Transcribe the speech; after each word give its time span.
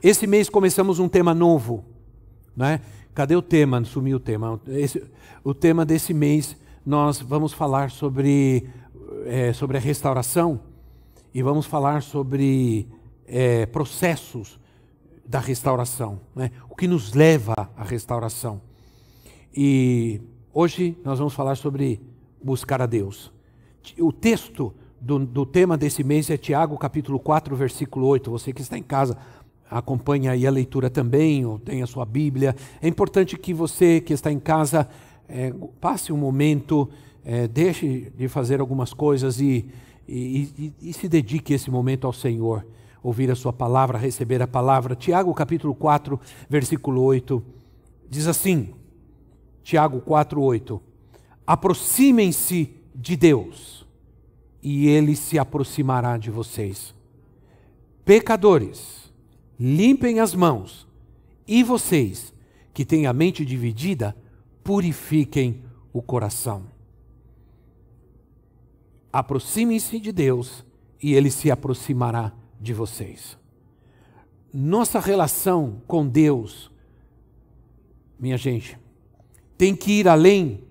Esse 0.00 0.28
mês 0.28 0.48
começamos 0.48 1.00
um 1.00 1.08
tema 1.08 1.34
novo, 1.34 1.84
né? 2.56 2.80
Cadê 3.12 3.34
o 3.34 3.42
tema? 3.42 3.82
Sumiu 3.82 4.18
o 4.18 4.20
tema. 4.20 4.60
Esse, 4.68 5.04
o 5.42 5.52
tema 5.52 5.84
desse 5.84 6.14
mês 6.14 6.56
nós 6.86 7.20
vamos 7.20 7.52
falar 7.52 7.90
sobre, 7.90 8.70
é, 9.26 9.52
sobre 9.52 9.76
a 9.76 9.80
restauração 9.80 10.60
e 11.34 11.42
vamos 11.42 11.66
falar 11.66 12.02
sobre 12.02 12.86
é, 13.26 13.66
processos 13.66 14.60
da 15.26 15.40
restauração, 15.40 16.20
né? 16.34 16.52
o 16.70 16.76
que 16.76 16.86
nos 16.86 17.12
leva 17.12 17.54
à 17.76 17.82
restauração. 17.82 18.60
E 19.52 20.20
hoje 20.54 20.96
nós 21.04 21.18
vamos 21.18 21.34
falar 21.34 21.56
sobre 21.56 22.00
buscar 22.40 22.80
a 22.80 22.86
Deus. 22.86 23.32
O 23.98 24.12
texto 24.12 24.72
do, 25.00 25.18
do 25.18 25.46
tema 25.46 25.76
desse 25.76 26.02
mês 26.02 26.28
é 26.30 26.36
Tiago 26.36 26.76
capítulo 26.76 27.18
4, 27.18 27.54
versículo 27.56 28.06
8. 28.06 28.30
Você 28.30 28.52
que 28.52 28.60
está 28.60 28.76
em 28.76 28.82
casa, 28.82 29.16
acompanhe 29.70 30.28
aí 30.28 30.46
a 30.46 30.50
leitura 30.50 30.88
também, 30.88 31.44
ou 31.44 31.58
tenha 31.58 31.84
a 31.84 31.86
sua 31.86 32.04
Bíblia. 32.04 32.54
É 32.80 32.88
importante 32.88 33.36
que 33.36 33.52
você 33.52 34.00
que 34.00 34.12
está 34.12 34.32
em 34.32 34.38
casa 34.38 34.88
é, 35.28 35.52
passe 35.80 36.12
um 36.12 36.16
momento, 36.16 36.88
é, 37.24 37.46
deixe 37.46 38.10
de 38.16 38.28
fazer 38.28 38.60
algumas 38.60 38.94
coisas 38.94 39.40
e, 39.40 39.68
e, 40.08 40.72
e, 40.82 40.90
e, 40.90 40.92
se 40.92 41.08
dedique 41.08 41.52
esse 41.52 41.70
momento 41.70 42.06
ao 42.06 42.12
Senhor. 42.12 42.66
Ouvir 43.02 43.30
a 43.30 43.36
sua 43.36 43.52
palavra, 43.52 43.98
receber 43.98 44.42
a 44.42 44.46
palavra. 44.46 44.96
Tiago 44.96 45.32
capítulo 45.34 45.74
4, 45.74 46.18
versículo 46.48 47.02
8, 47.02 47.42
diz 48.08 48.26
assim, 48.26 48.74
Tiago 49.62 50.00
4, 50.00 50.40
8, 50.40 50.80
aproximem-se 51.46 52.74
de 52.94 53.16
Deus 53.16 53.86
e 54.62 54.88
Ele 54.88 55.14
se 55.14 55.38
aproximará 55.38 56.16
de 56.16 56.30
vocês. 56.30 56.94
Pecadores, 58.04 59.07
limpem 59.58 60.20
as 60.20 60.34
mãos. 60.34 60.86
E 61.46 61.62
vocês, 61.62 62.32
que 62.72 62.84
têm 62.84 63.06
a 63.06 63.12
mente 63.12 63.44
dividida, 63.44 64.16
purifiquem 64.62 65.62
o 65.92 66.02
coração. 66.02 66.66
Aproximem-se 69.12 69.98
de 69.98 70.12
Deus 70.12 70.64
e 71.02 71.14
Ele 71.14 71.30
se 71.30 71.50
aproximará 71.50 72.32
de 72.60 72.72
vocês. 72.72 73.38
Nossa 74.52 75.00
relação 75.00 75.82
com 75.86 76.06
Deus, 76.06 76.70
minha 78.18 78.36
gente, 78.36 78.78
tem 79.56 79.74
que 79.74 79.92
ir 79.92 80.08
além 80.08 80.64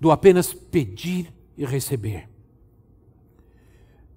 do 0.00 0.10
apenas 0.10 0.52
pedir 0.52 1.32
e 1.56 1.64
receber. 1.64 2.28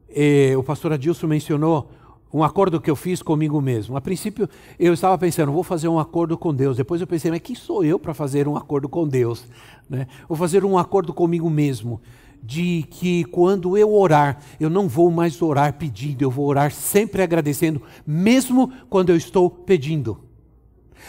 E, 0.10 0.56
o 0.56 0.64
pastor 0.64 0.94
Adilson 0.94 1.28
mencionou 1.28 1.92
um 2.34 2.44
acordo 2.44 2.82
que 2.82 2.90
eu 2.90 2.96
fiz 2.96 3.22
comigo 3.22 3.62
mesmo. 3.62 3.96
A 3.96 4.02
princípio, 4.02 4.50
eu 4.80 4.92
estava 4.92 5.16
pensando, 5.20 5.52
vou 5.52 5.62
fazer 5.64 5.88
um 5.88 6.00
acordo 6.00 6.36
com 6.36 6.52
Deus. 6.54 6.76
Depois 6.76 7.00
eu 7.00 7.06
pensei, 7.06 7.30
mas 7.30 7.42
quem 7.42 7.56
sou 7.56 7.86
eu 7.86 8.00
para 8.00 8.14
fazer 8.14 8.48
um 8.48 8.58
acordo 8.58 8.90
com 8.90 9.08
Deus? 9.08 9.46
Né? 9.88 10.08
Vou 10.28 10.36
fazer 10.36 10.66
um 10.66 10.76
acordo 10.76 11.14
comigo 11.14 11.48
mesmo. 11.48 12.02
De 12.42 12.86
que 12.90 13.24
quando 13.26 13.78
eu 13.78 13.94
orar, 13.94 14.42
eu 14.60 14.70
não 14.70 14.88
vou 14.88 15.12
mais 15.12 15.40
orar 15.42 15.74
pedindo, 15.74 16.24
eu 16.24 16.32
vou 16.32 16.46
orar 16.46 16.72
sempre 16.72 17.22
agradecendo, 17.22 17.82
mesmo 18.06 18.74
quando 18.90 19.12
eu 19.12 19.16
estou 19.16 19.50
pedindo. 19.50 20.20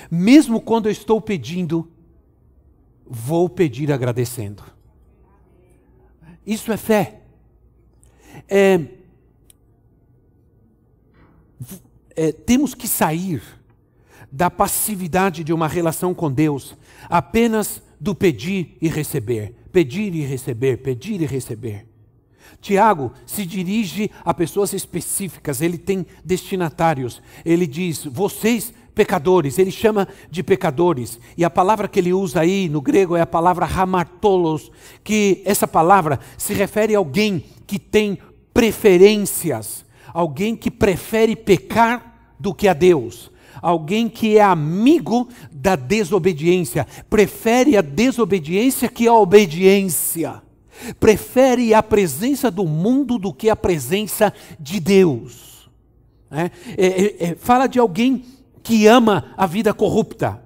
Mesmo 0.09 0.61
quando 0.61 0.87
eu 0.87 0.93
estou 0.93 1.21
pedindo, 1.21 1.91
vou 3.05 3.49
pedir 3.49 3.91
agradecendo. 3.91 4.63
Isso 6.47 6.71
é 6.71 6.77
fé. 6.77 7.23
É, 8.49 8.81
é, 12.17 12.33
temos 12.33 12.75
que 12.75 12.89
sair 12.89 13.43
da 14.31 14.51
passividade 14.51 15.45
de 15.45 15.53
uma 15.53 15.69
relação 15.69 16.13
com 16.13 16.31
Deus, 16.31 16.77
apenas 17.09 17.83
do 18.01 18.15
pedir 18.15 18.77
e 18.81 18.89
receber, 18.89 19.55
pedir 19.73 20.15
e 20.15 20.23
receber, 20.23 20.79
pedir 20.79 21.21
e 21.21 21.27
receber. 21.27 21.87
Tiago 22.61 23.13
se 23.27 23.45
dirige 23.45 24.11
a 24.25 24.33
pessoas 24.33 24.73
específicas, 24.73 25.61
ele 25.61 25.79
tem 25.79 26.07
destinatários. 26.25 27.23
Ele 27.45 27.67
diz: 27.67 28.05
vocês 28.05 28.73
pecadores, 28.95 29.59
ele 29.59 29.71
chama 29.71 30.09
de 30.31 30.43
pecadores. 30.43 31.19
E 31.37 31.45
a 31.45 31.51
palavra 31.51 31.89
que 31.89 31.99
ele 31.99 32.13
usa 32.13 32.41
aí 32.41 32.69
no 32.69 32.81
grego 32.81 33.17
é 33.17 33.21
a 33.21 33.27
palavra 33.27 33.67
hamartolos, 33.67 34.71
que 35.03 35.43
essa 35.45 35.67
palavra 35.67 36.21
se 36.39 36.55
refere 36.55 36.95
a 36.95 36.99
alguém 36.99 37.45
que 37.67 37.79
tem 37.79 38.19
preferências, 38.53 39.85
alguém 40.15 40.55
que 40.55 40.71
prefere 40.71 41.35
pecar 41.35 42.31
do 42.39 42.55
que 42.55 42.69
a 42.69 42.73
Deus, 42.73 43.33
alguém 43.61 44.09
que 44.09 44.39
é 44.39 44.43
amigo 44.43 45.29
da 45.51 45.75
desobediência, 45.75 46.87
prefere 47.11 47.77
a 47.77 47.83
desobediência 47.83 48.89
que 48.89 49.09
a 49.09 49.13
obediência, 49.13 50.41
prefere 51.01 51.75
a 51.75 51.83
presença 51.83 52.49
do 52.49 52.65
mundo 52.65 53.19
do 53.19 53.33
que 53.33 53.51
a 53.51 53.57
presença 53.57 54.33
de 54.61 54.79
Deus. 54.79 55.69
É, 56.31 56.51
é, 56.77 56.87
é, 56.87 57.31
é 57.31 57.35
fala 57.35 57.67
de 57.67 57.81
alguém 57.81 58.25
que 58.63 58.87
ama 58.87 59.33
a 59.37 59.47
vida 59.47 59.75
corrupta, 59.75 60.41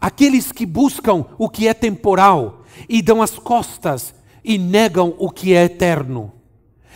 aqueles 0.00 0.50
que 0.50 0.64
buscam 0.64 1.26
o 1.38 1.48
que 1.50 1.68
é 1.68 1.74
temporal 1.74 2.64
e 2.88 3.02
dão 3.02 3.20
as 3.20 3.38
costas 3.38 4.14
e 4.42 4.56
negam 4.58 5.14
o 5.18 5.30
que 5.30 5.54
é 5.54 5.64
eterno. 5.64 6.32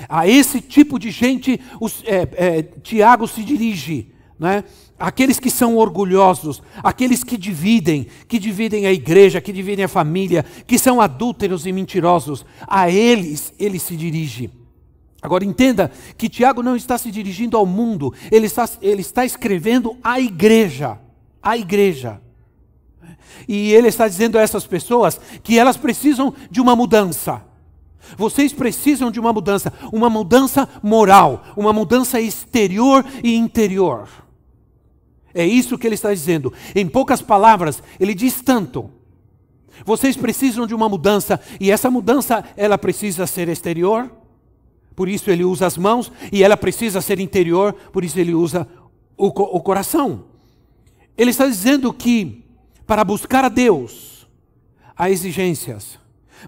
A 0.09 0.28
esse 0.28 0.60
tipo 0.60 0.98
de 0.98 1.10
gente, 1.10 1.60
os, 1.81 2.03
é, 2.04 2.28
é, 2.32 2.62
Tiago 2.82 3.26
se 3.26 3.42
dirige. 3.42 4.09
Né? 4.38 4.62
Aqueles 4.98 5.41
que 5.41 5.50
são 5.50 5.76
orgulhosos, 5.76 6.62
aqueles 6.82 7.25
que 7.25 7.36
dividem, 7.36 8.06
que 8.26 8.38
dividem 8.38 8.86
a 8.86 8.92
igreja, 8.92 9.41
que 9.41 9.53
dividem 9.53 9.84
a 9.84 9.88
família, 9.88 10.44
que 10.66 10.78
são 10.78 11.00
adúlteros 11.00 11.66
e 11.66 11.72
mentirosos, 11.72 12.44
a 12.66 12.91
eles 12.91 13.53
ele 13.59 13.78
se 13.78 13.97
dirige. 13.97 14.50
Agora 15.20 15.44
entenda 15.44 15.91
que 16.16 16.28
Tiago 16.28 16.62
não 16.62 16.76
está 16.76 16.97
se 16.97 17.10
dirigindo 17.10 17.56
ao 17.56 17.66
mundo, 17.66 18.15
ele 18.30 18.47
está, 18.47 18.69
ele 18.80 19.00
está 19.00 19.25
escrevendo 19.25 19.97
à 20.03 20.20
igreja. 20.20 20.98
À 21.42 21.56
igreja. 21.56 22.20
E 23.48 23.72
ele 23.72 23.88
está 23.88 24.06
dizendo 24.06 24.38
a 24.38 24.42
essas 24.42 24.66
pessoas 24.66 25.20
que 25.42 25.59
elas 25.59 25.76
precisam 25.76 26.34
de 26.50 26.60
uma 26.60 26.76
mudança. 26.76 27.42
Vocês 28.17 28.53
precisam 28.53 29.11
de 29.11 29.21
uma 29.21 29.33
mudança, 29.33 29.73
uma 29.93 30.09
mudança 30.09 30.69
moral, 30.83 31.45
uma 31.57 31.73
mudança 31.73 32.21
exterior 32.21 33.05
e 33.23 33.35
interior. 33.35 34.09
É 35.35 35.47
isso 35.47 35.79
que 35.79 35.87
ele 35.87 35.95
está 35.95 36.13
dizendo. 36.13 36.53
Em 36.75 36.89
poucas 36.89 37.23
palavras, 37.23 37.83
ele 38.01 38.15
diz 38.15 38.41
tanto. 38.41 38.91
Vocês 39.85 40.17
precisam 40.17 40.67
de 40.67 40.75
uma 40.75 40.89
mudança 40.89 41.41
e 41.61 41.71
essa 41.71 41.91
mudança 41.91 42.45
ela 42.57 42.79
precisa 42.79 43.27
ser 43.27 43.49
exterior. 43.49 44.11
Por 44.97 45.09
isso 45.09 45.31
ele 45.31 45.45
usa 45.45 45.67
as 45.67 45.77
mãos 45.77 46.11
e 46.33 46.43
ela 46.43 46.57
precisa 46.57 47.01
ser 47.01 47.21
interior, 47.21 47.73
por 47.93 48.03
isso 48.03 48.19
ele 48.19 48.35
usa 48.35 48.67
o, 49.17 49.27
o 49.27 49.61
coração. 49.61 50.25
Ele 51.16 51.31
está 51.31 51.47
dizendo 51.47 51.93
que 51.93 52.45
para 52.87 53.04
buscar 53.04 53.45
a 53.45 53.49
Deus 53.49 54.27
há 54.97 55.09
exigências. 55.11 55.99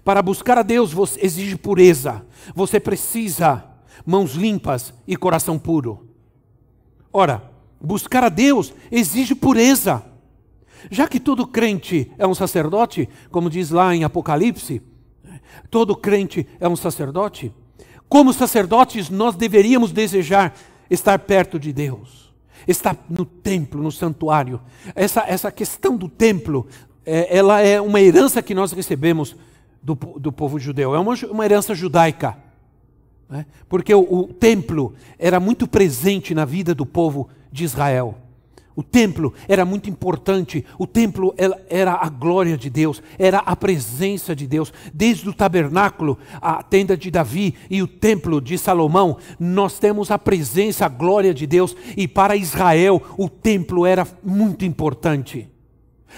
Para 0.03 0.21
buscar 0.21 0.57
a 0.57 0.63
Deus 0.63 0.93
exige 1.17 1.55
pureza. 1.55 2.25
Você 2.55 2.79
precisa 2.79 3.63
mãos 4.05 4.33
limpas 4.33 4.93
e 5.07 5.15
coração 5.15 5.59
puro. 5.59 6.07
Ora, 7.11 7.43
buscar 7.79 8.23
a 8.23 8.29
Deus 8.29 8.73
exige 8.91 9.35
pureza. 9.35 10.03
Já 10.89 11.07
que 11.07 11.19
todo 11.19 11.45
crente 11.45 12.11
é 12.17 12.25
um 12.25 12.33
sacerdote, 12.33 13.07
como 13.29 13.49
diz 13.49 13.69
lá 13.69 13.95
em 13.95 14.03
Apocalipse, 14.03 14.81
todo 15.69 15.95
crente 15.95 16.47
é 16.59 16.67
um 16.67 16.75
sacerdote. 16.75 17.53
Como 18.09 18.33
sacerdotes, 18.33 19.09
nós 19.09 19.35
deveríamos 19.35 19.91
desejar 19.91 20.55
estar 20.89 21.17
perto 21.19 21.59
de 21.59 21.71
Deus, 21.71 22.33
estar 22.67 22.97
no 23.09 23.25
templo, 23.25 23.81
no 23.81 23.91
santuário. 23.91 24.59
Essa, 24.95 25.23
essa 25.27 25.51
questão 25.51 25.95
do 25.95 26.09
templo, 26.09 26.67
é, 27.05 27.37
ela 27.37 27.61
é 27.61 27.79
uma 27.79 28.01
herança 28.01 28.41
que 28.41 28.55
nós 28.55 28.71
recebemos 28.71 29.35
do, 29.81 29.95
do 29.95 30.31
povo 30.31 30.59
judeu. 30.59 30.95
É 30.95 30.99
uma, 30.99 31.13
uma 31.29 31.45
herança 31.45 31.73
judaica. 31.73 32.37
Né? 33.29 33.45
Porque 33.69 33.93
o, 33.93 34.01
o 34.01 34.27
templo 34.27 34.93
era 35.17 35.39
muito 35.39 35.67
presente 35.67 36.35
na 36.35 36.45
vida 36.45 36.75
do 36.75 36.85
povo 36.85 37.29
de 37.51 37.63
Israel. 37.63 38.17
O 38.75 38.83
templo 38.83 39.33
era 39.49 39.65
muito 39.65 39.89
importante, 39.89 40.65
o 40.77 40.87
templo 40.87 41.35
era 41.69 41.93
a 41.93 42.07
glória 42.07 42.57
de 42.57 42.69
Deus, 42.69 43.03
era 43.19 43.39
a 43.39 43.55
presença 43.55 44.33
de 44.33 44.47
Deus. 44.47 44.73
Desde 44.93 45.27
o 45.27 45.33
tabernáculo, 45.33 46.17
a 46.41 46.63
tenda 46.63 46.95
de 46.95 47.11
Davi 47.11 47.53
e 47.69 47.81
o 47.81 47.87
templo 47.87 48.39
de 48.39 48.57
Salomão, 48.57 49.17
nós 49.37 49.77
temos 49.77 50.09
a 50.09 50.17
presença, 50.17 50.85
a 50.85 50.89
glória 50.89 51.33
de 51.33 51.45
Deus, 51.45 51.75
e 51.97 52.07
para 52.07 52.35
Israel 52.35 53.01
o 53.17 53.27
templo 53.27 53.85
era 53.85 54.07
muito 54.23 54.63
importante. 54.63 55.49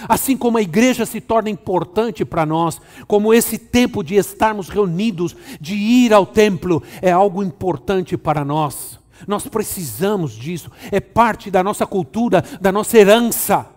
Assim 0.07 0.35
como 0.35 0.57
a 0.57 0.61
igreja 0.61 1.05
se 1.05 1.21
torna 1.21 1.49
importante 1.49 2.25
para 2.25 2.45
nós, 2.45 2.81
como 3.07 3.33
esse 3.33 3.57
tempo 3.57 4.03
de 4.03 4.15
estarmos 4.15 4.69
reunidos, 4.69 5.35
de 5.59 5.75
ir 5.75 6.13
ao 6.13 6.25
templo, 6.25 6.83
é 7.01 7.11
algo 7.11 7.43
importante 7.43 8.17
para 8.17 8.43
nós. 8.43 8.99
Nós 9.27 9.47
precisamos 9.47 10.33
disso, 10.33 10.71
é 10.91 10.99
parte 10.99 11.49
da 11.49 11.63
nossa 11.63 11.85
cultura, 11.85 12.43
da 12.59 12.71
nossa 12.71 12.97
herança. 12.97 13.67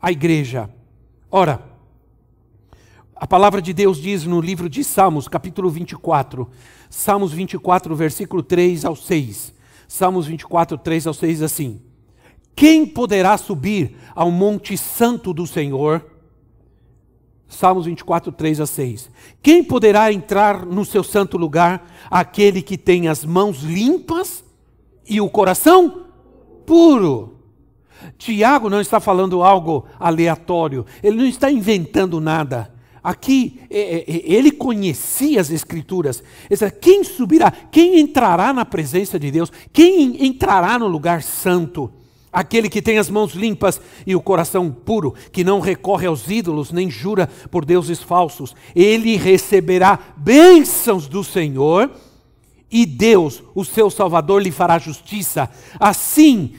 A 0.00 0.12
igreja. 0.12 0.68
Ora, 1.30 1.62
a 3.16 3.26
palavra 3.26 3.62
de 3.62 3.72
Deus 3.72 3.96
diz 3.98 4.24
no 4.24 4.40
livro 4.40 4.68
de 4.68 4.84
Salmos, 4.84 5.28
capítulo 5.28 5.70
24, 5.70 6.48
Salmos 6.90 7.32
24, 7.32 7.96
versículo 7.96 8.42
3 8.42 8.84
ao 8.84 8.94
6. 8.94 9.54
Salmos 9.88 10.26
24, 10.26 10.76
3 10.76 11.06
ao 11.06 11.14
6 11.14 11.42
assim: 11.42 11.80
Quem 12.54 12.86
poderá 12.86 13.36
subir 13.36 13.96
ao 14.14 14.30
monte 14.30 14.76
santo 14.76 15.32
do 15.32 15.46
Senhor? 15.46 16.04
Salmos 17.48 17.86
24, 17.86 18.32
3 18.32 18.60
a 18.60 18.66
6. 18.66 19.10
Quem 19.42 19.62
poderá 19.62 20.12
entrar 20.12 20.64
no 20.64 20.84
seu 20.84 21.02
santo 21.04 21.36
lugar? 21.36 21.88
Aquele 22.10 22.62
que 22.62 22.76
tem 22.76 23.08
as 23.08 23.24
mãos 23.24 23.62
limpas 23.62 24.44
e 25.08 25.20
o 25.20 25.28
coração 25.28 26.06
puro. 26.66 27.38
Tiago 28.18 28.68
não 28.68 28.80
está 28.80 29.00
falando 29.00 29.42
algo 29.42 29.86
aleatório, 29.98 30.84
ele 31.02 31.16
não 31.16 31.26
está 31.26 31.50
inventando 31.50 32.20
nada. 32.20 32.72
Aqui 33.02 33.60
é, 33.68 33.78
é, 33.78 33.98
é, 33.98 34.32
ele 34.32 34.50
conhecia 34.50 35.40
as 35.40 35.50
Escrituras. 35.50 36.22
Quem 36.80 37.04
subirá? 37.04 37.50
Quem 37.50 38.00
entrará 38.00 38.52
na 38.52 38.64
presença 38.64 39.18
de 39.18 39.30
Deus? 39.30 39.52
Quem 39.72 40.26
entrará 40.26 40.78
no 40.78 40.86
lugar 40.86 41.22
santo? 41.22 41.92
Aquele 42.34 42.68
que 42.68 42.82
tem 42.82 42.98
as 42.98 43.08
mãos 43.08 43.32
limpas 43.32 43.80
e 44.04 44.16
o 44.16 44.20
coração 44.20 44.68
puro, 44.68 45.14
que 45.30 45.44
não 45.44 45.60
recorre 45.60 46.08
aos 46.08 46.28
ídolos 46.28 46.72
nem 46.72 46.90
jura 46.90 47.28
por 47.48 47.64
deuses 47.64 48.02
falsos, 48.02 48.56
ele 48.74 49.16
receberá 49.16 49.96
bênçãos 50.16 51.06
do 51.06 51.22
Senhor 51.22 51.88
e 52.68 52.84
Deus, 52.84 53.40
o 53.54 53.64
seu 53.64 53.88
Salvador, 53.88 54.42
lhe 54.42 54.50
fará 54.50 54.80
justiça. 54.80 55.48
Assim, 55.78 56.54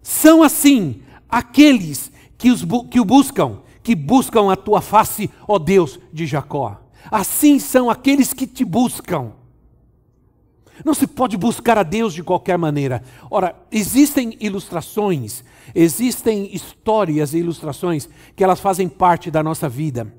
são 0.00 0.44
assim 0.44 1.02
aqueles 1.28 2.12
que, 2.38 2.52
os, 2.52 2.64
que 2.88 3.00
o 3.00 3.04
buscam, 3.04 3.58
que 3.82 3.96
buscam 3.96 4.52
a 4.52 4.54
tua 4.54 4.80
face, 4.80 5.28
ó 5.48 5.58
Deus 5.58 5.98
de 6.12 6.24
Jacó. 6.24 6.80
Assim 7.10 7.58
são 7.58 7.90
aqueles 7.90 8.32
que 8.32 8.46
te 8.46 8.64
buscam. 8.64 9.32
Não 10.84 10.94
se 10.94 11.06
pode 11.06 11.36
buscar 11.36 11.78
a 11.78 11.82
Deus 11.82 12.12
de 12.14 12.22
qualquer 12.22 12.58
maneira. 12.58 13.02
Ora, 13.30 13.56
existem 13.70 14.36
ilustrações, 14.40 15.44
existem 15.74 16.54
histórias 16.54 17.34
e 17.34 17.38
ilustrações 17.38 18.08
que 18.34 18.44
elas 18.44 18.60
fazem 18.60 18.88
parte 18.88 19.30
da 19.30 19.42
nossa 19.42 19.68
vida 19.68 20.12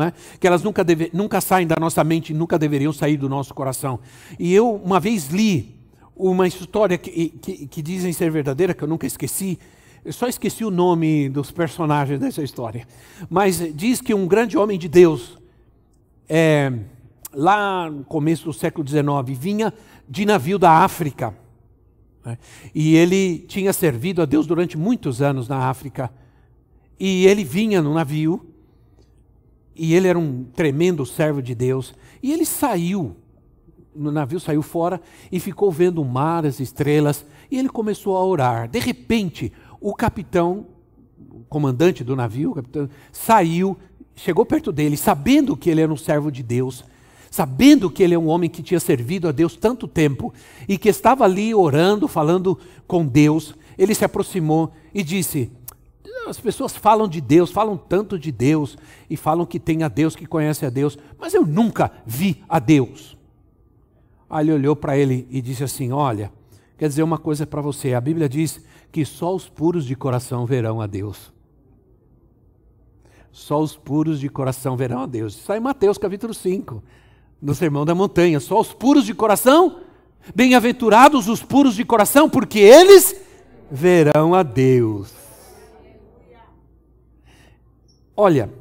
é? 0.00 0.12
que 0.38 0.46
elas 0.46 0.62
nunca, 0.62 0.82
deve, 0.82 1.10
nunca 1.12 1.40
saem 1.40 1.66
da 1.66 1.76
nossa 1.78 2.02
mente, 2.02 2.32
nunca 2.32 2.58
deveriam 2.58 2.92
sair 2.92 3.16
do 3.16 3.28
nosso 3.28 3.52
coração. 3.54 4.00
E 4.38 4.52
eu 4.54 4.74
uma 4.74 4.98
vez 4.98 5.28
li 5.28 5.76
uma 6.16 6.46
história 6.46 6.96
que, 6.96 7.28
que, 7.40 7.66
que 7.66 7.82
dizem 7.82 8.12
ser 8.12 8.30
verdadeira, 8.30 8.72
que 8.72 8.82
eu 8.82 8.88
nunca 8.88 9.06
esqueci, 9.06 9.58
eu 10.04 10.12
só 10.12 10.28
esqueci 10.28 10.64
o 10.64 10.70
nome 10.70 11.28
dos 11.28 11.50
personagens 11.50 12.20
dessa 12.20 12.42
história. 12.42 12.86
Mas 13.28 13.62
diz 13.74 14.00
que 14.00 14.14
um 14.14 14.26
grande 14.26 14.56
homem 14.56 14.78
de 14.78 14.88
Deus, 14.88 15.38
é, 16.28 16.72
lá 17.34 17.90
no 17.90 18.04
começo 18.04 18.44
do 18.44 18.52
século 18.52 18.86
XIX, 18.86 19.04
vinha 19.38 19.72
de 20.08 20.24
navio 20.24 20.58
da 20.58 20.70
África. 20.70 21.34
Né? 22.24 22.38
E 22.74 22.96
ele 22.96 23.38
tinha 23.40 23.72
servido 23.72 24.22
a 24.22 24.24
Deus 24.24 24.46
durante 24.46 24.76
muitos 24.76 25.20
anos 25.20 25.48
na 25.48 25.68
África. 25.68 26.10
E 26.98 27.26
ele 27.26 27.44
vinha 27.44 27.82
no 27.82 27.92
navio 27.92 28.54
e 29.76 29.94
ele 29.94 30.08
era 30.08 30.18
um 30.18 30.44
tremendo 30.44 31.04
servo 31.04 31.42
de 31.42 31.54
Deus. 31.54 31.94
E 32.22 32.32
ele 32.32 32.46
saiu, 32.46 33.16
no 33.94 34.10
navio 34.10 34.38
saiu 34.38 34.62
fora 34.62 35.00
e 35.30 35.40
ficou 35.40 35.70
vendo 35.70 36.00
o 36.00 36.04
mar, 36.04 36.46
as 36.46 36.60
estrelas. 36.60 37.26
E 37.50 37.58
ele 37.58 37.68
começou 37.68 38.16
a 38.16 38.24
orar. 38.24 38.68
De 38.68 38.78
repente, 38.78 39.52
o 39.80 39.94
capitão, 39.94 40.66
o 41.30 41.40
comandante 41.48 42.04
do 42.04 42.14
navio, 42.14 42.54
capitão, 42.54 42.88
saiu, 43.12 43.76
chegou 44.14 44.46
perto 44.46 44.72
dele, 44.72 44.96
sabendo 44.96 45.56
que 45.56 45.68
ele 45.68 45.80
era 45.80 45.92
um 45.92 45.96
servo 45.96 46.30
de 46.30 46.42
Deus, 46.42 46.84
sabendo 47.34 47.90
que 47.90 48.00
ele 48.00 48.14
é 48.14 48.18
um 48.18 48.28
homem 48.28 48.48
que 48.48 48.62
tinha 48.62 48.78
servido 48.78 49.26
a 49.26 49.32
Deus 49.32 49.56
tanto 49.56 49.88
tempo 49.88 50.32
e 50.68 50.78
que 50.78 50.88
estava 50.88 51.24
ali 51.24 51.52
orando, 51.52 52.06
falando 52.06 52.56
com 52.86 53.04
Deus. 53.04 53.56
Ele 53.76 53.92
se 53.92 54.04
aproximou 54.04 54.72
e 54.94 55.02
disse: 55.02 55.50
as 56.28 56.38
pessoas 56.38 56.76
falam 56.76 57.08
de 57.08 57.20
Deus, 57.20 57.50
falam 57.50 57.76
tanto 57.76 58.16
de 58.16 58.30
Deus 58.30 58.78
e 59.10 59.16
falam 59.16 59.44
que 59.44 59.58
tem 59.58 59.82
a 59.82 59.88
Deus, 59.88 60.14
que 60.14 60.26
conhece 60.26 60.64
a 60.64 60.70
Deus, 60.70 60.96
mas 61.18 61.34
eu 61.34 61.44
nunca 61.44 61.90
vi 62.06 62.40
a 62.48 62.60
Deus. 62.60 63.18
Aí 64.30 64.44
ele 64.44 64.52
olhou 64.52 64.76
para 64.76 64.96
ele 64.96 65.26
e 65.28 65.42
disse 65.42 65.64
assim: 65.64 65.90
Olha, 65.90 66.30
quer 66.78 66.86
dizer 66.86 67.02
uma 67.02 67.18
coisa 67.18 67.44
para 67.44 67.60
você, 67.60 67.94
a 67.94 68.00
Bíblia 68.00 68.28
diz 68.28 68.64
que 68.92 69.04
só 69.04 69.34
os 69.34 69.48
puros 69.48 69.84
de 69.84 69.96
coração 69.96 70.46
verão 70.46 70.80
a 70.80 70.86
Deus. 70.86 71.32
Só 73.32 73.60
os 73.60 73.76
puros 73.76 74.20
de 74.20 74.28
coração 74.28 74.76
verão 74.76 75.00
a 75.00 75.06
Deus. 75.06 75.32
Isso 75.32 75.40
está 75.40 75.56
em 75.56 75.60
Mateus 75.60 75.98
capítulo 75.98 76.32
5, 76.32 76.80
no 77.40 77.54
Sermão 77.54 77.84
da 77.84 77.94
Montanha. 77.94 78.40
Só 78.40 78.60
os 78.60 78.72
puros 78.72 79.04
de 79.04 79.14
coração, 79.14 79.80
bem-aventurados 80.34 81.28
os 81.28 81.42
puros 81.42 81.74
de 81.74 81.84
coração, 81.84 82.28
porque 82.28 82.58
eles 82.58 83.14
verão 83.70 84.34
a 84.34 84.42
Deus. 84.42 85.12
Olha, 88.16 88.52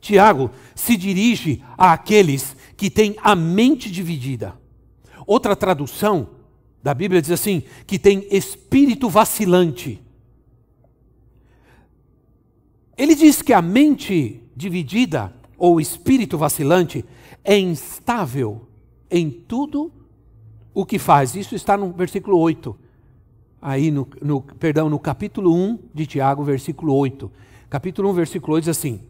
Tiago 0.00 0.50
se 0.74 0.96
dirige 0.96 1.62
àqueles 1.76 2.54
que 2.76 2.90
têm 2.90 3.16
a 3.22 3.34
mente 3.34 3.90
dividida. 3.90 4.54
Outra 5.26 5.56
tradução 5.56 6.28
da 6.82 6.92
Bíblia 6.92 7.22
diz 7.22 7.30
assim: 7.30 7.62
que 7.86 7.98
tem 7.98 8.26
espírito 8.30 9.08
vacilante. 9.08 10.00
Ele 12.96 13.14
diz 13.14 13.42
que 13.42 13.52
a 13.52 13.62
mente 13.62 14.42
dividida, 14.54 15.34
ou 15.58 15.80
espírito 15.80 16.38
vacilante, 16.38 17.04
é 17.44 17.58
instável 17.58 18.66
em 19.10 19.30
tudo 19.30 19.92
o 20.72 20.84
que 20.84 20.98
faz. 20.98 21.36
Isso 21.36 21.54
está 21.54 21.76
no 21.76 21.92
versículo 21.92 22.38
8. 22.38 22.76
Aí 23.60 23.90
no, 23.90 24.08
no 24.20 24.40
perdão, 24.40 24.88
no 24.88 24.98
capítulo 24.98 25.54
1 25.54 25.78
de 25.94 26.06
Tiago, 26.06 26.42
versículo 26.42 26.94
8 26.94 27.30
capítulo 27.74 28.10
1, 28.10 28.12
versículo 28.12 28.54
8 28.54 28.64
diz 28.66 28.78
assim: 28.78 29.00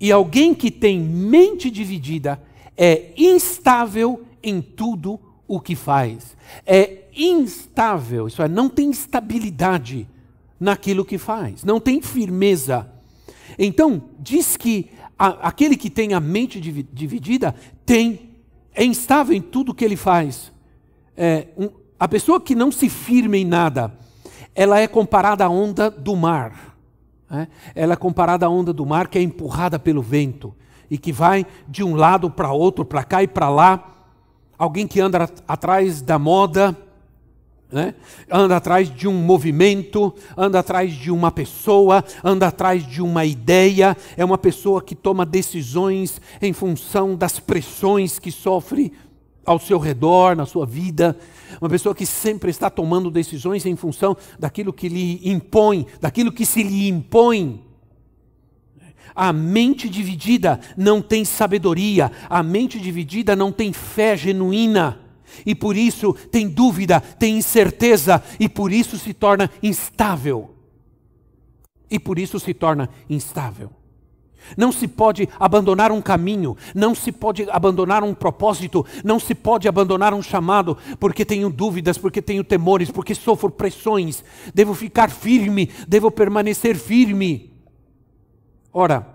E 0.00 0.10
alguém 0.10 0.54
que 0.54 0.70
tem 0.70 0.98
mente 0.98 1.70
dividida 1.70 2.42
é 2.74 3.12
instável 3.14 4.24
em 4.42 4.62
tudo 4.62 5.20
o 5.46 5.60
que 5.60 5.76
faz. 5.76 6.34
É 6.64 7.04
instável, 7.14 8.26
isso 8.26 8.42
é, 8.42 8.48
não 8.48 8.70
tem 8.70 8.90
estabilidade 8.90 10.08
naquilo 10.58 11.04
que 11.04 11.18
faz, 11.18 11.62
não 11.62 11.78
tem 11.78 12.00
firmeza. 12.00 12.90
Então, 13.58 14.02
diz 14.18 14.56
que 14.56 14.90
aquele 15.20 15.76
que 15.76 15.90
tem 15.90 16.14
a 16.14 16.20
mente 16.20 16.58
dividida 16.58 17.54
tem, 17.84 18.30
é 18.74 18.82
instável 18.82 19.36
em 19.36 19.42
tudo 19.42 19.74
que 19.74 19.84
ele 19.84 19.96
faz. 19.96 20.50
É, 21.14 21.48
um, 21.58 21.68
a 21.98 22.08
pessoa 22.08 22.40
que 22.40 22.54
não 22.54 22.72
se 22.72 22.88
firma 22.88 23.36
em 23.36 23.44
nada, 23.44 23.92
ela 24.54 24.80
é 24.80 24.88
comparada 24.88 25.44
à 25.44 25.48
onda 25.50 25.90
do 25.90 26.16
mar. 26.16 26.74
Né? 27.28 27.48
Ela 27.74 27.92
é 27.92 27.96
comparada 27.96 28.46
à 28.46 28.48
onda 28.48 28.72
do 28.72 28.86
mar 28.86 29.08
que 29.08 29.18
é 29.18 29.22
empurrada 29.22 29.78
pelo 29.78 30.00
vento 30.00 30.54
e 30.90 30.96
que 30.96 31.12
vai 31.12 31.46
de 31.68 31.84
um 31.84 31.94
lado 31.94 32.30
para 32.30 32.50
outro, 32.50 32.82
para 32.82 33.04
cá 33.04 33.22
e 33.22 33.28
para 33.28 33.50
lá. 33.50 33.92
Alguém 34.56 34.86
que 34.86 35.00
anda 35.00 35.28
atrás 35.46 36.00
da 36.00 36.18
moda, 36.18 36.74
né? 37.70 37.94
anda 38.30 38.56
atrás 38.56 38.94
de 38.94 39.06
um 39.06 39.14
movimento, 39.14 40.14
anda 40.36 40.58
atrás 40.58 40.92
de 40.92 41.10
uma 41.10 41.30
pessoa, 41.30 42.04
anda 42.22 42.48
atrás 42.48 42.86
de 42.86 43.00
uma 43.00 43.24
ideia. 43.24 43.96
É 44.16 44.24
uma 44.24 44.38
pessoa 44.38 44.82
que 44.82 44.94
toma 44.94 45.24
decisões 45.24 46.20
em 46.40 46.52
função 46.52 47.14
das 47.14 47.38
pressões 47.38 48.18
que 48.18 48.32
sofre 48.32 48.92
ao 49.44 49.58
seu 49.58 49.78
redor, 49.78 50.36
na 50.36 50.46
sua 50.46 50.66
vida 50.66 51.16
uma 51.60 51.68
pessoa 51.68 51.94
que 51.94 52.04
sempre 52.04 52.50
está 52.50 52.68
tomando 52.68 53.10
decisões 53.10 53.64
em 53.64 53.74
função 53.74 54.16
daquilo 54.38 54.72
que 54.72 54.88
lhe 54.88 55.20
impõe, 55.28 55.86
daquilo 56.00 56.30
que 56.30 56.44
se 56.44 56.62
lhe 56.62 56.88
impõe. 56.88 57.64
A 59.14 59.32
mente 59.32 59.88
dividida 59.88 60.60
não 60.76 61.02
tem 61.02 61.24
sabedoria, 61.24 62.12
a 62.28 62.42
mente 62.42 62.78
dividida 62.78 63.34
não 63.34 63.50
tem 63.50 63.72
fé 63.72 64.16
genuína. 64.16 64.99
E 65.44 65.54
por 65.54 65.76
isso 65.76 66.12
tem 66.30 66.48
dúvida, 66.48 67.00
tem 67.00 67.38
incerteza, 67.38 68.22
e 68.38 68.48
por 68.48 68.72
isso 68.72 68.98
se 68.98 69.12
torna 69.12 69.50
instável. 69.62 70.54
E 71.90 71.98
por 71.98 72.18
isso 72.18 72.38
se 72.38 72.54
torna 72.54 72.88
instável. 73.08 73.70
Não 74.56 74.72
se 74.72 74.88
pode 74.88 75.28
abandonar 75.38 75.92
um 75.92 76.00
caminho, 76.00 76.56
não 76.74 76.94
se 76.94 77.12
pode 77.12 77.48
abandonar 77.50 78.02
um 78.02 78.14
propósito, 78.14 78.84
não 79.04 79.20
se 79.20 79.34
pode 79.34 79.68
abandonar 79.68 80.14
um 80.14 80.22
chamado, 80.22 80.76
porque 80.98 81.24
tenho 81.24 81.50
dúvidas, 81.50 81.98
porque 81.98 82.22
tenho 82.22 82.42
temores, 82.42 82.90
porque 82.90 83.14
sofro 83.14 83.50
pressões. 83.50 84.24
Devo 84.54 84.74
ficar 84.74 85.10
firme, 85.10 85.70
devo 85.86 86.10
permanecer 86.10 86.76
firme. 86.76 87.52
Ora, 88.72 89.06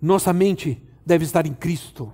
nossa 0.00 0.32
mente 0.32 0.80
deve 1.04 1.24
estar 1.24 1.46
em 1.46 1.54
Cristo 1.54 2.12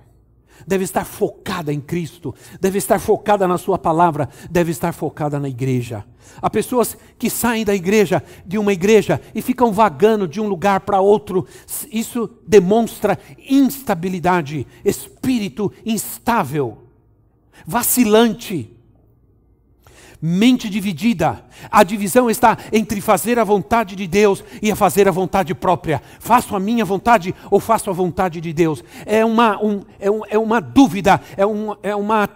deve 0.67 0.83
estar 0.83 1.05
focada 1.05 1.71
em 1.71 1.79
Cristo, 1.79 2.33
deve 2.59 2.77
estar 2.77 2.99
focada 2.99 3.47
na 3.47 3.57
Sua 3.57 3.77
palavra, 3.77 4.29
deve 4.49 4.71
estar 4.71 4.91
focada 4.91 5.39
na 5.39 5.49
igreja. 5.49 6.05
Há 6.41 6.49
pessoas 6.49 6.97
que 7.17 7.29
saem 7.29 7.63
da 7.63 7.73
igreja, 7.73 8.21
de 8.45 8.57
uma 8.57 8.73
igreja, 8.73 9.21
e 9.33 9.41
ficam 9.41 9.71
vagando 9.71 10.27
de 10.27 10.41
um 10.41 10.47
lugar 10.47 10.81
para 10.81 10.99
outro. 10.99 11.47
Isso 11.91 12.29
demonstra 12.47 13.17
instabilidade, 13.47 14.67
espírito 14.83 15.71
instável, 15.85 16.77
vacilante 17.65 18.74
mente 20.25 20.67
dividida. 20.67 21.45
A 21.69 21.83
divisão 21.83 22.29
está 22.29 22.57
entre 22.73 22.99
fazer 22.99 23.37
a 23.37 23.43
vontade 23.43 23.95
de 23.95 24.07
Deus 24.07 24.43
e 24.59 24.71
a 24.71 24.75
fazer 24.75 25.07
a 25.07 25.11
vontade 25.11 25.53
própria. 25.53 26.01
Faço 26.19 26.55
a 26.55 26.59
minha 26.59 26.83
vontade 26.83 27.35
ou 27.51 27.59
faço 27.59 27.91
a 27.91 27.93
vontade 27.93 28.41
de 28.41 28.51
Deus? 28.51 28.83
É 29.05 29.23
uma, 29.23 29.63
um, 29.63 29.81
é, 29.99 30.09
um, 30.09 30.21
é 30.27 30.37
uma 30.39 30.59
dúvida, 30.59 31.21
é, 31.37 31.45
um, 31.45 31.75
é, 31.83 31.95
uma, 31.95 32.27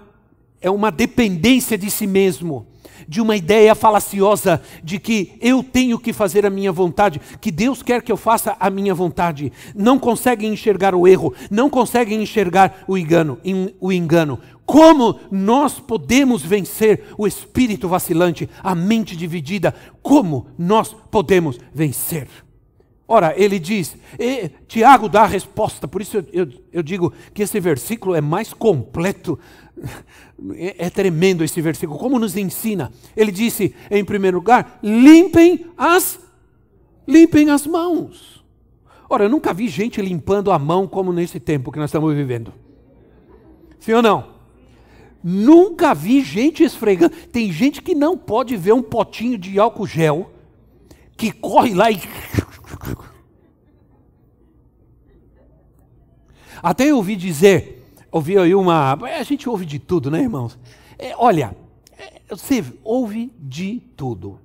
é 0.62 0.70
uma 0.70 0.92
dependência 0.92 1.78
de 1.78 1.90
si 1.90 2.06
mesmo 2.06 2.68
de 3.08 3.22
uma 3.22 3.36
ideia 3.36 3.74
falaciosa 3.74 4.62
de 4.84 5.00
que 5.00 5.34
eu 5.42 5.64
tenho 5.64 5.98
que 5.98 6.14
fazer 6.14 6.46
a 6.46 6.50
minha 6.50 6.72
vontade, 6.72 7.20
que 7.42 7.50
Deus 7.50 7.82
quer 7.82 8.04
que 8.04 8.12
eu 8.12 8.18
faça 8.18 8.56
a 8.60 8.70
minha 8.70 8.94
vontade. 8.94 9.52
Não 9.74 9.98
conseguem 9.98 10.54
enxergar 10.54 10.94
o 10.94 11.08
erro, 11.08 11.34
não 11.50 11.72
conseguem 11.72 12.22
enxergar 12.22 12.84
o 12.88 12.96
engano. 12.96 13.40
O 13.80 13.92
engano. 13.92 14.40
Como 14.70 15.20
nós 15.32 15.80
podemos 15.80 16.44
vencer 16.44 17.06
o 17.18 17.26
espírito 17.26 17.88
vacilante, 17.88 18.48
a 18.62 18.76
mente 18.76 19.18
dividida? 19.18 19.74
Como 20.00 20.46
nós 20.60 20.96
podemos 21.10 21.58
vencer? 21.74 22.28
Ora, 23.08 23.34
ele 23.36 23.58
diz, 23.58 23.98
Tiago 24.68 25.10
dá 25.10 25.24
a 25.24 25.26
resposta, 25.26 25.88
por 25.88 26.04
isso 26.04 26.18
eu, 26.18 26.26
eu, 26.32 26.48
eu, 26.72 26.84
digo 26.84 27.12
que 27.34 27.42
esse 27.42 27.60
versículo 27.60 28.14
é 28.14 28.22
mais 28.22 28.54
completo. 28.54 29.40
É, 30.54 30.86
é 30.86 30.90
tremendo 30.92 31.44
esse 31.44 31.60
versículo, 31.62 31.98
como 31.98 32.20
nos 32.20 32.38
ensina. 32.38 32.92
Ele 33.18 33.32
disse, 33.32 33.74
em 33.90 34.06
primeiro 34.06 34.38
lugar, 34.38 34.78
limpem 34.84 35.66
as, 35.76 36.20
limpem 37.08 37.50
as 37.50 37.66
mãos. 37.66 38.46
Ora, 39.10 39.24
eu 39.24 39.30
nunca 39.30 39.52
vi 39.52 39.68
gente 39.68 40.00
limpando 40.00 40.52
a 40.52 40.60
mão 40.60 40.88
como 40.88 41.12
nesse 41.12 41.40
tempo 41.40 41.72
que 41.72 41.80
nós 41.80 41.90
estamos 41.90 42.14
vivendo. 42.14 42.54
Sim 43.80 43.94
ou 43.94 44.04
não? 44.04 44.39
Nunca 45.24 45.94
vi 45.94 46.22
gente 46.22 46.64
esfregando. 46.64 47.16
Tem 47.28 47.52
gente 47.52 47.82
que 47.82 47.94
não 47.94 48.18
pode 48.18 48.56
ver 48.56 48.74
um 48.74 48.82
potinho 48.82 49.38
de 49.38 49.60
álcool 49.60 49.86
gel, 49.86 50.32
que 51.18 51.32
corre 51.32 51.74
lá 51.74 51.92
e. 51.92 52.00
Até 56.62 56.86
eu 56.86 56.98
ouvi 56.98 57.16
dizer, 57.16 57.86
ouvi 58.12 58.38
aí 58.38 58.54
uma. 58.56 58.94
A 58.94 59.24
gente 59.24 59.48
ouve 59.48 59.66
de 59.66 59.80
tudo, 59.80 60.10
né, 60.12 60.22
irmãos? 60.22 60.58
É, 60.98 61.14
olha, 61.18 61.56
é, 61.98 62.22
você 62.30 62.64
ouve 62.84 63.32
de 63.40 63.82
tudo 63.96 64.40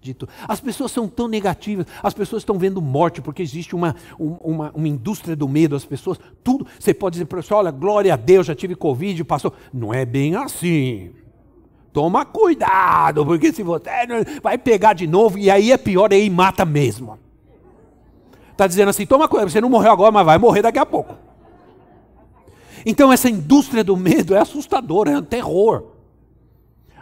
dito. 0.00 0.28
As 0.46 0.60
pessoas 0.60 0.92
são 0.92 1.08
tão 1.08 1.28
negativas, 1.28 1.86
as 2.02 2.14
pessoas 2.14 2.42
estão 2.42 2.58
vendo 2.58 2.80
morte, 2.80 3.20
porque 3.20 3.42
existe 3.42 3.74
uma, 3.74 3.94
uma, 4.18 4.70
uma 4.74 4.88
indústria 4.88 5.34
do 5.34 5.48
medo, 5.48 5.76
as 5.76 5.84
pessoas, 5.84 6.18
tudo. 6.42 6.66
Você 6.78 6.94
pode 6.94 7.14
dizer 7.14 7.26
para 7.26 7.42
olha, 7.56 7.70
glória 7.70 8.12
a 8.12 8.16
Deus, 8.16 8.46
já 8.46 8.54
tive 8.54 8.74
Covid, 8.74 9.22
passou. 9.24 9.52
Não 9.72 9.92
é 9.92 10.04
bem 10.04 10.34
assim. 10.36 11.10
Toma 11.92 12.24
cuidado, 12.24 13.24
porque 13.24 13.52
se 13.52 13.62
você 13.62 13.90
vai 14.42 14.58
pegar 14.58 14.92
de 14.92 15.06
novo, 15.06 15.38
e 15.38 15.50
aí 15.50 15.72
é 15.72 15.76
pior, 15.76 16.12
aí 16.12 16.28
mata 16.30 16.64
mesmo. 16.64 17.18
Está 18.52 18.66
dizendo 18.66 18.88
assim, 18.88 19.06
toma 19.06 19.28
cuidado, 19.28 19.50
você 19.50 19.60
não 19.60 19.70
morreu 19.70 19.92
agora, 19.92 20.12
mas 20.12 20.26
vai 20.26 20.38
morrer 20.38 20.62
daqui 20.62 20.78
a 20.78 20.86
pouco. 20.86 21.14
Então 22.84 23.12
essa 23.12 23.28
indústria 23.28 23.82
do 23.82 23.96
medo 23.96 24.34
é 24.34 24.38
assustadora, 24.38 25.10
é 25.10 25.18
um 25.18 25.22
terror. 25.22 25.97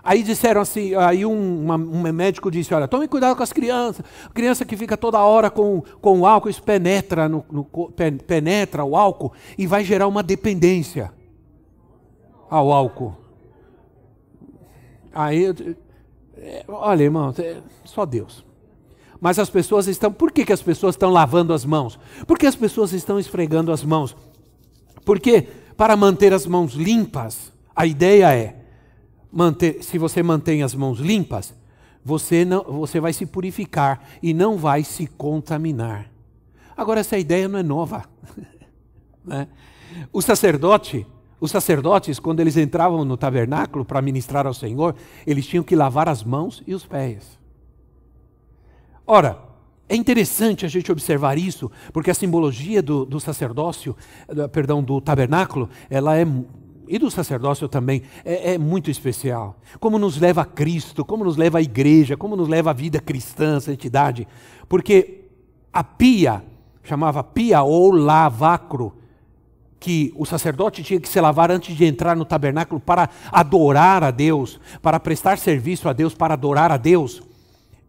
Aí 0.06 0.22
disseram 0.22 0.60
assim, 0.60 0.94
aí 0.94 1.26
um, 1.26 1.64
uma, 1.64 1.74
um 1.74 2.12
médico 2.12 2.48
disse, 2.48 2.72
olha, 2.72 2.86
tome 2.86 3.08
cuidado 3.08 3.36
com 3.36 3.42
as 3.42 3.52
crianças. 3.52 4.06
Criança 4.32 4.64
que 4.64 4.76
fica 4.76 4.96
toda 4.96 5.18
hora 5.18 5.50
com, 5.50 5.82
com 6.00 6.20
o 6.20 6.26
álcool, 6.26 6.48
isso 6.48 6.62
penetra, 6.62 7.28
no, 7.28 7.44
no, 7.50 7.64
penetra 8.24 8.84
o 8.84 8.96
álcool 8.96 9.32
e 9.58 9.66
vai 9.66 9.82
gerar 9.82 10.06
uma 10.06 10.22
dependência 10.22 11.12
ao 12.48 12.70
álcool. 12.72 13.16
Aí, 15.12 15.52
é, 16.36 16.64
olha, 16.68 17.02
irmão, 17.02 17.34
é 17.36 17.56
só 17.84 18.06
Deus. 18.06 18.46
Mas 19.20 19.40
as 19.40 19.50
pessoas 19.50 19.88
estão. 19.88 20.12
Por 20.12 20.30
que, 20.30 20.44
que 20.44 20.52
as 20.52 20.62
pessoas 20.62 20.94
estão 20.94 21.10
lavando 21.10 21.52
as 21.52 21.64
mãos? 21.64 21.98
Porque 22.28 22.46
as 22.46 22.54
pessoas 22.54 22.92
estão 22.92 23.18
esfregando 23.18 23.72
as 23.72 23.82
mãos. 23.82 24.16
Porque 25.04 25.48
para 25.76 25.96
manter 25.96 26.32
as 26.32 26.46
mãos 26.46 26.74
limpas, 26.74 27.52
a 27.74 27.84
ideia 27.84 28.32
é 28.32 28.55
manter, 29.36 29.84
se 29.84 29.98
você 29.98 30.22
mantém 30.22 30.62
as 30.62 30.74
mãos 30.74 30.98
limpas, 30.98 31.54
você, 32.02 32.42
não, 32.44 32.62
você 32.64 32.98
vai 32.98 33.12
se 33.12 33.26
purificar 33.26 34.02
e 34.22 34.32
não 34.32 34.56
vai 34.56 34.82
se 34.82 35.06
contaminar. 35.06 36.10
Agora, 36.74 37.00
essa 37.00 37.18
ideia 37.18 37.46
não 37.46 37.58
é 37.58 37.62
nova. 37.62 38.04
né? 39.22 39.46
O 40.10 40.22
sacerdote, 40.22 41.06
os 41.38 41.50
sacerdotes, 41.50 42.18
quando 42.18 42.40
eles 42.40 42.56
entravam 42.56 43.04
no 43.04 43.16
tabernáculo 43.16 43.84
para 43.84 44.00
ministrar 44.00 44.46
ao 44.46 44.54
Senhor, 44.54 44.94
eles 45.26 45.46
tinham 45.46 45.64
que 45.64 45.76
lavar 45.76 46.08
as 46.08 46.24
mãos 46.24 46.62
e 46.66 46.74
os 46.74 46.86
pés. 46.86 47.38
Ora, 49.06 49.38
é 49.86 49.94
interessante 49.94 50.64
a 50.64 50.68
gente 50.68 50.90
observar 50.90 51.36
isso, 51.36 51.70
porque 51.92 52.10
a 52.10 52.14
simbologia 52.14 52.82
do, 52.82 53.04
do 53.04 53.20
sacerdócio, 53.20 53.94
perdão, 54.50 54.82
do 54.82 54.98
tabernáculo, 55.00 55.68
ela 55.90 56.16
é 56.16 56.24
e 56.88 56.98
do 56.98 57.10
sacerdócio 57.10 57.68
também, 57.68 58.02
é, 58.24 58.54
é, 58.54 58.58
muito 58.58 58.90
especial. 58.90 59.58
Como 59.80 59.98
nos 59.98 60.18
leva 60.18 60.42
a 60.42 60.44
Cristo, 60.44 61.04
como 61.04 61.24
nos 61.24 61.36
leva 61.36 61.58
a 61.58 61.62
igreja, 61.62 62.16
como 62.16 62.36
nos 62.36 62.48
leva 62.48 62.70
a 62.70 62.74
vida 62.74 63.00
cristã, 63.00 63.56
a 63.56 63.60
santidade. 63.60 64.26
Porque 64.68 65.24
a 65.72 65.82
pia, 65.84 66.44
chamava 66.82 67.22
pia 67.22 67.62
ou 67.62 67.90
lavacro, 67.90 68.94
que 69.78 70.12
o 70.16 70.24
sacerdote 70.24 70.82
tinha 70.82 70.98
que 70.98 71.08
se 71.08 71.20
lavar 71.20 71.50
antes 71.50 71.76
de 71.76 71.84
entrar 71.84 72.16
no 72.16 72.24
tabernáculo 72.24 72.80
para 72.80 73.10
adorar 73.30 74.02
a 74.02 74.10
Deus, 74.10 74.60
para 74.80 74.98
prestar 74.98 75.38
serviço 75.38 75.88
a 75.88 75.92
Deus, 75.92 76.14
para 76.14 76.34
adorar 76.34 76.72
a 76.72 76.76
Deus 76.76 77.22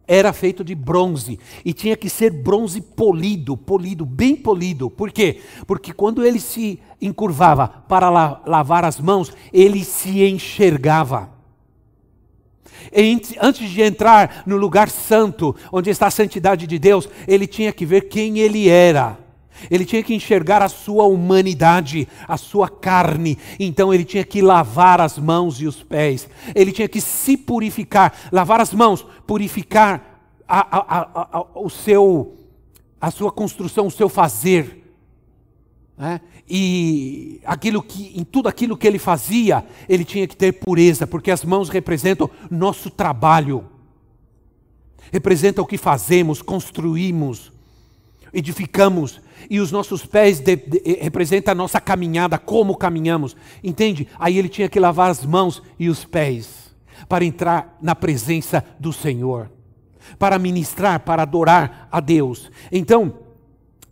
era 0.08 0.32
feito 0.32 0.64
de 0.64 0.74
bronze 0.74 1.38
e 1.62 1.74
tinha 1.74 1.94
que 1.94 2.08
ser 2.08 2.32
bronze 2.32 2.80
polido, 2.80 3.56
polido, 3.56 4.06
bem 4.06 4.34
polido. 4.34 4.88
Por 4.88 5.12
quê? 5.12 5.42
Porque 5.66 5.92
quando 5.92 6.24
ele 6.24 6.40
se 6.40 6.80
encurvava 7.00 7.68
para 7.68 8.08
la 8.08 8.40
lavar 8.46 8.84
as 8.86 8.98
mãos, 8.98 9.30
ele 9.52 9.84
se 9.84 10.24
enxergava. 10.24 11.30
Antes 13.40 13.70
de 13.70 13.82
entrar 13.82 14.44
no 14.46 14.56
lugar 14.56 14.88
santo, 14.88 15.54
onde 15.70 15.90
está 15.90 16.06
a 16.06 16.10
santidade 16.10 16.66
de 16.66 16.78
Deus, 16.78 17.08
ele 17.26 17.46
tinha 17.46 17.72
que 17.72 17.84
ver 17.84 18.08
quem 18.08 18.38
ele 18.38 18.68
era. 18.68 19.27
Ele 19.70 19.84
tinha 19.84 20.02
que 20.02 20.14
enxergar 20.14 20.62
a 20.62 20.68
sua 20.68 21.04
humanidade, 21.04 22.08
a 22.26 22.36
sua 22.36 22.68
carne. 22.68 23.38
Então 23.58 23.92
ele 23.92 24.04
tinha 24.04 24.24
que 24.24 24.40
lavar 24.40 25.00
as 25.00 25.18
mãos 25.18 25.60
e 25.60 25.66
os 25.66 25.82
pés. 25.82 26.28
Ele 26.54 26.72
tinha 26.72 26.88
que 26.88 27.00
se 27.00 27.36
purificar, 27.36 28.14
lavar 28.32 28.60
as 28.60 28.72
mãos, 28.72 29.04
purificar 29.26 30.18
a, 30.48 30.78
a, 30.78 31.38
a, 31.38 31.46
o 31.54 31.68
seu, 31.68 32.36
a 33.00 33.10
sua 33.10 33.30
construção, 33.30 33.86
o 33.86 33.90
seu 33.90 34.08
fazer. 34.08 34.94
Né? 35.96 36.20
E 36.48 37.40
aquilo 37.44 37.82
que, 37.82 38.18
em 38.18 38.24
tudo 38.24 38.48
aquilo 38.48 38.76
que 38.76 38.86
ele 38.86 38.98
fazia, 38.98 39.66
ele 39.88 40.04
tinha 40.04 40.26
que 40.26 40.36
ter 40.36 40.52
pureza, 40.52 41.06
porque 41.06 41.30
as 41.30 41.44
mãos 41.44 41.68
representam 41.68 42.30
nosso 42.50 42.88
trabalho, 42.88 43.66
representam 45.12 45.64
o 45.64 45.66
que 45.66 45.76
fazemos, 45.76 46.40
construímos, 46.40 47.52
edificamos 48.32 49.20
e 49.48 49.60
os 49.60 49.70
nossos 49.72 50.04
pés 50.04 50.40
de, 50.40 50.56
de, 50.56 50.82
eh, 50.84 50.98
representam 51.02 51.52
a 51.52 51.54
nossa 51.54 51.80
caminhada, 51.80 52.38
como 52.38 52.76
caminhamos, 52.76 53.36
entende? 53.62 54.08
Aí 54.18 54.38
ele 54.38 54.48
tinha 54.48 54.68
que 54.68 54.80
lavar 54.80 55.10
as 55.10 55.24
mãos 55.24 55.62
e 55.78 55.88
os 55.88 56.04
pés 56.04 56.74
para 57.08 57.24
entrar 57.24 57.76
na 57.80 57.94
presença 57.94 58.64
do 58.78 58.92
Senhor, 58.92 59.50
para 60.18 60.38
ministrar, 60.38 61.00
para 61.00 61.22
adorar 61.22 61.88
a 61.90 62.00
Deus. 62.00 62.50
Então, 62.72 63.18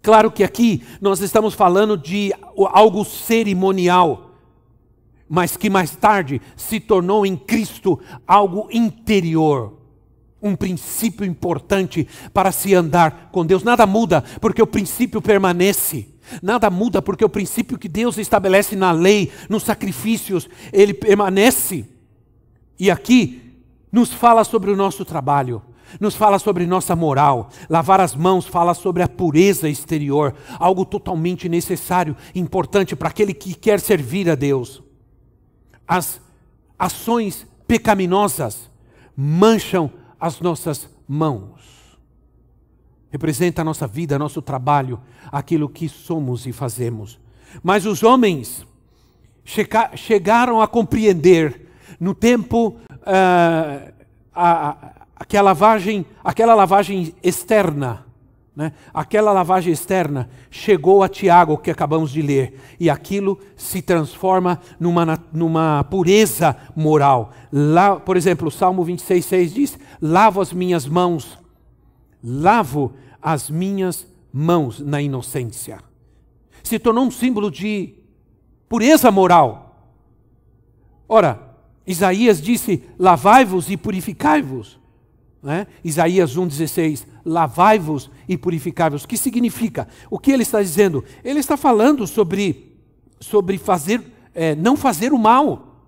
claro 0.02 0.30
que 0.30 0.44
aqui 0.44 0.82
nós 1.00 1.20
estamos 1.20 1.54
falando 1.54 1.96
de 1.96 2.32
algo 2.72 3.04
cerimonial. 3.04 4.22
mas 5.28 5.56
que 5.56 5.68
mais 5.68 5.96
tarde 5.96 6.40
se 6.54 6.78
tornou 6.78 7.26
em 7.26 7.36
Cristo 7.36 7.98
algo 8.24 8.68
interior, 8.70 9.74
um 10.46 10.56
princípio 10.56 11.24
importante 11.24 12.06
para 12.32 12.52
se 12.52 12.74
andar 12.74 13.30
com 13.32 13.44
Deus. 13.44 13.62
Nada 13.62 13.86
muda, 13.86 14.24
porque 14.40 14.62
o 14.62 14.66
princípio 14.66 15.20
permanece. 15.20 16.08
Nada 16.42 16.70
muda, 16.70 17.00
porque 17.00 17.24
o 17.24 17.28
princípio 17.28 17.78
que 17.78 17.88
Deus 17.88 18.18
estabelece 18.18 18.74
na 18.74 18.92
lei, 18.92 19.32
nos 19.48 19.62
sacrifícios, 19.62 20.48
ele 20.72 20.92
permanece. 20.92 21.84
E 22.78 22.90
aqui 22.90 23.54
nos 23.90 24.12
fala 24.12 24.44
sobre 24.44 24.70
o 24.70 24.76
nosso 24.76 25.04
trabalho, 25.04 25.62
nos 26.00 26.14
fala 26.14 26.38
sobre 26.38 26.66
nossa 26.66 26.96
moral. 26.96 27.50
Lavar 27.70 28.00
as 28.00 28.14
mãos 28.14 28.46
fala 28.46 28.74
sobre 28.74 29.02
a 29.02 29.08
pureza 29.08 29.68
exterior, 29.68 30.34
algo 30.58 30.84
totalmente 30.84 31.48
necessário, 31.48 32.16
importante 32.34 32.96
para 32.96 33.08
aquele 33.08 33.32
que 33.32 33.54
quer 33.54 33.80
servir 33.80 34.28
a 34.28 34.34
Deus. 34.34 34.82
As 35.86 36.20
ações 36.78 37.46
pecaminosas 37.66 38.70
mancham 39.16 39.90
as 40.20 40.40
nossas 40.40 40.88
mãos. 41.08 41.98
Representa 43.10 43.62
a 43.62 43.64
nossa 43.64 43.86
vida, 43.86 44.18
nosso 44.18 44.42
trabalho, 44.42 45.00
aquilo 45.30 45.68
que 45.68 45.88
somos 45.88 46.46
e 46.46 46.52
fazemos. 46.52 47.18
Mas 47.62 47.86
os 47.86 48.02
homens 48.02 48.66
chegaram 49.94 50.60
a 50.60 50.66
compreender 50.66 51.68
no 52.00 52.14
tempo 52.14 52.76
uh, 52.90 53.92
a, 54.34 54.68
a, 54.68 54.92
aquela 55.14 55.50
lavagem, 55.50 56.04
aquela 56.22 56.54
lavagem 56.54 57.14
externa, 57.22 58.05
né? 58.56 58.72
aquela 58.94 59.32
lavagem 59.32 59.70
externa 59.70 60.30
chegou 60.50 61.02
a 61.02 61.08
Tiago, 61.08 61.58
que 61.58 61.70
acabamos 61.70 62.10
de 62.10 62.22
ler, 62.22 62.58
e 62.80 62.88
aquilo 62.88 63.38
se 63.54 63.82
transforma 63.82 64.58
numa, 64.80 65.22
numa 65.30 65.84
pureza 65.84 66.56
moral. 66.74 67.32
Lá, 67.52 68.00
por 68.00 68.16
exemplo, 68.16 68.48
o 68.48 68.50
Salmo 68.50 68.82
26,6 68.82 69.52
diz: 69.52 69.78
Lavo 70.00 70.40
as 70.40 70.54
minhas 70.54 70.86
mãos, 70.86 71.38
lavo 72.24 72.94
as 73.20 73.50
minhas 73.50 74.06
mãos 74.32 74.80
na 74.80 75.02
inocência. 75.02 75.78
Se 76.62 76.78
tornou 76.78 77.04
um 77.04 77.10
símbolo 77.10 77.50
de 77.50 77.92
pureza 78.68 79.10
moral. 79.10 79.92
Ora, 81.06 81.56
Isaías 81.86 82.40
disse: 82.40 82.82
Lavai-vos 82.98 83.70
e 83.70 83.76
purificai-vos. 83.76 84.80
Né? 85.42 85.66
Isaías 85.84 86.36
1,16: 86.36 87.06
Lavai-vos 87.24 88.10
e 88.28 88.36
purificai-vos. 88.36 89.04
O 89.04 89.08
que 89.08 89.16
significa? 89.16 89.88
O 90.10 90.18
que 90.18 90.30
ele 90.30 90.42
está 90.42 90.62
dizendo? 90.62 91.04
Ele 91.24 91.40
está 91.40 91.56
falando 91.56 92.06
sobre, 92.06 92.76
sobre 93.20 93.58
fazer, 93.58 94.02
é, 94.34 94.54
não 94.54 94.76
fazer 94.76 95.12
o 95.12 95.18
mal, 95.18 95.82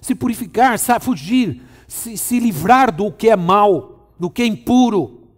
se 0.00 0.14
purificar, 0.14 0.78
fugir, 1.00 1.62
se, 1.86 2.16
se 2.16 2.38
livrar 2.40 2.94
do 2.94 3.12
que 3.12 3.28
é 3.28 3.36
mal, 3.36 4.10
do 4.18 4.30
que 4.30 4.42
é 4.42 4.46
impuro. 4.46 5.28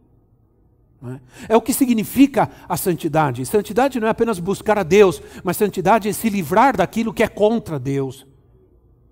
Né? 1.01 1.21
É 1.49 1.57
o 1.57 1.63
que 1.63 1.73
significa 1.73 2.49
a 2.69 2.77
santidade. 2.77 3.45
Santidade 3.47 3.99
não 3.99 4.07
é 4.07 4.11
apenas 4.11 4.39
buscar 4.39 4.79
a 4.79 4.85
Deus, 4.85 5.21
mas 5.43 5.57
santidade 5.57 6.09
é 6.09 6.13
se 6.13 6.29
livrar 6.29 6.77
daquilo 6.77 7.13
que 7.13 7.23
é 7.23 7.29
contra 7.29 7.79
Deus 7.79 8.27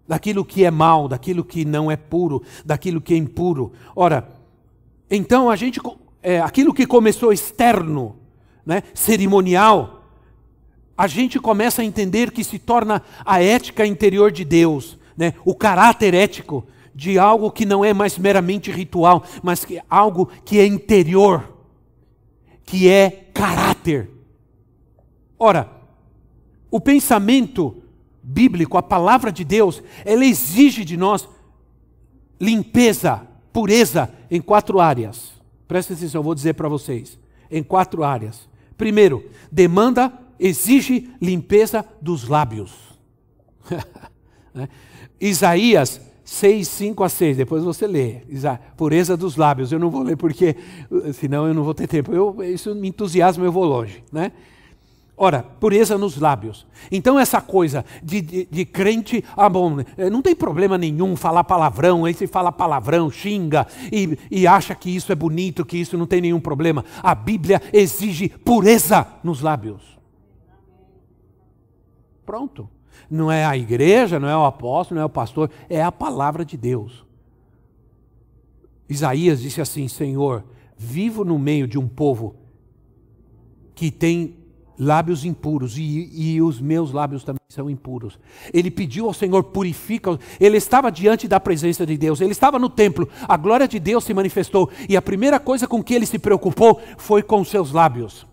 daquilo 0.07 0.45
que 0.45 0.65
é 0.65 0.71
mal, 0.71 1.09
daquilo 1.09 1.45
que 1.45 1.65
não 1.65 1.91
é 1.91 1.97
puro, 1.97 2.43
daquilo 2.65 3.01
que 3.01 3.15
é 3.15 3.17
impuro. 3.17 3.73
Ora, 3.95 4.29
então 5.11 5.51
a 5.51 5.57
gente, 5.57 5.81
é, 6.23 6.41
aquilo 6.41 6.75
que 6.75 6.87
começou 6.87 7.33
externo, 7.33 8.17
né, 8.65 8.83
cerimonial, 8.95 10.05
a 10.97 11.07
gente 11.07 11.39
começa 11.41 11.83
a 11.83 11.85
entender 11.85 12.31
que 12.31 12.45
se 12.45 12.59
torna 12.59 13.03
a 13.25 13.43
ética 13.43 13.87
interior 13.87 14.31
de 14.31 14.45
Deus, 14.45 14.99
né, 15.17 15.35
o 15.45 15.55
caráter 15.55 16.15
ético 16.15 16.67
de 16.95 17.19
algo 17.19 17.51
que 17.51 17.65
não 17.65 17.85
é 17.85 17.95
mais 17.95 18.19
meramente 18.19 18.71
ritual, 18.71 19.25
mas 19.43 19.65
que 19.65 19.79
é 19.79 19.83
algo 19.89 20.29
que 20.45 20.59
é 20.59 20.67
interior, 20.67 21.57
que 22.65 22.89
é 22.89 23.31
caráter. 23.33 24.11
Ora, 25.39 25.71
o 26.71 26.79
pensamento 26.79 27.83
bíblico, 28.23 28.77
a 28.77 28.83
palavra 28.83 29.33
de 29.33 29.45
Deus, 29.45 29.83
ela 30.05 30.25
exige 30.25 30.85
de 30.85 30.97
nós 30.97 31.29
limpeza, 32.41 33.27
pureza 33.53 34.11
em 34.31 34.41
quatro 34.41 34.81
áreas. 34.81 35.33
Presta 35.69 35.95
atenção, 35.95 36.21
eu 36.21 36.25
vou 36.25 36.35
dizer 36.35 36.55
para 36.55 36.69
vocês. 36.69 37.19
Em 37.51 37.63
quatro 37.63 38.03
áreas. 38.03 38.49
Primeiro, 38.77 39.25
demanda, 39.53 40.13
exige 40.39 41.11
limpeza 41.21 41.85
dos 42.01 42.29
lábios. 42.29 42.73
Né? 44.53 44.69
Isaías 45.21 46.01
6, 46.25 46.67
5 46.67 47.05
a 47.05 47.09
6, 47.09 47.37
depois 47.37 47.63
você 47.63 47.87
lê. 47.87 48.23
Pureza 48.77 49.17
dos 49.17 49.37
lábios. 49.37 49.71
Eu 49.71 49.79
não 49.79 49.91
vou 49.91 50.03
ler 50.03 50.17
porque, 50.17 50.57
senão 51.13 51.47
eu 51.47 51.55
não 51.55 51.63
vou 51.63 51.73
ter 51.73 51.87
tempo. 51.87 52.13
Eu, 52.13 52.43
isso 52.43 52.75
me 52.75 52.89
entusiasma, 52.89 53.45
eu 53.45 53.53
vou 53.53 53.65
longe. 53.65 54.03
Né? 54.13 54.33
Ora, 55.23 55.43
pureza 55.43 55.99
nos 55.99 56.17
lábios. 56.17 56.67
Então, 56.91 57.21
essa 57.21 57.43
coisa 57.43 57.85
de, 58.03 58.23
de, 58.23 58.49
de, 58.51 58.65
crente, 58.65 59.23
ah, 59.37 59.51
bom, 59.51 59.81
eh, 59.99 60.09
não 60.09 60.23
tem 60.23 60.35
problema 60.35 60.79
nenhum 60.79 61.15
falar 61.15 61.45
palavrão, 61.45 62.07
aí 62.07 62.15
se 62.15 62.27
fala 62.27 62.51
palavrão, 62.51 63.11
xinga 63.11 63.67
e, 63.93 64.17
e 64.31 64.47
acha 64.47 64.75
que 64.75 64.89
isso 64.89 65.13
é 65.13 65.15
bonito, 65.15 65.63
que 65.63 65.77
isso 65.77 65.99
não 65.99 66.07
tem 66.07 66.23
nenhum 66.23 66.41
problema. 66.41 66.87
A 67.03 67.15
Bíblia 67.15 67.61
exige 67.71 68.31
pureza 68.31 69.07
nos 69.23 69.43
lábios. 69.43 69.83
Pronto. 72.25 72.67
Não 73.11 73.31
é 73.31 73.45
a 73.45 73.55
igreja, 73.55 74.19
não 74.19 74.29
é 74.29 74.35
o 74.35 74.47
apóstolo, 74.47 74.97
não 74.97 75.03
é 75.03 75.07
o 75.07 75.11
pastor, 75.11 75.51
é 75.69 75.83
a 75.83 75.93
palavra 75.93 76.47
de 76.47 76.57
Deus. 76.57 77.05
Isaías 78.89 79.43
disse 79.43 79.61
assim: 79.61 79.87
Senhor, 79.87 80.47
vivo 80.79 81.27
no 81.27 81.39
meio 81.39 81.69
de 81.69 81.79
um 81.79 81.87
povo 81.87 82.37
que 83.75 83.91
tem 83.91 84.40
lábios 84.81 85.27
impuros, 85.27 85.77
e, 85.77 86.11
e, 86.13 86.41
os 86.41 86.59
meus 86.59 86.91
lábios 86.91 87.23
também 87.23 87.41
são 87.51 87.69
impuros. 87.69 88.19
Ele 88.53 88.71
pediu 88.71 89.05
ao 89.05 89.13
Senhor, 89.13 89.45
purifica. 89.45 90.19
Ele 90.41 90.57
estava 90.57 90.91
diante 90.91 91.29
da 91.29 91.39
presença 91.39 91.85
de 91.85 91.99
Deus, 91.99 92.21
ele 92.23 92.33
estava 92.33 92.59
no 92.59 92.71
templo, 92.71 93.07
a 93.29 93.37
glória 93.37 93.69
de 93.69 93.79
Deus 93.79 94.05
se 94.05 94.15
manifestou, 94.15 94.71
e 94.89 94.97
a 94.97 95.03
primeira 95.03 95.39
coisa 95.39 95.69
com 95.69 95.83
que 95.83 95.93
ele 95.93 96.07
se 96.07 96.19
preocupou 96.19 96.81
foi 96.97 97.23
com 97.23 97.45
seus 97.45 97.73
lábios. 97.73 98.27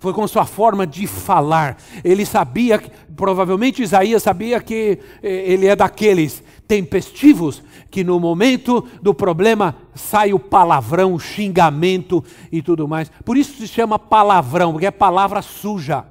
Foi 0.00 0.12
com 0.12 0.26
sua 0.26 0.44
forma 0.44 0.86
de 0.86 1.06
falar. 1.06 1.78
Ele 2.02 2.26
sabia, 2.26 2.82
provavelmente 3.16 3.82
Isaías 3.82 4.22
sabia 4.22 4.60
que 4.60 4.98
eh, 5.22 5.52
ele 5.52 5.66
é 5.66 5.74
daqueles 5.74 6.42
tempestivos 6.66 7.62
que 7.90 8.02
no 8.02 8.18
momento 8.18 8.84
do 9.02 9.14
problema 9.14 9.76
sai 9.94 10.32
o 10.32 10.38
palavrão, 10.38 11.14
o 11.14 11.20
xingamento 11.20 12.24
e 12.50 12.62
tudo 12.62 12.88
mais. 12.88 13.10
Por 13.24 13.36
isso 13.36 13.58
se 13.58 13.68
chama 13.68 13.98
palavrão, 13.98 14.72
porque 14.72 14.86
é 14.86 14.90
palavra 14.90 15.42
suja. 15.42 16.04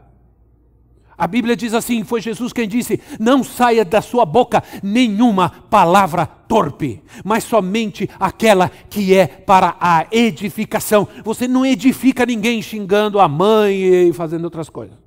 A 1.18 1.28
Bíblia 1.28 1.56
diz 1.56 1.74
assim: 1.74 2.04
foi 2.04 2.22
Jesus 2.22 2.52
quem 2.52 2.68
disse: 2.68 3.00
Não 3.20 3.44
saia 3.44 3.86
da 3.86 4.02
sua 4.02 4.26
boca 4.26 4.64
nenhuma 4.82 5.50
palavra 5.50 6.26
torpe, 6.26 7.02
mas 7.24 7.44
somente 7.44 8.10
aquela 8.20 8.70
que 8.90 9.14
é 9.14 9.28
para 9.28 9.76
a 9.80 10.08
edificação. 10.12 11.08
Você 11.24 11.48
não 11.48 11.66
edifica 11.66 12.26
ninguém 12.26 12.62
xingando 12.62 13.20
a 13.20 13.28
mãe 13.28 14.10
e 14.10 14.14
fazendo 14.14 14.46
outras 14.46 14.70
coisas. 14.70 14.98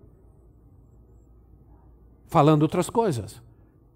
Falando 2.29 2.63
outras 2.63 2.89
coisas. 2.89 3.46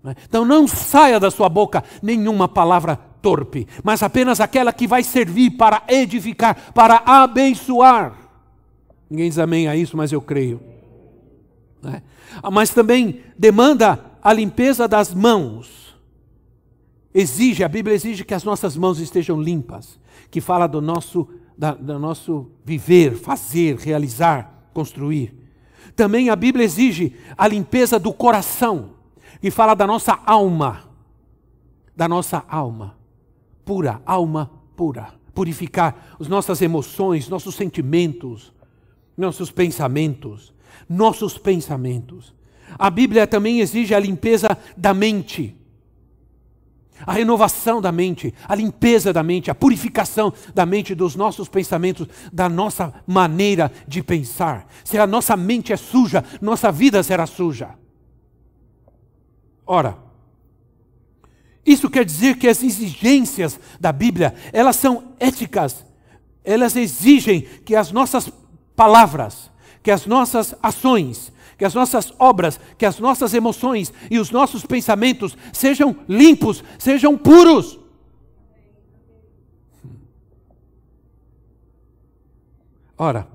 Né? 0.03 0.15
Então 0.29 0.45
não 0.45 0.67
saia 0.67 1.21
da 1.21 1.31
sua 1.31 1.49
boca 1.49 1.85
nenhuma 2.03 2.49
palavra 2.49 2.97
torpe, 2.97 3.67
mas 3.85 4.03
apenas 4.03 4.41
aquela 4.41 4.73
que 4.73 4.87
vai 4.87 5.03
servir 5.03 5.51
para 5.53 5.83
edificar, 5.89 6.73
para 6.73 7.03
abençoar. 7.05 8.17
Ninguém 9.11 9.29
diz 9.29 9.39
amém 9.39 9.69
a 9.69 9.77
isso, 9.77 9.97
mas 9.97 10.13
eu 10.13 10.21
creio. 10.21 10.61
Né? 11.83 12.03
Mas 12.53 12.71
também 12.71 13.21
demanda 13.37 14.05
a 14.23 14.33
limpeza 14.33 14.87
das 14.87 15.13
mãos. 15.13 15.97
Exige, 17.13 17.65
a 17.65 17.69
Bíblia 17.69 17.95
exige 17.95 18.25
que 18.25 18.35
as 18.35 18.45
nossas 18.45 18.77
mãos 18.77 19.01
estejam 19.01 19.41
limpas, 19.41 19.99
que 20.31 20.41
fala 20.41 20.67
do 20.67 20.81
nosso, 20.81 21.29
da, 21.59 21.75
do 21.75 21.99
nosso 21.99 22.53
viver, 22.65 23.17
fazer, 23.17 23.77
realizar, 23.77 24.69
construir. 24.73 25.35
Também 25.97 26.31
a 26.31 26.37
Bíblia 26.37 26.65
exige 26.65 27.17
a 27.37 27.49
limpeza 27.49 27.99
do 27.99 28.13
coração 28.13 29.00
e 29.43 29.51
fala 29.51 29.75
da 29.75 29.87
nossa 29.87 30.19
alma, 30.25 30.85
da 31.97 32.09
nossa 32.09 32.45
alma, 32.49 32.97
pura, 33.65 34.03
alma 34.05 34.51
pura. 34.77 35.21
Purificar 35.35 36.17
as 36.19 36.27
nossas 36.27 36.61
emoções, 36.61 37.29
nossos 37.29 37.55
sentimentos, 37.55 38.53
nossos 39.17 39.51
pensamentos, 39.51 40.53
nossos 40.89 41.39
pensamentos. 41.39 42.35
A 42.79 42.91
Bíblia 42.91 43.27
também 43.27 43.61
exige 43.61 43.95
a 43.95 44.01
limpeza 44.01 44.57
da 44.77 44.93
mente, 44.95 45.57
a 47.07 47.13
renovação 47.13 47.81
da 47.81 47.93
mente, 47.93 48.35
a 48.47 48.55
limpeza 48.55 49.13
da 49.13 49.23
mente, 49.23 49.51
a 49.51 49.55
purificação 49.55 50.33
da 50.55 50.67
mente, 50.67 50.95
dos 50.95 51.15
nossos 51.15 51.49
pensamentos, 51.49 52.07
da 52.33 52.49
nossa 52.49 52.93
maneira 53.07 53.71
de 53.87 54.03
pensar. 54.03 54.67
Se 54.85 54.99
a 54.99 55.07
nossa 55.07 55.37
mente 55.37 55.73
é 55.73 55.77
suja, 55.77 56.25
nossa 56.41 56.71
vida 56.71 57.03
será 57.03 57.27
suja. 57.27 57.71
Ora, 59.73 59.97
isso 61.65 61.89
quer 61.89 62.05
dizer 62.05 62.37
que 62.39 62.49
as 62.49 62.61
exigências 62.61 63.61
da 63.79 63.93
Bíblia, 63.93 64.35
elas 64.53 64.75
são 64.75 65.15
éticas. 65.21 65.87
Elas 66.43 66.75
exigem 66.75 67.43
que 67.65 67.77
as 67.77 67.93
nossas 67.93 68.33
palavras, 68.75 69.49
que 69.81 69.93
as 69.93 70.07
nossas 70.07 70.57
ações, 70.61 71.33
que 71.57 71.65
as 71.65 71.73
nossas 71.73 72.13
obras, 72.19 72.59
que 72.77 72.85
as 72.85 72.99
nossas 72.99 73.33
emoções 73.33 73.93
e 74.11 74.19
os 74.19 74.33
nossos 74.33 74.67
pensamentos 74.67 75.39
sejam 75.53 75.97
limpos, 76.09 76.65
sejam 76.77 77.17
puros. 77.17 77.79
Ora, 82.99 83.29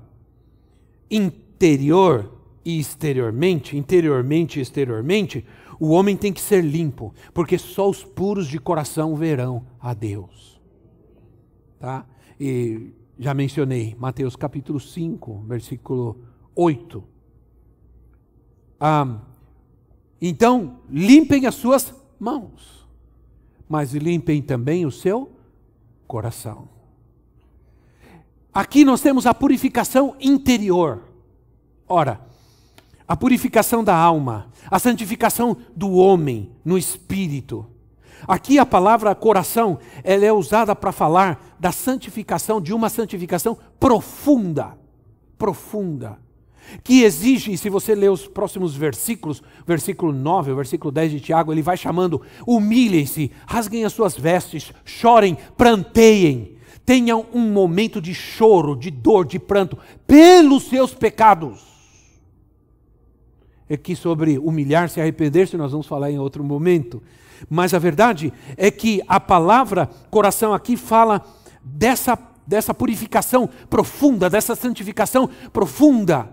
interior 1.10 2.30
e 2.62 2.78
exteriormente, 2.78 3.74
interiormente 3.74 4.58
e 4.58 4.62
exteriormente, 4.62 5.46
o 5.78 5.90
homem 5.90 6.16
tem 6.16 6.32
que 6.32 6.40
ser 6.40 6.62
limpo, 6.62 7.14
porque 7.34 7.58
só 7.58 7.88
os 7.88 8.04
puros 8.04 8.46
de 8.46 8.58
coração 8.58 9.14
verão 9.14 9.66
a 9.80 9.92
Deus. 9.94 10.60
Tá? 11.78 12.06
E 12.40 12.92
já 13.18 13.34
mencionei, 13.34 13.94
Mateus 13.98 14.36
capítulo 14.36 14.80
5, 14.80 15.44
versículo 15.46 16.22
8. 16.54 17.02
Ah, 18.78 19.20
então, 20.20 20.80
limpem 20.88 21.46
as 21.46 21.54
suas 21.54 21.94
mãos, 22.18 22.86
mas 23.68 23.92
limpem 23.92 24.42
também 24.42 24.86
o 24.86 24.90
seu 24.90 25.32
coração. 26.06 26.68
Aqui 28.52 28.84
nós 28.84 29.02
temos 29.02 29.26
a 29.26 29.34
purificação 29.34 30.16
interior. 30.18 31.02
Ora, 31.86 32.20
a 33.08 33.16
purificação 33.16 33.84
da 33.84 33.94
alma, 33.94 34.48
a 34.70 34.78
santificação 34.78 35.56
do 35.74 35.92
homem 35.92 36.50
no 36.64 36.76
espírito. 36.76 37.66
Aqui 38.26 38.58
a 38.58 38.66
palavra 38.66 39.14
coração, 39.14 39.78
ela 40.02 40.24
é 40.24 40.32
usada 40.32 40.74
para 40.74 40.90
falar 40.90 41.56
da 41.60 41.70
santificação, 41.70 42.60
de 42.60 42.72
uma 42.72 42.88
santificação 42.88 43.56
profunda, 43.78 44.76
profunda, 45.38 46.18
que 46.82 47.02
exige, 47.02 47.56
se 47.56 47.68
você 47.68 47.94
ler 47.94 48.10
os 48.10 48.26
próximos 48.26 48.74
versículos, 48.74 49.40
versículo 49.64 50.12
9, 50.12 50.50
o 50.50 50.56
versículo 50.56 50.90
10 50.90 51.12
de 51.12 51.20
Tiago, 51.20 51.52
ele 51.52 51.62
vai 51.62 51.76
chamando: 51.76 52.20
humilhem-se, 52.44 53.30
rasguem 53.46 53.84
as 53.84 53.92
suas 53.92 54.16
vestes, 54.16 54.72
chorem, 54.84 55.38
pranteiem, 55.56 56.56
tenham 56.84 57.26
um 57.32 57.52
momento 57.52 58.00
de 58.00 58.12
choro, 58.12 58.74
de 58.74 58.90
dor, 58.90 59.24
de 59.24 59.38
pranto, 59.38 59.78
pelos 60.08 60.64
seus 60.64 60.92
pecados 60.92 61.75
que 63.74 63.96
sobre 63.96 64.38
humilhar-se 64.38 65.00
e 65.00 65.02
arrepender-se 65.02 65.56
nós 65.56 65.72
vamos 65.72 65.86
falar 65.86 66.10
em 66.10 66.18
outro 66.18 66.44
momento. 66.44 67.02
Mas 67.48 67.72
a 67.72 67.78
verdade 67.78 68.32
é 68.56 68.70
que 68.70 69.02
a 69.08 69.18
palavra 69.18 69.88
coração 70.10 70.52
aqui 70.52 70.76
fala 70.76 71.24
dessa, 71.62 72.18
dessa 72.46 72.74
purificação 72.74 73.48
profunda, 73.70 74.28
dessa 74.28 74.54
santificação 74.54 75.28
profunda. 75.52 76.30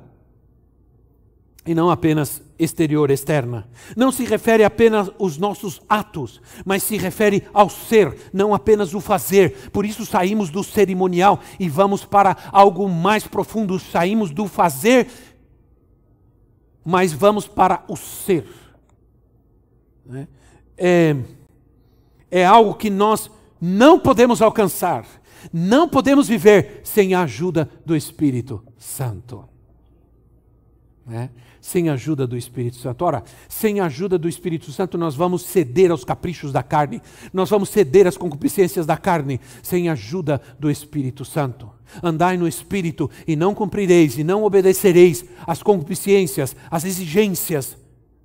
E 1.66 1.74
não 1.74 1.90
apenas 1.90 2.42
exterior, 2.60 3.10
externa. 3.10 3.68
Não 3.96 4.12
se 4.12 4.26
refere 4.26 4.66
apenas 4.66 5.10
aos 5.18 5.38
nossos 5.38 5.82
atos, 5.88 6.42
mas 6.66 6.84
se 6.84 6.98
refere 6.98 7.44
ao 7.54 7.70
ser, 7.70 8.18
não 8.34 8.54
apenas 8.54 8.94
o 8.94 9.00
fazer. 9.00 9.70
Por 9.72 9.86
isso 9.86 10.06
saímos 10.06 10.50
do 10.50 10.62
cerimonial 10.62 11.40
e 11.58 11.70
vamos 11.70 12.04
para 12.04 12.36
algo 12.52 12.90
mais 12.90 13.26
profundo. 13.26 13.80
Saímos 13.80 14.32
do 14.32 14.46
fazer 14.46 15.08
mas 16.84 17.14
vamos 17.14 17.48
para 17.48 17.84
o 17.88 17.96
ser. 17.96 18.48
Né? 20.06 20.28
É, 20.78 21.16
é 22.30 22.46
algo 22.46 22.74
que 22.76 22.90
nós 22.90 23.30
não 23.60 24.00
podemos 24.00 24.42
alcançar, 24.42 25.06
não 25.52 25.88
podemos 25.88 26.28
viver 26.28 26.82
sem 26.84 27.14
a 27.14 27.22
ajuda 27.22 27.70
do 27.86 27.96
Espírito 27.96 28.64
Santo. 28.78 29.48
Né? 31.06 31.30
Sem 31.64 31.88
a 31.88 31.94
ajuda 31.94 32.28
do 32.28 32.36
Espírito 32.36 32.76
Santo. 32.76 33.06
Ora, 33.06 33.24
sem 33.48 33.80
a 33.80 33.86
ajuda 33.86 34.18
do 34.18 34.28
Espírito 34.28 34.70
Santo, 34.70 34.98
nós 34.98 35.16
vamos 35.16 35.44
ceder 35.44 35.92
aos 35.92 36.04
caprichos 36.04 36.52
da 36.52 36.62
carne, 36.62 37.02
nós 37.32 37.50
vamos 37.50 37.70
ceder 37.70 38.06
às 38.06 38.18
concupiscências 38.18 38.86
da 38.86 38.98
carne, 38.98 39.40
sem 39.62 39.88
a 39.88 39.94
ajuda 39.94 40.42
do 40.60 40.70
Espírito 40.70 41.24
Santo. 41.24 41.72
Andai 42.04 42.36
no 42.36 42.50
Espírito 42.50 43.10
e 43.26 43.38
não 43.38 43.56
cumprireis 43.56 44.18
e 44.18 44.26
não 44.26 44.44
obedecereis 44.44 45.24
às 45.48 45.64
concupiscências, 45.64 46.54
às 46.70 46.84
exigências 46.84 47.78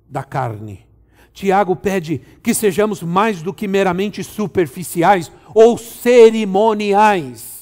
da 0.09 0.21
carne. 0.21 0.85
Tiago 1.31 1.77
pede 1.77 2.19
que 2.43 2.53
sejamos 2.53 3.01
mais 3.01 3.41
do 3.41 3.53
que 3.53 3.69
meramente 3.69 4.21
superficiais 4.21 5.31
ou 5.55 5.77
cerimoniais. 5.77 7.58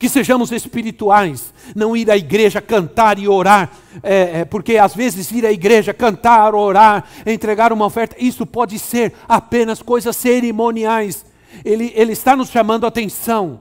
Que 0.00 0.08
sejamos 0.08 0.50
espirituais, 0.50 1.52
não 1.76 1.94
ir 1.94 2.10
à 2.10 2.16
igreja 2.16 2.62
cantar 2.62 3.18
e 3.18 3.28
orar, 3.28 3.70
é, 4.02 4.40
é, 4.40 4.44
porque 4.46 4.78
às 4.78 4.94
vezes 4.94 5.30
ir 5.30 5.44
à 5.44 5.52
igreja 5.52 5.92
cantar, 5.92 6.54
orar, 6.54 7.04
entregar 7.26 7.70
uma 7.70 7.84
oferta, 7.84 8.16
isso 8.18 8.46
pode 8.46 8.78
ser 8.78 9.12
apenas 9.28 9.82
coisas 9.82 10.16
cerimoniais. 10.16 11.26
Ele, 11.62 11.92
ele 11.94 12.12
está 12.12 12.34
nos 12.34 12.48
chamando 12.48 12.86
a 12.86 12.88
atenção 12.88 13.60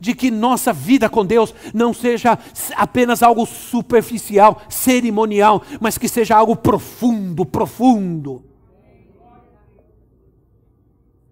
de 0.00 0.14
que 0.14 0.30
nossa 0.30 0.72
vida 0.72 1.06
com 1.10 1.22
Deus 1.24 1.54
não 1.74 1.92
seja 1.92 2.38
apenas 2.76 3.22
algo 3.22 3.44
superficial, 3.44 4.62
cerimonial, 4.70 5.62
mas 5.82 5.98
que 5.98 6.08
seja 6.08 6.34
algo 6.34 6.56
profundo, 6.56 7.44
profundo. 7.44 8.42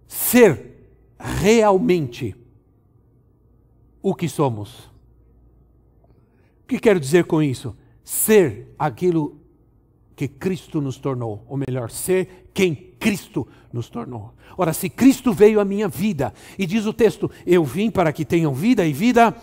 Ser 0.07 0.73
realmente 1.17 2.42
o 4.03 4.13
que 4.13 4.29
somos. 4.29 4.91
O 6.63 6.67
que 6.67 6.77
quero 6.77 6.99
dizer 6.99 7.23
com 7.23 7.41
isso? 7.41 7.75
Ser 8.03 8.75
aquilo 8.77 9.37
que 10.15 10.27
Cristo 10.27 10.79
nos 10.79 10.97
tornou, 10.97 11.43
ou 11.47 11.57
melhor, 11.57 11.89
ser 11.89 12.49
quem 12.53 12.75
Cristo 12.75 13.47
nos 13.71 13.89
tornou. 13.89 14.33
Ora, 14.57 14.73
se 14.73 14.89
Cristo 14.89 15.33
veio 15.33 15.59
à 15.59 15.65
minha 15.65 15.87
vida, 15.87 16.33
e 16.59 16.65
diz 16.65 16.85
o 16.85 16.93
texto: 16.93 17.31
Eu 17.45 17.63
vim 17.63 17.89
para 17.89 18.13
que 18.13 18.23
tenham 18.23 18.53
vida 18.53 18.85
e 18.85 18.93
vida 18.93 19.35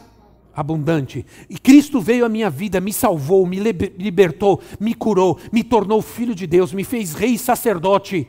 abundante. 0.55 1.25
E 1.49 1.59
Cristo 1.59 2.01
veio 2.01 2.25
à 2.25 2.29
minha 2.29 2.51
vida, 2.51 2.81
me 2.81 2.93
salvou, 2.93 3.47
me 3.47 3.59
libertou, 3.59 4.61
me 4.79 4.95
curou, 4.95 5.39
me 5.51 5.65
tornou 5.65 6.03
filho 6.03 6.35
de 6.35 6.47
Deus, 6.47 6.73
me 6.73 6.85
fez 6.85 7.15
rei 7.15 7.33
e 7.33 7.39
sacerdote. 7.39 8.27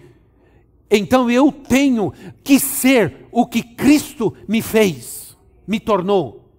Então 0.90 1.30
eu 1.30 1.52
tenho 1.52 2.12
que 2.44 2.60
ser 2.60 3.28
o 3.32 3.46
que 3.46 3.62
Cristo 3.62 4.34
me 4.48 4.62
fez, 4.62 5.21
me 5.72 5.80
tornou. 5.80 6.52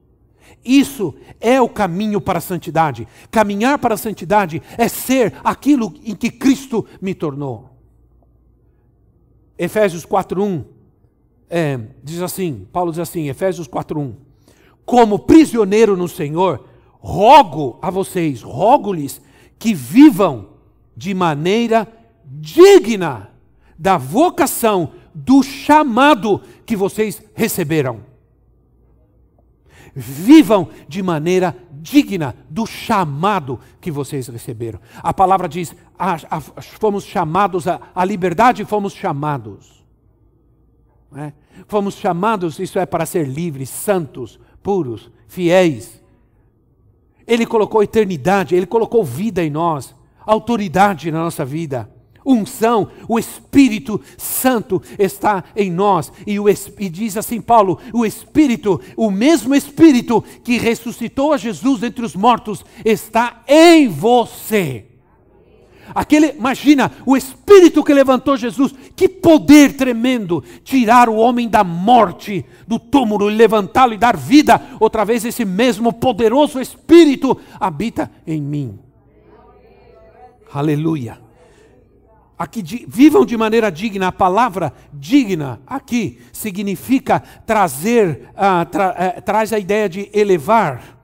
Isso 0.64 1.14
é 1.38 1.60
o 1.60 1.68
caminho 1.68 2.18
para 2.18 2.38
a 2.38 2.40
santidade. 2.40 3.06
Caminhar 3.30 3.78
para 3.78 3.92
a 3.92 3.98
santidade 3.98 4.62
é 4.78 4.88
ser 4.88 5.34
aquilo 5.44 5.92
em 6.02 6.14
que 6.14 6.30
Cristo 6.30 6.86
me 6.98 7.14
tornou. 7.14 7.68
Efésios 9.58 10.06
4.1 10.06 10.64
é, 11.50 11.78
diz 12.02 12.22
assim, 12.22 12.66
Paulo 12.72 12.90
diz 12.90 13.00
assim, 13.00 13.28
Efésios 13.28 13.68
4.1 13.68 14.14
Como 14.86 15.18
prisioneiro 15.18 15.94
no 15.94 16.08
Senhor, 16.08 16.64
rogo 17.00 17.78
a 17.82 17.90
vocês, 17.90 18.40
rogo-lhes 18.40 19.20
que 19.58 19.74
vivam 19.74 20.48
de 20.96 21.12
maneira 21.12 21.86
digna 22.24 23.30
da 23.78 23.98
vocação, 23.98 24.92
do 25.14 25.42
chamado 25.42 26.40
que 26.64 26.74
vocês 26.74 27.22
receberam. 27.34 28.11
Vivam 29.94 30.68
de 30.88 31.02
maneira 31.02 31.56
digna 31.70 32.34
do 32.48 32.64
chamado 32.66 33.60
que 33.80 33.90
vocês 33.90 34.28
receberam. 34.28 34.80
A 35.02 35.12
palavra 35.12 35.48
diz: 35.48 35.74
a, 35.98 36.14
a, 36.30 36.40
fomos 36.40 37.04
chamados, 37.04 37.66
à 37.68 38.04
liberdade 38.04 38.64
fomos 38.64 38.94
chamados. 38.94 39.84
É? 41.14 41.32
Fomos 41.68 41.96
chamados, 41.96 42.58
isso 42.58 42.78
é 42.78 42.86
para 42.86 43.04
ser 43.04 43.28
livres, 43.28 43.68
santos, 43.68 44.40
puros, 44.62 45.10
fiéis. 45.28 46.02
Ele 47.26 47.44
colocou 47.44 47.82
eternidade, 47.82 48.54
ele 48.54 48.66
colocou 48.66 49.04
vida 49.04 49.44
em 49.44 49.50
nós, 49.50 49.94
autoridade 50.24 51.10
na 51.10 51.18
nossa 51.18 51.44
vida 51.44 51.91
unção, 52.24 52.88
o 53.08 53.18
Espírito 53.18 54.00
Santo 54.16 54.82
está 54.98 55.44
em 55.56 55.70
nós. 55.70 56.12
E, 56.26 56.38
o, 56.38 56.48
e, 56.48 56.88
diz 56.88 57.16
assim 57.16 57.40
Paulo: 57.40 57.78
o 57.92 58.04
Espírito, 58.04 58.80
o 58.96 59.10
mesmo 59.10 59.54
Espírito 59.54 60.22
que 60.42 60.58
ressuscitou 60.58 61.32
a 61.32 61.36
Jesus 61.36 61.82
entre 61.82 62.04
os 62.04 62.14
mortos, 62.14 62.64
está 62.84 63.42
em 63.46 63.88
você. 63.88 64.86
Aquele, 65.94 66.28
imagina, 66.28 66.90
o 67.04 67.16
Espírito 67.16 67.84
que 67.84 67.92
levantou 67.92 68.36
Jesus, 68.36 68.74
que 68.96 69.08
poder 69.08 69.76
tremendo, 69.76 70.42
tirar 70.64 71.08
o 71.08 71.16
homem 71.16 71.48
da 71.48 71.62
morte, 71.62 72.44
do 72.66 72.78
túmulo, 72.78 73.30
e 73.30 73.34
levantá-lo 73.34 73.92
e 73.92 73.98
dar 73.98 74.16
vida. 74.16 74.60
Outra 74.80 75.04
vez, 75.04 75.24
esse 75.24 75.44
mesmo 75.44 75.92
poderoso 75.92 76.60
Espírito 76.60 77.36
habita 77.60 78.10
em 78.26 78.40
mim. 78.40 78.78
Aleluia. 80.52 81.18
Aqui, 82.42 82.84
vivam 82.88 83.24
de 83.24 83.36
maneira 83.36 83.70
digna. 83.70 84.08
A 84.08 84.12
palavra 84.12 84.72
digna 84.92 85.62
aqui 85.64 86.18
significa 86.32 87.20
trazer, 87.46 88.30
uh, 88.30 88.68
tra, 88.68 89.16
uh, 89.16 89.22
traz 89.22 89.52
a 89.52 89.60
ideia 89.60 89.88
de 89.88 90.10
elevar 90.12 90.98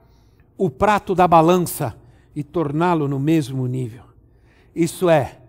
o 0.57 0.69
prato 0.69 1.15
da 1.15 1.25
balança 1.25 1.97
e 2.35 2.43
torná-lo 2.43 3.07
no 3.07 3.17
mesmo 3.17 3.65
nível. 3.67 4.03
Isso 4.75 5.09
é, 5.09 5.39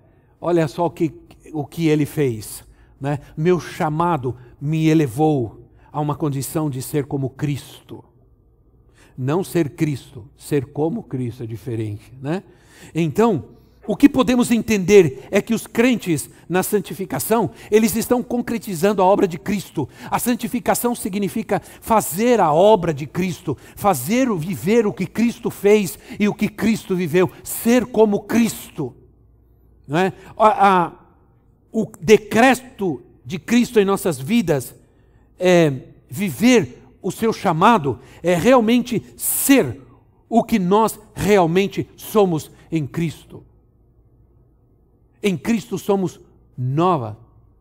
olha 0.41 0.69
só 0.69 0.87
o 0.87 0.91
que, 0.91 1.13
o 1.53 1.67
que 1.67 1.89
ele 1.89 2.07
fez. 2.07 2.65
Né? 3.01 3.19
Meu 3.37 3.59
chamado 3.59 4.37
me 4.61 4.87
elevou 4.87 5.73
a 5.91 6.01
uma 6.01 6.15
condição 6.15 6.71
de 6.71 6.81
ser 6.83 7.07
como 7.07 7.31
Cristo. 7.31 8.05
Não 9.19 9.43
ser 9.43 9.71
Cristo, 9.71 10.31
ser 10.37 10.67
como 10.67 11.03
Cristo 11.03 11.43
é 11.43 11.47
diferente. 11.47 12.17
Né? 12.23 12.45
Então, 12.95 13.59
o 13.91 13.97
que 13.97 14.09
podemos 14.09 14.53
entender 14.53 15.27
é 15.33 15.43
que 15.43 15.53
os 15.53 15.67
crentes 15.67 16.31
na 16.49 16.63
santificação, 16.63 17.51
eles 17.73 17.97
estão 17.97 18.23
concretizando 18.23 19.03
a 19.03 19.05
obra 19.05 19.27
de 19.27 19.37
Cristo. 19.37 19.89
A 20.09 20.17
santificação 20.21 20.95
significa 20.95 21.61
fazer 21.81 22.39
a 22.39 22.53
obra 22.53 22.95
de 22.95 23.05
Cristo, 23.05 23.59
fazer 23.75 24.33
viver 24.37 24.87
o 24.87 24.93
que 24.93 25.07
Cristo 25.07 25.51
fez 25.51 25.99
e 26.21 26.29
o 26.29 26.35
que 26.35 26.47
Cristo 26.47 26.95
viveu, 26.95 27.33
ser 27.43 27.85
como 27.85 28.21
Cristo. 28.21 28.95
Não 29.89 29.99
é? 29.99 30.13
a, 30.39 30.69
a, 30.69 30.93
o 31.73 31.91
decreto 32.01 33.03
de 33.27 33.41
Cristo 33.41 33.81
em 33.81 33.85
nossas 33.85 34.21
vidas 34.21 34.73
é 35.37 35.73
viver 36.09 36.81
o 37.03 37.11
seu 37.11 37.33
chamado, 37.33 37.99
é 38.23 38.37
realmente 38.37 39.03
ser 39.17 39.81
o 40.29 40.45
que 40.45 40.61
nós 40.61 40.97
realmente 41.13 41.91
somos 41.97 42.53
em 42.71 42.87
Cristo. 42.87 43.50
Em 45.23 45.37
Cristo 45.37 45.79
somos 45.79 46.21
nova 46.57 47.19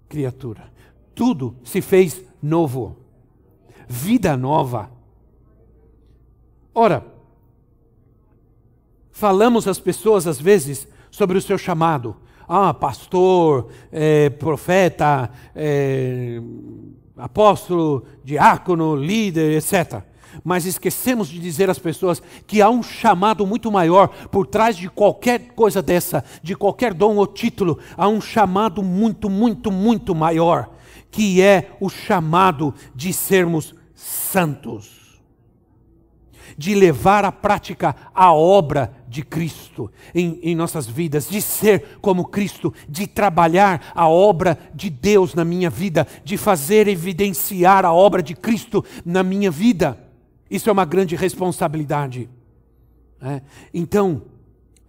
criatura. 0.07 0.71
Tudo 1.13 1.55
se 1.63 1.81
fez 1.81 2.23
novo. 2.41 2.97
Vida 3.87 4.37
nova. 4.37 4.89
Ora, 6.73 7.05
falamos 9.11 9.67
às 9.67 9.79
pessoas 9.79 10.27
às 10.27 10.39
vezes 10.39 10.87
sobre 11.11 11.37
o 11.37 11.41
seu 11.41 11.57
chamado. 11.57 12.15
Ah, 12.47 12.73
pastor, 12.73 13.69
é, 13.91 14.29
profeta, 14.29 15.29
é, 15.55 16.41
apóstolo, 17.17 18.05
diácono, 18.23 18.95
líder, 18.95 19.57
etc 19.57 20.08
mas 20.43 20.65
esquecemos 20.65 21.27
de 21.27 21.39
dizer 21.39 21.69
às 21.69 21.79
pessoas 21.79 22.21
que 22.45 22.61
há 22.61 22.69
um 22.69 22.83
chamado 22.83 23.45
muito 23.45 23.71
maior 23.71 24.07
por 24.29 24.45
trás 24.47 24.75
de 24.77 24.89
qualquer 24.89 25.53
coisa 25.53 25.81
dessa, 25.81 26.23
de 26.41 26.55
qualquer 26.55 26.93
dom 26.93 27.15
ou 27.17 27.27
título, 27.27 27.79
há 27.97 28.07
um 28.07 28.21
chamado 28.21 28.83
muito, 28.83 29.29
muito, 29.29 29.71
muito 29.71 30.15
maior, 30.15 30.69
que 31.11 31.41
é 31.41 31.71
o 31.79 31.89
chamado 31.89 32.73
de 32.95 33.11
sermos 33.13 33.73
santos. 33.95 34.99
De 36.57 36.75
levar 36.75 37.23
à 37.23 37.31
prática 37.31 37.95
a 38.13 38.33
obra 38.33 38.91
de 39.07 39.23
Cristo 39.23 39.89
em, 40.13 40.39
em, 40.43 40.55
nossas 40.55 40.87
vidas, 40.87 41.29
de 41.29 41.41
ser 41.41 41.97
como 42.01 42.25
Cristo, 42.25 42.73
de 42.87 43.07
trabalhar 43.07 43.93
a 43.95 44.09
obra 44.09 44.57
de 44.73 44.89
Deus 44.89 45.33
na 45.33 45.45
minha 45.45 45.69
vida, 45.69 46.05
de 46.23 46.37
fazer 46.37 46.87
evidenciar 46.87 47.85
a 47.85 47.93
obra 47.93 48.21
de 48.21 48.35
Cristo 48.35 48.83
na 49.05 49.23
minha 49.23 49.49
vida. 49.49 50.08
Isso 50.49 50.69
é 50.69 50.73
uma 50.73 50.85
grande 50.85 51.15
responsabilidade. 51.15 52.29
Né? 53.21 53.41
Então, 53.73 54.23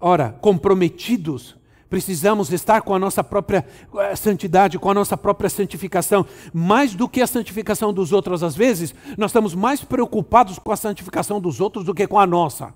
ora, 0.01 0.31
comprometidos, 0.41 1.57
precisamos 1.89 2.53
estar 2.53 2.83
com 2.83 2.95
a 2.95 2.99
nossa 2.99 3.23
própria 3.23 3.67
eh, 3.99 4.17
santidade, 4.17 4.79
com 4.79 4.89
a 4.89 4.95
nossa 4.95 5.17
própria 5.17 5.51
santificação. 5.51 6.25
Mais 6.53 6.95
do 6.95 7.09
que 7.09 7.21
a 7.21 7.27
santificação 7.27 7.93
dos 7.93 8.13
outros, 8.13 8.43
às 8.43 8.57
vezes, 8.57 8.95
nós 9.19 9.31
estamos 9.31 9.55
mais 9.55 9.83
preocupados 9.83 10.59
com 10.59 10.73
a 10.73 10.77
santificação 10.77 11.41
dos 11.41 11.61
outros 11.61 11.85
do 11.85 11.93
que 11.93 12.07
com 12.07 12.19
a 12.19 12.27
nossa. 12.27 12.73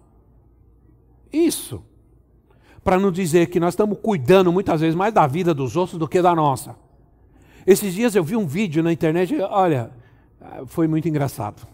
Isso. 1.33 1.83
Para 2.83 2.99
não 2.99 3.11
dizer 3.11 3.47
que 3.47 3.59
nós 3.59 3.73
estamos 3.73 3.99
cuidando 4.03 4.53
muitas 4.53 4.81
vezes 4.81 4.95
mais 4.95 5.15
da 5.15 5.27
vida 5.27 5.55
dos 5.55 5.77
outros 5.77 5.99
do 5.99 6.09
que 6.09 6.21
da 6.21 6.35
nossa. 6.35 6.77
Esses 7.67 7.95
dias 7.95 8.15
eu 8.15 8.23
vi 8.23 8.37
um 8.37 8.47
vídeo 8.47 8.83
na 8.83 8.93
internet, 8.93 9.35
olha, 9.41 9.91
foi 10.67 10.87
muito 10.87 11.09
engraçado. 11.09 11.74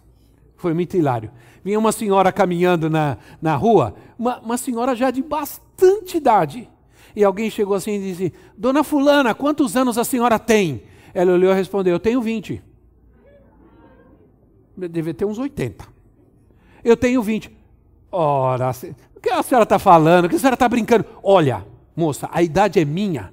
Foi 0.60 0.74
muito 0.74 0.94
hilário. 0.94 1.30
Vinha 1.64 1.78
uma 1.78 1.90
senhora 1.90 2.30
caminhando 2.30 2.90
na, 2.90 3.16
na 3.40 3.56
rua, 3.56 3.94
uma, 4.18 4.38
uma 4.40 4.58
senhora 4.58 4.94
já 4.94 5.10
de 5.10 5.22
bastante 5.22 6.18
idade. 6.18 6.68
E 7.16 7.24
alguém 7.24 7.48
chegou 7.48 7.74
assim 7.74 7.92
e 7.92 7.98
disse: 7.98 8.32
Dona 8.58 8.84
Fulana, 8.84 9.34
quantos 9.34 9.74
anos 9.74 9.96
a 9.96 10.04
senhora 10.04 10.38
tem? 10.38 10.82
Ela 11.14 11.32
olhou 11.32 11.50
e 11.50 11.54
respondeu: 11.54 11.94
Eu 11.94 11.98
tenho 11.98 12.20
20. 12.20 12.62
Deve 14.76 15.14
ter 15.14 15.24
uns 15.24 15.38
80. 15.38 15.86
Eu 16.84 16.94
tenho 16.94 17.22
20. 17.22 17.50
Ora, 18.12 18.70
o 19.16 19.20
que 19.20 19.30
a 19.30 19.42
senhora 19.42 19.62
está 19.62 19.78
falando? 19.78 20.26
O 20.26 20.28
que 20.28 20.36
a 20.36 20.38
senhora 20.38 20.54
está 20.54 20.68
brincando? 20.68 21.06
Olha, 21.22 21.66
moça, 21.96 22.28
a 22.30 22.42
idade 22.42 22.78
é 22.78 22.84
minha. 22.84 23.32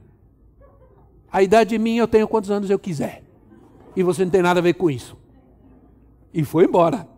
A 1.30 1.44
idade 1.44 1.76
é 1.76 1.78
minha, 1.78 2.02
eu 2.02 2.08
tenho 2.08 2.26
quantos 2.26 2.50
anos 2.50 2.70
eu 2.70 2.80
quiser. 2.80 3.22
E 3.98 4.02
você 4.02 4.24
não 4.24 4.32
tem 4.32 4.42
nada 4.42 4.62
a 4.62 4.64
ver 4.64 4.76
com 4.76 4.90
isso. 4.90 5.18
E 6.34 6.44
foi 6.46 6.64
embora. 6.64 7.17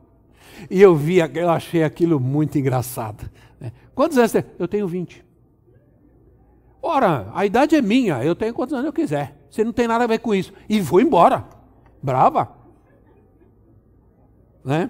E 0.69 0.82
eu 0.82 0.95
vi, 0.95 1.17
eu 1.19 1.50
achei 1.50 1.84
aquilo 1.84 2.19
muito 2.19 2.58
engraçado. 2.58 3.30
Né? 3.60 3.72
Quantos 3.93 4.17
anos 4.17 4.32
você 4.32 4.41
tem? 4.41 4.52
Eu 4.58 4.67
tenho 4.67 4.88
20. 4.88 5.26
Ora, 6.82 7.30
a 7.34 7.45
idade 7.45 7.76
é 7.76 7.82
minha, 7.82 8.24
eu 8.24 8.36
tenho 8.36 8.54
quantos 8.54 8.74
anos 8.74 8.86
eu 8.86 8.93
quiser. 8.93 9.38
Você 9.50 9.63
não 9.63 9.74
tem 9.74 9.88
nada 9.88 10.04
a 10.04 10.08
ver 10.08 10.19
com 10.19 10.34
isso. 10.34 10.54
E 10.69 10.82
foi 10.82 11.04
embora. 11.04 11.45
Brava. 12.02 12.50
Né? 14.63 14.89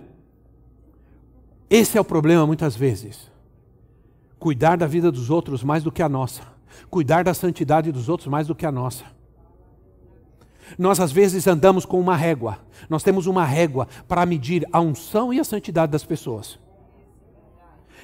Esse 1.70 1.98
é 1.98 2.02
o 2.02 2.06
problema 2.06 2.46
muitas 2.46 2.76
vezes. 2.76 3.32
Cuidar 4.38 4.78
da 4.78 4.88
vida 4.88 5.12
dos 5.12 5.30
outros 5.30 5.64
mais 5.64 5.84
do 5.84 5.92
que 5.92 6.02
a 6.02 6.10
nossa. 6.10 6.44
Cuidar 6.90 7.24
da 7.24 7.34
santidade 7.34 7.92
dos 7.92 8.10
outros 8.10 8.28
mais 8.28 8.48
do 8.48 8.56
que 8.56 8.66
a 8.66 8.72
nossa. 8.72 9.06
Nós 10.78 11.00
às 11.00 11.12
vezes 11.12 11.48
andamos 11.48 11.86
com 11.86 12.00
uma 12.00 12.16
régua. 12.16 12.60
Nós 12.90 13.04
temos 13.04 13.28
uma 13.28 13.46
régua 13.46 13.88
para 14.08 14.26
medir 14.26 14.68
a 14.72 14.80
unção 14.80 15.34
e 15.34 15.40
a 15.40 15.44
santidade 15.44 15.92
das 15.92 16.04
pessoas. 16.04 16.60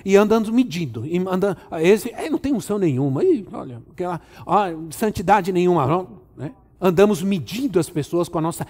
E 0.03 0.15
andando 0.15 0.51
medindo, 0.53 1.05
e 1.05 1.17
andando, 1.17 1.57
esse 1.79 2.11
é, 2.13 2.29
não 2.29 2.37
tem 2.37 2.53
unção 2.53 2.77
nenhuma, 2.77 3.23
e, 3.23 3.47
olha, 3.51 3.81
aquela, 3.91 4.21
ah, 4.45 4.67
santidade 4.91 5.51
nenhuma. 5.51 6.07
Né? 6.37 6.51
Andamos 6.79 7.23
medindo 7.23 7.79
as 7.79 7.89
pessoas 7.89 8.29
com 8.29 8.37
a 8.37 8.41
nossa. 8.41 8.67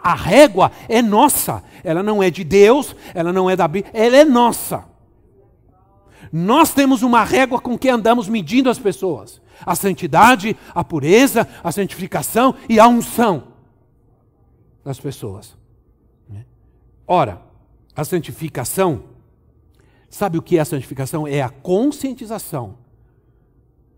A 0.00 0.14
régua 0.14 0.70
é 0.88 1.02
nossa, 1.02 1.62
ela 1.82 2.02
não 2.02 2.22
é 2.22 2.30
de 2.30 2.44
Deus, 2.44 2.94
ela 3.14 3.32
não 3.32 3.50
é 3.50 3.56
da 3.56 3.66
Bíblia, 3.66 3.90
ela 3.94 4.16
é 4.16 4.24
nossa. 4.24 4.84
Nós 6.32 6.72
temos 6.72 7.02
uma 7.02 7.24
régua 7.24 7.60
com 7.60 7.78
que 7.78 7.88
andamos 7.88 8.28
medindo 8.28 8.70
as 8.70 8.78
pessoas 8.78 9.40
a 9.64 9.74
santidade, 9.74 10.56
a 10.74 10.82
pureza, 10.82 11.48
a 11.62 11.70
santificação 11.70 12.54
e 12.68 12.78
a 12.78 12.88
unção 12.88 13.48
das 14.84 14.98
pessoas. 14.98 15.56
Né? 16.28 16.44
Ora, 17.06 17.42
a 17.94 18.04
santificação, 18.04 19.04
sabe 20.10 20.38
o 20.38 20.42
que 20.42 20.58
é 20.58 20.60
a 20.60 20.64
santificação? 20.64 21.26
É 21.26 21.40
a 21.40 21.48
conscientização 21.48 22.78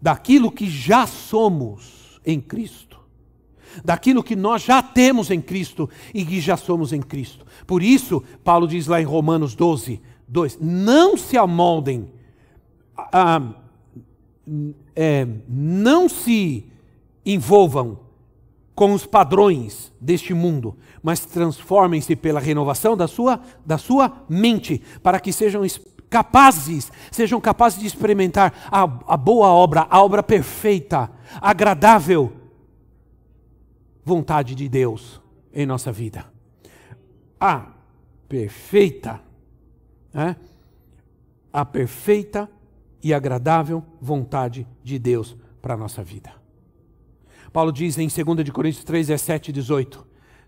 daquilo 0.00 0.52
que 0.52 0.68
já 0.70 1.06
somos 1.06 2.20
em 2.24 2.40
Cristo, 2.40 3.00
daquilo 3.84 4.22
que 4.22 4.36
nós 4.36 4.62
já 4.62 4.82
temos 4.82 5.30
em 5.30 5.40
Cristo 5.40 5.90
e 6.14 6.24
que 6.24 6.40
já 6.40 6.56
somos 6.56 6.92
em 6.92 7.00
Cristo. 7.00 7.44
Por 7.66 7.82
isso, 7.82 8.22
Paulo 8.44 8.68
diz 8.68 8.86
lá 8.86 9.00
em 9.00 9.04
Romanos 9.04 9.54
12, 9.54 10.00
2: 10.28 10.58
não 10.60 11.16
se 11.16 11.36
amoldem. 11.36 12.17
A, 12.98 13.40
é, 14.96 15.26
não 15.46 16.08
se 16.08 16.66
envolvam 17.24 18.00
com 18.74 18.92
os 18.92 19.04
padrões 19.06 19.92
deste 20.00 20.32
mundo, 20.32 20.76
mas 21.02 21.24
transformem-se 21.24 22.14
pela 22.16 22.40
renovação 22.40 22.96
da 22.96 23.08
sua, 23.08 23.40
da 23.64 23.76
sua 23.76 24.24
mente, 24.28 24.82
para 25.02 25.20
que 25.20 25.32
sejam 25.32 25.62
capazes, 26.08 26.90
sejam 27.10 27.40
capazes 27.40 27.80
de 27.80 27.86
experimentar 27.86 28.54
a, 28.70 28.82
a 28.82 29.16
boa 29.16 29.48
obra, 29.48 29.86
a 29.90 30.02
obra 30.02 30.22
perfeita, 30.22 31.10
agradável 31.40 32.32
vontade 34.04 34.54
de 34.54 34.68
Deus 34.68 35.20
em 35.52 35.66
nossa 35.66 35.92
vida. 35.92 36.24
A 37.38 37.66
perfeita, 38.28 39.20
né? 40.12 40.36
a 41.52 41.64
perfeita 41.64 42.48
e 43.02 43.14
agradável 43.14 43.84
vontade 44.00 44.66
de 44.82 44.98
Deus 44.98 45.36
para 45.60 45.74
a 45.74 45.76
nossa 45.76 46.02
vida. 46.02 46.32
Paulo 47.52 47.72
diz 47.72 47.98
em 47.98 48.08
2 48.08 48.44
de 48.44 48.52
Coríntios 48.52 48.84
3, 48.84 49.06
17 49.08 49.48
e 49.48 49.52
18. 49.52 50.06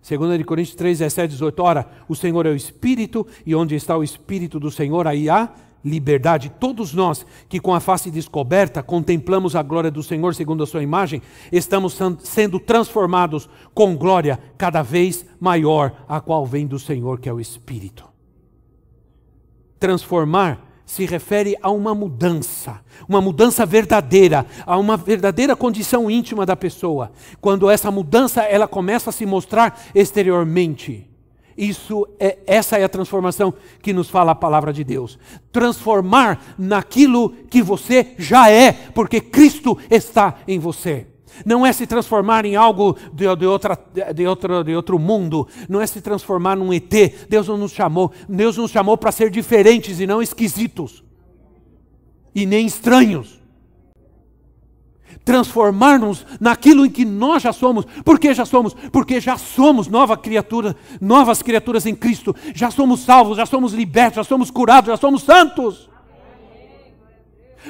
2 0.08 0.38
de 0.38 0.44
Coríntios 0.44 0.76
3, 0.76 0.98
17 0.98 1.30
e 1.30 1.32
18. 1.32 1.62
Ora, 1.62 1.90
o 2.08 2.14
Senhor 2.14 2.46
é 2.46 2.50
o 2.50 2.56
Espírito, 2.56 3.26
e 3.44 3.54
onde 3.54 3.74
está 3.74 3.96
o 3.96 4.02
Espírito 4.02 4.58
do 4.58 4.70
Senhor, 4.70 5.06
aí 5.06 5.28
há 5.28 5.52
liberdade. 5.84 6.52
Todos 6.60 6.92
nós 6.92 7.24
que 7.48 7.60
com 7.60 7.74
a 7.74 7.80
face 7.80 8.10
descoberta 8.10 8.82
contemplamos 8.82 9.56
a 9.56 9.62
glória 9.62 9.90
do 9.90 10.02
Senhor 10.02 10.34
segundo 10.34 10.62
a 10.62 10.66
sua 10.66 10.82
imagem, 10.82 11.22
estamos 11.50 11.98
sendo 12.22 12.60
transformados 12.60 13.48
com 13.74 13.96
glória 13.96 14.38
cada 14.58 14.82
vez 14.82 15.24
maior, 15.38 16.04
a 16.08 16.20
qual 16.20 16.44
vem 16.44 16.66
do 16.66 16.78
Senhor, 16.78 17.18
que 17.18 17.28
é 17.28 17.32
o 17.32 17.40
Espírito. 17.40 18.08
Transformar 19.78 20.69
se 20.90 21.07
refere 21.07 21.57
a 21.62 21.70
uma 21.70 21.94
mudança, 21.94 22.81
uma 23.09 23.20
mudança 23.20 23.64
verdadeira, 23.64 24.44
a 24.66 24.76
uma 24.76 24.96
verdadeira 24.96 25.55
condição 25.55 26.11
íntima 26.11 26.44
da 26.44 26.57
pessoa. 26.57 27.12
Quando 27.40 27.70
essa 27.70 27.92
mudança 27.92 28.42
ela 28.42 28.66
começa 28.66 29.11
a 29.11 29.12
se 29.12 29.24
mostrar 29.24 29.81
exteriormente. 29.94 31.09
Isso 31.57 32.09
é 32.18 32.38
essa 32.44 32.76
é 32.76 32.83
a 32.83 32.88
transformação 32.88 33.55
que 33.81 33.92
nos 33.92 34.11
fala 34.11 34.33
a 34.33 34.35
palavra 34.35 34.72
de 34.72 34.83
Deus. 34.83 35.16
Transformar 35.53 36.57
naquilo 36.59 37.31
que 37.48 37.62
você 37.62 38.16
já 38.18 38.50
é, 38.50 38.72
porque 38.72 39.20
Cristo 39.20 39.79
está 39.88 40.38
em 40.48 40.59
você. 40.59 41.07
Não 41.44 41.66
é 41.66 41.72
se 41.72 41.87
transformar 41.87 42.44
em 42.44 42.57
algo 42.57 42.96
de, 43.12 43.24
de, 43.37 43.46
outra, 43.46 43.79
de, 44.14 44.26
outro, 44.26 44.64
de 44.64 44.74
outro 44.74 44.98
mundo. 44.98 45.46
Não 45.68 45.81
é 45.81 45.87
se 45.87 46.00
transformar 46.00 46.57
num 46.57 46.72
ET. 46.72 46.92
Deus 47.29 47.48
não 47.48 47.57
nos 47.57 47.72
chamou. 47.72 48.12
Deus 48.29 48.57
nos 48.57 48.70
chamou 48.70 48.96
para 48.96 49.12
ser 49.12 49.31
diferentes 49.31 50.00
e 50.00 50.07
não 50.07 50.22
esquisitos. 50.22 51.05
E 52.35 52.46
nem 52.46 52.66
estranhos. 52.66 53.40
Transformar-nos 55.24 56.24
naquilo 56.40 56.87
em 56.87 56.90
que 56.90 57.05
nós 57.05 57.42
já 57.42 57.53
somos. 57.53 57.85
Por 58.05 58.18
que 58.18 58.33
já 58.33 58.44
somos? 58.44 58.74
Porque 58.90 59.20
já 59.20 59.37
somos 59.37 59.87
nova 59.87 60.16
criatura, 60.16 60.74
novas 61.00 61.42
criaturas 61.42 61.85
em 61.87 61.94
Cristo. 61.94 62.35
Já 62.55 62.70
somos 62.70 63.00
salvos, 63.00 63.37
já 63.37 63.46
somos 63.46 63.72
libertos, 63.72 64.16
já 64.16 64.24
somos 64.24 64.50
curados, 64.50 64.88
já 64.88 64.96
somos 64.96 65.22
santos. 65.22 65.89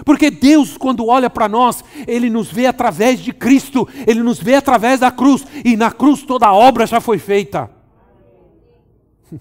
Porque 0.05 0.31
Deus, 0.31 0.77
quando 0.77 1.07
olha 1.07 1.29
para 1.29 1.49
nós, 1.49 1.85
Ele 2.07 2.31
nos 2.31 2.51
vê 2.51 2.67
através 2.67 3.21
de 3.21 3.33
Cristo, 3.33 3.89
Ele 4.07 4.23
nos 4.23 4.39
vê 4.41 4.55
através 4.55 5.01
da 5.01 5.11
cruz, 5.11 5.45
e 5.65 5.77
na 5.77 5.91
cruz 5.91 6.23
toda 6.23 6.47
a 6.47 6.55
obra 6.55 6.87
já 6.87 7.01
foi 7.01 7.19
feita. 7.19 7.71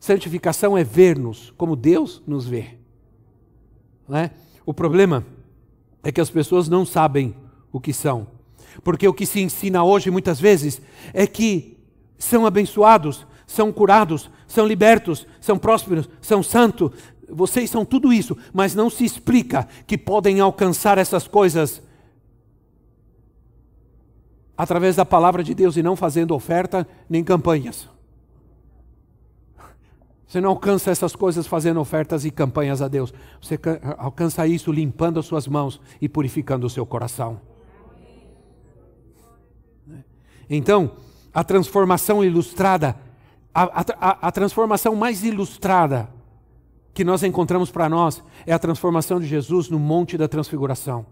Santificação 0.00 0.76
é 0.76 0.84
ver-nos 0.84 1.52
como 1.56 1.76
Deus 1.76 2.22
nos 2.26 2.46
vê. 2.46 2.78
É? 4.10 4.30
O 4.64 4.72
problema 4.72 5.24
é 6.02 6.10
que 6.10 6.20
as 6.20 6.30
pessoas 6.30 6.68
não 6.68 6.86
sabem 6.86 7.34
o 7.72 7.80
que 7.80 7.92
são. 7.92 8.26
Porque 8.82 9.06
o 9.06 9.12
que 9.12 9.26
se 9.26 9.40
ensina 9.40 9.84
hoje, 9.84 10.10
muitas 10.10 10.40
vezes, 10.40 10.80
é 11.12 11.26
que 11.26 11.76
são 12.16 12.46
abençoados, 12.46 13.26
são 13.46 13.72
curados, 13.72 14.30
são 14.46 14.66
libertos, 14.66 15.26
são 15.40 15.58
prósperos, 15.58 16.08
são 16.20 16.42
santos, 16.42 16.90
vocês 17.30 17.70
são 17.70 17.84
tudo 17.84 18.12
isso, 18.12 18.36
mas 18.52 18.74
não 18.74 18.88
se 18.88 19.04
explica 19.04 19.68
que 19.86 19.98
podem 19.98 20.40
alcançar 20.40 20.98
essas 20.98 21.28
coisas 21.28 21.82
através 24.56 24.96
da 24.96 25.04
palavra 25.04 25.44
de 25.44 25.54
Deus 25.54 25.76
e 25.76 25.82
não 25.82 25.94
fazendo 25.94 26.34
oferta 26.34 26.86
nem 27.08 27.22
campanhas. 27.22 27.88
Você 30.26 30.40
não 30.40 30.50
alcança 30.50 30.90
essas 30.90 31.16
coisas 31.16 31.46
fazendo 31.46 31.80
ofertas 31.80 32.24
e 32.24 32.30
campanhas 32.30 32.82
a 32.82 32.88
Deus. 32.88 33.14
Você 33.40 33.58
alcança 33.96 34.46
isso 34.46 34.70
limpando 34.70 35.18
as 35.18 35.26
suas 35.26 35.46
mãos 35.46 35.80
e 36.02 36.08
purificando 36.08 36.66
o 36.66 36.70
seu 36.70 36.84
coração. 36.84 37.40
Então, 40.50 40.92
a 41.32 41.42
transformação 41.44 42.22
ilustrada, 42.22 42.96
a, 43.54 43.80
a, 43.80 44.28
a 44.28 44.32
transformação 44.32 44.94
mais 44.94 45.24
ilustrada 45.24 46.10
que 46.94 47.04
nós 47.04 47.22
encontramos 47.22 47.70
para 47.70 47.88
nós 47.88 48.22
é 48.46 48.52
a 48.52 48.58
transformação 48.58 49.20
de 49.20 49.26
Jesus 49.26 49.68
no 49.68 49.78
Monte 49.78 50.16
da 50.16 50.28
Transfiguração. 50.28 51.06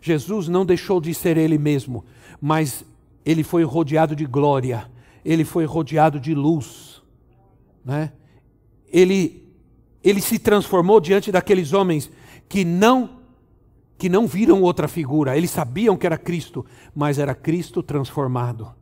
Jesus 0.00 0.48
não 0.48 0.64
deixou 0.64 1.00
de 1.00 1.12
ser 1.14 1.36
ele 1.36 1.58
mesmo, 1.58 2.04
mas 2.40 2.84
ele 3.24 3.42
foi 3.42 3.64
rodeado 3.64 4.16
de 4.16 4.26
glória, 4.26 4.90
ele 5.24 5.44
foi 5.44 5.64
rodeado 5.64 6.18
de 6.18 6.34
luz. 6.34 7.02
Né? 7.84 8.12
Ele, 8.92 9.44
ele 10.02 10.20
se 10.20 10.38
transformou 10.38 11.00
diante 11.00 11.30
daqueles 11.30 11.72
homens 11.72 12.10
que 12.48 12.64
não 12.64 13.18
que 13.98 14.08
não 14.08 14.26
viram 14.26 14.62
outra 14.62 14.88
figura, 14.88 15.36
eles 15.36 15.50
sabiam 15.50 15.94
que 15.94 16.06
era 16.06 16.16
Cristo, 16.16 16.64
mas 16.94 17.18
era 17.18 17.34
Cristo 17.34 17.82
transformado 17.82 18.74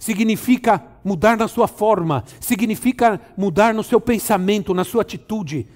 significa 0.00 0.82
mudar 1.04 1.36
na 1.36 1.46
sua 1.46 1.68
forma, 1.68 2.24
significa 2.40 3.20
mudar 3.36 3.74
no 3.74 3.84
seu 3.84 4.00
pensamento, 4.00 4.74
na 4.74 4.82
sua 4.82 5.02
atitude. 5.02 5.66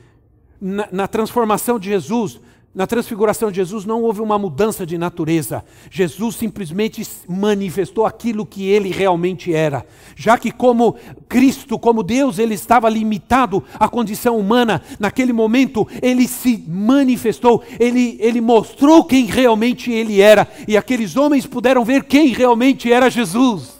Na, 0.60 0.88
na, 0.90 1.06
transformação 1.06 1.78
de 1.78 1.90
Jesus, 1.90 2.40
na 2.74 2.86
transfiguração 2.86 3.50
de 3.50 3.56
Jesus, 3.56 3.84
não 3.84 4.02
houve 4.02 4.22
uma 4.22 4.38
mudança 4.38 4.86
de 4.86 4.96
natureza. 4.96 5.62
Jesus 5.90 6.36
simplesmente 6.36 7.06
manifestou 7.28 8.06
aquilo 8.06 8.46
que 8.46 8.66
ele 8.66 8.90
realmente 8.90 9.52
era. 9.52 9.84
Já 10.16 10.38
que, 10.38 10.50
como 10.50 10.96
Cristo, 11.28 11.78
como 11.78 12.02
Deus, 12.02 12.38
ele 12.38 12.54
estava 12.54 12.88
limitado 12.88 13.62
à 13.78 13.90
condição 13.90 14.38
humana, 14.38 14.80
naquele 14.98 15.34
momento 15.34 15.86
ele 16.00 16.26
se 16.26 16.64
manifestou, 16.66 17.62
ele, 17.78 18.16
ele 18.18 18.40
mostrou 18.40 19.04
quem 19.04 19.26
realmente 19.26 19.92
ele 19.92 20.22
era. 20.22 20.48
E 20.66 20.78
aqueles 20.78 21.14
homens 21.14 21.46
puderam 21.46 21.84
ver 21.84 22.04
quem 22.04 22.28
realmente 22.28 22.90
era 22.90 23.10
Jesus. 23.10 23.73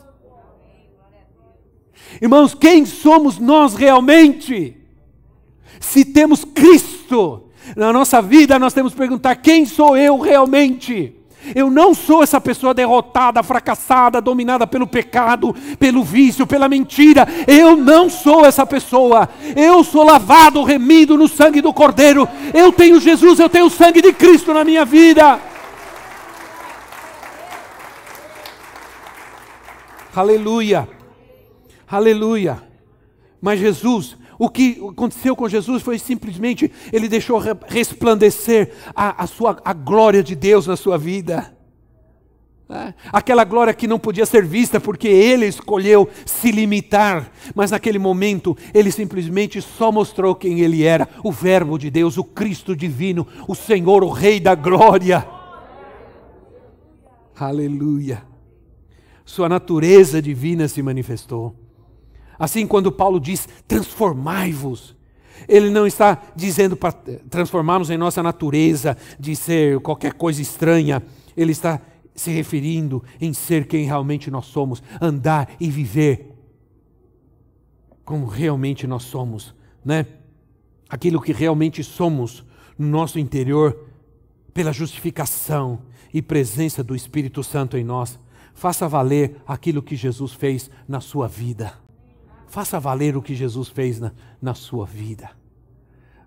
Irmãos, 2.20 2.54
quem 2.54 2.86
somos 2.86 3.38
nós 3.38 3.74
realmente? 3.74 4.76
Se 5.80 6.04
temos 6.04 6.44
Cristo 6.44 7.44
na 7.76 7.92
nossa 7.92 8.22
vida, 8.22 8.58
nós 8.58 8.72
temos 8.72 8.92
que 8.92 8.98
perguntar: 8.98 9.36
quem 9.36 9.66
sou 9.66 9.96
eu 9.96 10.18
realmente? 10.18 11.14
Eu 11.54 11.70
não 11.70 11.92
sou 11.92 12.22
essa 12.22 12.40
pessoa 12.40 12.72
derrotada, 12.72 13.42
fracassada, 13.42 14.20
dominada 14.20 14.66
pelo 14.66 14.86
pecado, 14.86 15.54
pelo 15.78 16.02
vício, 16.02 16.46
pela 16.46 16.68
mentira. 16.68 17.26
Eu 17.46 17.76
não 17.76 18.08
sou 18.08 18.46
essa 18.46 18.64
pessoa. 18.64 19.28
Eu 19.54 19.84
sou 19.84 20.04
lavado, 20.04 20.62
remido 20.62 21.18
no 21.18 21.28
sangue 21.28 21.60
do 21.60 21.72
Cordeiro. 21.72 22.26
Eu 22.54 22.72
tenho 22.72 23.00
Jesus, 23.00 23.38
eu 23.38 23.48
tenho 23.50 23.66
o 23.66 23.70
sangue 23.70 24.00
de 24.00 24.12
Cristo 24.12 24.54
na 24.54 24.64
minha 24.64 24.84
vida. 24.86 25.38
Aleluia. 30.16 30.88
Aleluia. 31.86 32.62
Mas 33.40 33.60
Jesus, 33.60 34.16
o 34.38 34.48
que 34.48 34.80
aconteceu 34.90 35.36
com 35.36 35.48
Jesus 35.48 35.82
foi 35.82 35.98
simplesmente 35.98 36.70
ele 36.92 37.08
deixou 37.08 37.38
resplandecer 37.66 38.72
a, 38.94 39.22
a, 39.22 39.26
sua, 39.26 39.60
a 39.64 39.72
glória 39.72 40.22
de 40.22 40.34
Deus 40.34 40.66
na 40.66 40.76
sua 40.76 40.96
vida. 40.96 41.54
É? 42.68 42.94
Aquela 43.12 43.44
glória 43.44 43.74
que 43.74 43.86
não 43.86 43.98
podia 43.98 44.24
ser 44.24 44.44
vista 44.44 44.80
porque 44.80 45.06
ele 45.06 45.46
escolheu 45.46 46.08
se 46.24 46.50
limitar, 46.50 47.30
mas 47.54 47.70
naquele 47.70 47.98
momento 47.98 48.56
ele 48.72 48.90
simplesmente 48.90 49.60
só 49.60 49.92
mostrou 49.92 50.34
quem 50.34 50.60
ele 50.60 50.82
era: 50.82 51.06
o 51.22 51.30
Verbo 51.30 51.78
de 51.78 51.90
Deus, 51.90 52.16
o 52.16 52.24
Cristo 52.24 52.74
divino, 52.74 53.26
o 53.46 53.54
Senhor, 53.54 54.02
o 54.02 54.08
Rei 54.08 54.40
da 54.40 54.54
glória. 54.54 55.28
Aleluia. 57.36 58.22
Sua 59.26 59.48
natureza 59.48 60.22
divina 60.22 60.66
se 60.66 60.82
manifestou. 60.82 61.63
Assim, 62.38 62.66
quando 62.66 62.92
Paulo 62.92 63.20
diz 63.20 63.48
transformai-vos, 63.66 64.96
ele 65.48 65.70
não 65.70 65.86
está 65.86 66.22
dizendo 66.34 66.76
para 66.76 66.92
transformarmos 67.30 67.90
em 67.90 67.98
nossa 67.98 68.22
natureza 68.22 68.96
de 69.18 69.34
ser 69.36 69.80
qualquer 69.80 70.14
coisa 70.14 70.40
estranha, 70.40 71.02
ele 71.36 71.52
está 71.52 71.80
se 72.14 72.30
referindo 72.30 73.02
em 73.20 73.32
ser 73.32 73.66
quem 73.66 73.84
realmente 73.84 74.30
nós 74.30 74.46
somos, 74.46 74.82
andar 75.00 75.50
e 75.58 75.68
viver 75.68 76.34
como 78.04 78.26
realmente 78.26 78.86
nós 78.86 79.04
somos, 79.04 79.54
né? 79.84 80.06
Aquilo 80.88 81.20
que 81.20 81.32
realmente 81.32 81.82
somos 81.82 82.44
no 82.78 82.86
nosso 82.86 83.18
interior 83.18 83.88
pela 84.52 84.72
justificação 84.72 85.80
e 86.12 86.20
presença 86.20 86.84
do 86.84 86.94
Espírito 86.94 87.42
Santo 87.42 87.76
em 87.76 87.82
nós. 87.82 88.18
Faça 88.52 88.88
valer 88.88 89.40
aquilo 89.46 89.82
que 89.82 89.96
Jesus 89.96 90.32
fez 90.32 90.70
na 90.86 91.00
sua 91.00 91.26
vida. 91.26 91.83
Faça 92.54 92.78
valer 92.78 93.16
o 93.16 93.20
que 93.20 93.34
Jesus 93.34 93.68
fez 93.68 93.98
na, 93.98 94.12
na 94.40 94.54
sua 94.54 94.86
vida. 94.86 95.32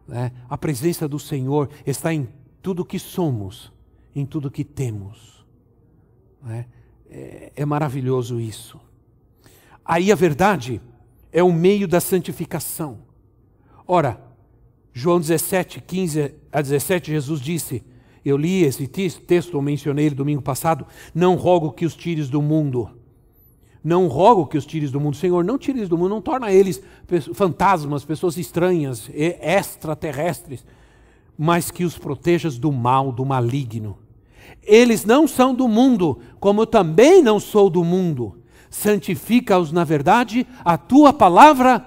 Né? 0.05 0.33
A 0.49 0.57
presença 0.57 1.07
do 1.07 1.17
Senhor 1.17 1.69
está 1.85 2.13
em 2.13 2.27
tudo 2.61 2.83
que 2.83 2.99
somos, 2.99 3.71
em 4.13 4.25
tudo 4.25 4.51
que 4.51 4.65
temos. 4.65 5.45
Né? 6.43 6.65
É, 7.09 7.53
é 7.55 7.65
maravilhoso 7.65 8.41
isso. 8.41 8.77
Aí 9.85 10.11
a 10.11 10.15
verdade 10.15 10.81
é 11.31 11.41
o 11.41 11.53
meio 11.53 11.87
da 11.87 12.01
santificação. 12.01 12.99
Ora, 13.87 14.21
João 14.91 15.21
17, 15.21 15.79
15 15.79 16.35
a 16.51 16.61
17, 16.61 17.09
Jesus 17.09 17.39
disse: 17.39 17.85
Eu 18.25 18.35
li 18.35 18.65
esse 18.65 18.85
texto, 18.85 19.55
eu 19.55 19.61
mencionei 19.61 20.07
ele 20.07 20.15
domingo 20.15 20.41
passado. 20.41 20.85
Não 21.15 21.35
rogo 21.35 21.71
que 21.71 21.85
os 21.85 21.95
tires 21.95 22.29
do 22.29 22.41
mundo, 22.41 22.96
Não 23.83 24.07
rogo 24.07 24.47
que 24.47 24.57
os 24.57 24.65
tires 24.65 24.91
do 24.91 24.99
mundo, 24.99 25.15
Senhor, 25.15 25.43
não 25.43 25.57
tires 25.57 25.87
do 25.87 25.97
mundo, 25.97 26.09
não 26.09 26.21
torna 26.21 26.51
eles 26.51 26.81
fantasmas, 27.33 28.03
pessoas 28.03 28.37
estranhas, 28.37 29.09
extraterrestres, 29.13 30.65
mas 31.37 31.69
que 31.71 31.83
os 31.83 31.97
protejas 31.97 32.57
do 32.57 32.71
mal, 32.71 33.11
do 33.11 33.25
maligno. 33.25 33.97
Eles 34.63 35.05
não 35.05 35.27
são 35.27 35.53
do 35.53 35.67
mundo, 35.67 36.19
como 36.39 36.61
eu 36.61 36.67
também 36.67 37.21
não 37.21 37.39
sou 37.39 37.69
do 37.69 37.83
mundo. 37.83 38.39
Santifica-os 38.69 39.71
na 39.71 39.83
verdade, 39.83 40.45
a 40.65 40.77
tua 40.77 41.13
palavra 41.13 41.85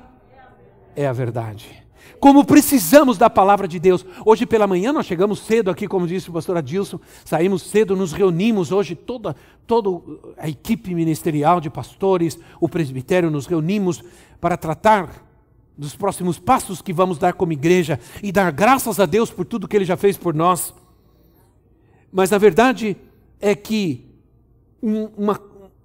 é 0.97 1.07
a 1.07 1.13
verdade 1.13 1.80
como 2.21 2.45
precisamos 2.45 3.17
da 3.17 3.31
palavra 3.31 3.67
de 3.67 3.81
Deus. 3.81 4.05
Hoje 4.25 4.45
pela 4.45 4.67
manhã 4.67 4.93
nós 4.93 5.07
chegamos 5.07 5.41
cedo 5.41 5.71
aqui, 5.71 5.89
como 5.89 6.07
disse 6.07 6.29
o 6.29 6.33
pastor 6.33 6.59
Adilson, 6.59 7.01
saímos 7.25 7.63
cedo, 7.63 7.97
nos 7.97 8.13
reunimos 8.13 8.71
hoje, 8.71 8.95
toda, 8.95 9.35
toda 9.67 10.03
a 10.37 10.49
equipe 10.49 10.95
ministerial 10.95 11.61
de 11.61 11.71
pastores, 11.71 12.39
o 12.61 12.69
presbitério, 12.69 13.31
nos 13.31 13.47
reunimos 13.47 14.05
para 14.39 14.59
tratar 14.59 15.27
dos 15.77 15.97
próximos 15.97 16.39
passos 16.39 16.83
que 16.83 16.93
vamos 16.93 17.17
dar 17.17 17.33
como 17.33 17.55
igreja 17.55 17.99
e 18.23 18.31
dar 18.31 18.53
graças 18.53 19.01
a 19.01 19.07
Deus 19.07 19.31
por 19.31 19.47
tudo 19.47 19.67
que 19.67 19.75
Ele 19.75 19.87
já 19.87 19.97
fez 19.97 20.19
por 20.19 20.35
nós. 20.35 20.75
Mas 22.13 22.31
na 22.31 22.37
verdade 22.37 22.99
é 23.41 23.55
que 23.55 24.07
uma, 24.83 25.41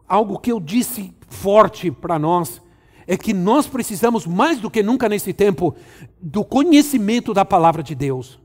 algo 0.06 0.38
que 0.38 0.52
eu 0.52 0.60
disse 0.60 1.14
forte 1.30 1.90
para 1.90 2.20
nós 2.20 2.62
é 3.08 3.18
que 3.18 3.34
nós 3.34 3.68
precisamos 3.68 4.26
mais 4.26 4.60
do 4.60 4.70
que 4.70 4.82
nunca 4.82 5.08
nesse 5.08 5.34
tempo 5.34 5.76
do 6.22 6.44
conhecimento 6.44 7.34
da 7.34 7.46
palavra 7.46 7.84
de 7.84 7.94
Deus. 7.94 8.40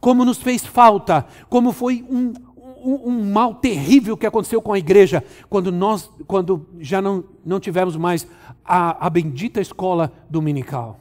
Como 0.00 0.24
nos 0.24 0.38
fez 0.38 0.64
falta, 0.64 1.26
como 1.48 1.72
foi 1.72 2.04
um, 2.08 2.32
um, 2.82 3.10
um, 3.10 3.32
mal 3.32 3.54
terrível 3.54 4.16
que 4.16 4.26
aconteceu 4.26 4.60
com 4.60 4.72
a 4.72 4.78
igreja 4.78 5.24
quando 5.48 5.70
nós, 5.70 6.10
quando 6.26 6.66
já 6.80 7.00
não, 7.00 7.24
não 7.44 7.60
tivemos 7.60 7.96
mais 7.96 8.26
a, 8.64 9.06
a 9.06 9.10
bendita 9.10 9.60
escola 9.60 10.12
dominical. 10.28 10.98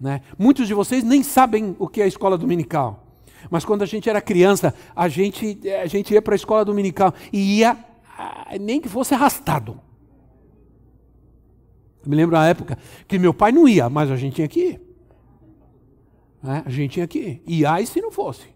Né? 0.00 0.20
Muitos 0.38 0.66
de 0.66 0.74
vocês 0.74 1.04
nem 1.04 1.22
sabem 1.22 1.76
o 1.78 1.86
que 1.86 2.00
é 2.00 2.04
a 2.04 2.08
escola 2.08 2.36
dominical. 2.36 3.06
Mas 3.50 3.64
quando 3.64 3.82
a 3.82 3.86
gente 3.86 4.08
era 4.08 4.20
criança, 4.20 4.74
a 4.94 5.08
gente, 5.08 5.58
a 5.80 5.86
gente 5.86 6.12
ia 6.12 6.22
para 6.22 6.34
a 6.34 6.36
escola 6.36 6.64
dominical 6.64 7.12
e 7.32 7.58
ia, 7.58 7.76
nem 8.60 8.80
que 8.80 8.88
fosse 8.88 9.14
arrastado. 9.14 9.80
Eu 12.04 12.10
me 12.10 12.16
lembro 12.16 12.36
da 12.36 12.46
época 12.46 12.78
que 13.06 13.18
meu 13.18 13.32
pai 13.32 13.52
não 13.52 13.68
ia, 13.68 13.88
mas 13.88 14.10
a 14.10 14.16
gente 14.16 14.34
tinha 14.34 14.48
que 14.48 14.60
ir. 14.60 14.80
Né? 16.42 16.62
A 16.66 16.70
gente 16.70 16.92
tinha 16.92 17.06
que 17.06 17.18
ir. 17.18 17.42
E 17.46 17.64
aí 17.64 17.86
se 17.86 18.00
não 18.00 18.10
fosse. 18.10 18.52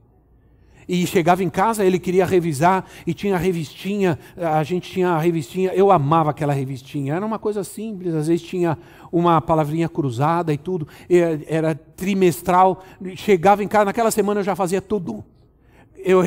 E 0.88 1.04
chegava 1.04 1.42
em 1.42 1.50
casa, 1.50 1.84
ele 1.84 1.98
queria 1.98 2.24
revisar 2.24 2.84
e 3.04 3.12
tinha 3.12 3.34
a 3.34 3.38
revistinha, 3.38 4.16
a 4.36 4.62
gente 4.62 4.88
tinha 4.88 5.10
a 5.10 5.18
revistinha, 5.18 5.72
eu 5.74 5.90
amava 5.90 6.30
aquela 6.30 6.52
revistinha, 6.52 7.14
era 7.14 7.26
uma 7.26 7.40
coisa 7.40 7.64
simples, 7.64 8.14
às 8.14 8.28
vezes 8.28 8.46
tinha 8.46 8.78
uma 9.10 9.40
palavrinha 9.40 9.88
cruzada 9.88 10.52
e 10.52 10.58
tudo, 10.58 10.86
era 11.48 11.74
trimestral, 11.74 12.84
chegava 13.16 13.64
em 13.64 13.68
casa, 13.68 13.86
naquela 13.86 14.12
semana 14.12 14.40
eu 14.40 14.44
já 14.44 14.54
fazia 14.54 14.80
tudo. 14.80 15.24
Eu 15.96 16.22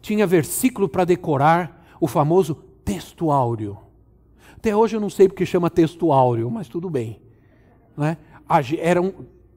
tinha 0.00 0.26
versículo 0.26 0.88
para 0.88 1.04
decorar, 1.04 1.84
o 2.00 2.06
famoso 2.06 2.54
texto 2.84 3.30
áureo. 3.30 3.78
Até 4.64 4.74
hoje 4.74 4.96
eu 4.96 5.00
não 5.00 5.10
sei 5.10 5.28
porque 5.28 5.44
chama 5.44 5.68
texto 5.68 6.10
áureo, 6.10 6.50
mas 6.50 6.68
tudo 6.68 6.88
bem. 6.88 7.20
Né? 7.94 8.16
Era 8.78 9.02
um, 9.02 9.12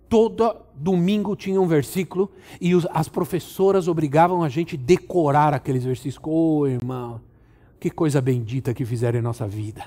todo 0.09 0.53
domingo 0.75 1.33
tinha 1.33 1.61
um 1.61 1.65
versículo 1.65 2.29
e 2.59 2.75
os, 2.75 2.85
as 2.91 3.07
professoras 3.07 3.87
obrigavam 3.87 4.43
a 4.43 4.49
gente 4.49 4.75
decorar 4.75 5.53
aqueles 5.53 5.85
versículos. 5.85 6.19
Ô 6.27 6.59
oh, 6.59 6.67
irmão, 6.67 7.21
que 7.79 7.89
coisa 7.89 8.19
bendita 8.19 8.73
que 8.73 8.83
fizeram 8.83 9.17
em 9.17 9.21
nossa 9.21 9.47
vida. 9.47 9.85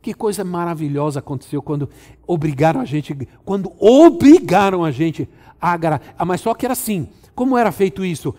Que 0.00 0.14
coisa 0.14 0.42
maravilhosa 0.42 1.18
aconteceu 1.18 1.60
quando 1.60 1.86
obrigaram 2.26 2.80
a 2.80 2.86
gente, 2.86 3.14
quando 3.44 3.74
obrigaram 3.78 4.82
a 4.82 4.90
gente 4.90 5.28
a. 5.60 5.78
Ah, 6.16 6.24
mas 6.24 6.40
só 6.40 6.54
que 6.54 6.64
era 6.64 6.72
assim. 6.72 7.10
Como 7.34 7.58
era 7.58 7.70
feito 7.70 8.02
isso? 8.02 8.34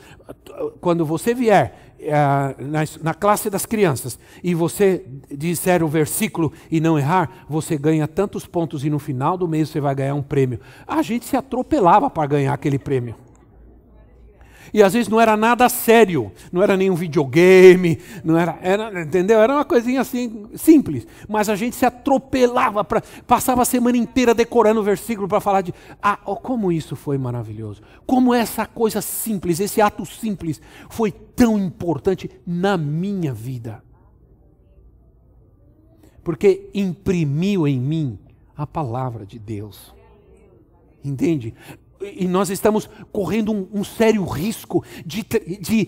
Quando 0.79 1.05
você 1.05 1.35
vier 1.35 1.90
na, 2.59 2.83
na, 3.03 3.13
classe 3.13 3.49
das 3.49 3.65
crianças 3.65 4.17
e 4.43 4.55
você 4.55 5.05
disser 5.29 5.83
o 5.83 5.87
versículo 5.87 6.51
e 6.69 6.79
não 6.79 6.97
errar, 6.97 7.45
você 7.47 7.77
ganha 7.77 8.07
tantos 8.07 8.45
pontos 8.45 8.83
e 8.83 8.89
no 8.89 8.99
final 8.99 9.37
do 9.37 9.47
mês 9.47 9.69
você 9.69 9.79
vai 9.79 9.93
ganhar 9.93 10.15
um 10.15 10.23
prêmio. 10.23 10.59
A 10.87 11.01
gente 11.01 11.25
se 11.25 11.37
atropelava 11.37 12.09
para 12.09 12.27
ganhar 12.27 12.53
aquele 12.53 12.79
prêmio. 12.79 13.15
E 14.73 14.81
às 14.81 14.93
vezes 14.93 15.09
não 15.09 15.19
era 15.19 15.35
nada 15.35 15.67
sério, 15.67 16.31
não 16.51 16.63
era 16.63 16.77
nenhum 16.77 16.95
videogame, 16.95 17.99
não 18.23 18.37
era, 18.37 18.57
era 18.61 19.01
entendeu? 19.01 19.39
Era 19.39 19.53
uma 19.53 19.65
coisinha 19.65 20.01
assim 20.01 20.47
simples, 20.55 21.05
mas 21.27 21.49
a 21.49 21.55
gente 21.55 21.75
se 21.75 21.85
atropelava 21.85 22.83
para 22.83 23.01
passava 23.27 23.61
a 23.61 23.65
semana 23.65 23.97
inteira 23.97 24.33
decorando 24.33 24.79
o 24.79 24.83
versículo 24.83 25.27
para 25.27 25.41
falar 25.41 25.61
de 25.61 25.73
ah, 26.01 26.19
oh, 26.25 26.35
como 26.35 26.71
isso 26.71 26.95
foi 26.95 27.17
maravilhoso. 27.17 27.81
Como 28.05 28.33
essa 28.33 28.65
coisa 28.65 29.01
simples, 29.01 29.59
esse 29.59 29.81
ato 29.81 30.05
simples 30.05 30.61
foi 30.89 31.11
tão 31.11 31.57
importante 31.57 32.29
na 32.45 32.77
minha 32.77 33.33
vida. 33.33 33.83
Porque 36.23 36.69
imprimiu 36.73 37.67
em 37.67 37.79
mim 37.79 38.19
a 38.55 38.67
palavra 38.67 39.25
de 39.25 39.39
Deus. 39.39 39.93
Entende? 41.03 41.55
E 42.03 42.27
nós 42.27 42.49
estamos 42.49 42.89
correndo 43.11 43.51
um, 43.51 43.67
um 43.79 43.83
sério 43.83 44.23
risco 44.23 44.83
de, 45.05 45.23
de, 45.59 45.85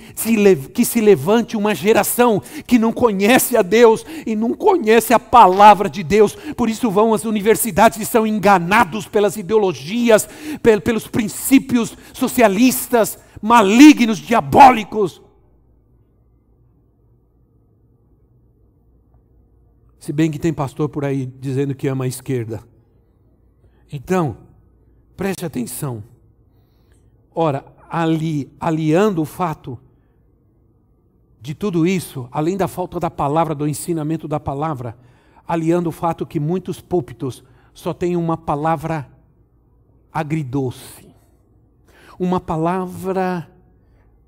que 0.73 0.85
se 0.85 1.01
levante 1.01 1.57
uma 1.57 1.73
geração 1.73 2.41
que 2.67 2.77
não 2.77 2.93
conhece 2.93 3.57
a 3.57 3.61
Deus 3.61 4.05
e 4.25 4.35
não 4.35 4.53
conhece 4.53 5.13
a 5.13 5.19
palavra 5.19 5.89
de 5.89 6.03
Deus. 6.03 6.35
Por 6.55 6.69
isso 6.69 6.91
vão 6.91 7.13
às 7.13 7.25
universidades 7.25 7.99
e 7.99 8.05
são 8.05 8.27
enganados 8.27 9.07
pelas 9.07 9.37
ideologias, 9.37 10.27
pel, 10.61 10.81
pelos 10.81 11.07
princípios 11.07 11.97
socialistas, 12.13 13.17
malignos, 13.41 14.19
diabólicos. 14.19 15.21
Se 19.99 20.11
bem 20.11 20.29
que 20.29 20.37
tem 20.37 20.53
pastor 20.53 20.89
por 20.89 21.05
aí 21.05 21.25
dizendo 21.25 21.73
que 21.73 21.87
ama 21.87 22.03
a 22.03 22.07
esquerda. 22.07 22.61
Então, 23.91 24.37
Preste 25.15 25.45
atenção. 25.45 26.03
Ora, 27.33 27.65
ali, 27.89 28.51
aliando 28.59 29.21
o 29.21 29.25
fato 29.25 29.77
de 31.39 31.53
tudo 31.53 31.85
isso, 31.85 32.27
além 32.31 32.57
da 32.57 32.67
falta 32.67 32.99
da 32.99 33.11
palavra, 33.11 33.53
do 33.53 33.67
ensinamento 33.67 34.27
da 34.27 34.39
palavra, 34.39 34.97
aliando 35.47 35.89
o 35.89 35.91
fato 35.91 36.25
que 36.25 36.39
muitos 36.39 36.81
púlpitos 36.81 37.43
só 37.73 37.93
têm 37.93 38.15
uma 38.15 38.37
palavra 38.37 39.07
agridoce, 40.11 41.13
uma 42.17 42.39
palavra, 42.39 43.49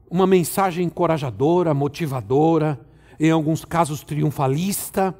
uma 0.09 0.27
mensagem 0.27 0.85
encorajadora, 0.85 1.73
motivadora, 1.73 2.79
em 3.19 3.31
alguns 3.31 3.65
casos 3.65 4.03
triunfalista, 4.03 5.17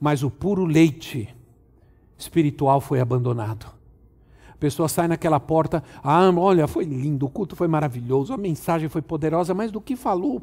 mas 0.00 0.22
o 0.22 0.30
puro 0.30 0.64
leite 0.64 1.34
espiritual 2.16 2.80
foi 2.80 3.00
abandonado 3.00 3.79
pessoa 4.60 4.88
sai 4.88 5.08
naquela 5.08 5.40
porta, 5.40 5.82
ah, 6.04 6.30
olha, 6.36 6.68
foi 6.68 6.84
lindo, 6.84 7.26
o 7.26 7.30
culto 7.30 7.56
foi 7.56 7.66
maravilhoso, 7.66 8.32
a 8.32 8.36
mensagem 8.36 8.88
foi 8.88 9.00
poderosa, 9.00 9.54
mas 9.54 9.72
do 9.72 9.80
que 9.80 9.96
falou, 9.96 10.40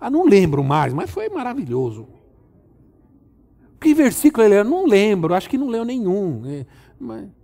ah, 0.00 0.08
não 0.08 0.24
lembro 0.24 0.62
mais, 0.62 0.94
mas 0.94 1.10
foi 1.10 1.28
maravilhoso. 1.28 2.06
Que 3.80 3.92
versículo 3.92 4.46
ele 4.46 4.54
é? 4.54 4.62
Não 4.62 4.86
lembro, 4.86 5.34
acho 5.34 5.50
que 5.50 5.58
não 5.58 5.68
leu 5.68 5.84
nenhum. 5.84 6.42
É, 6.46 6.64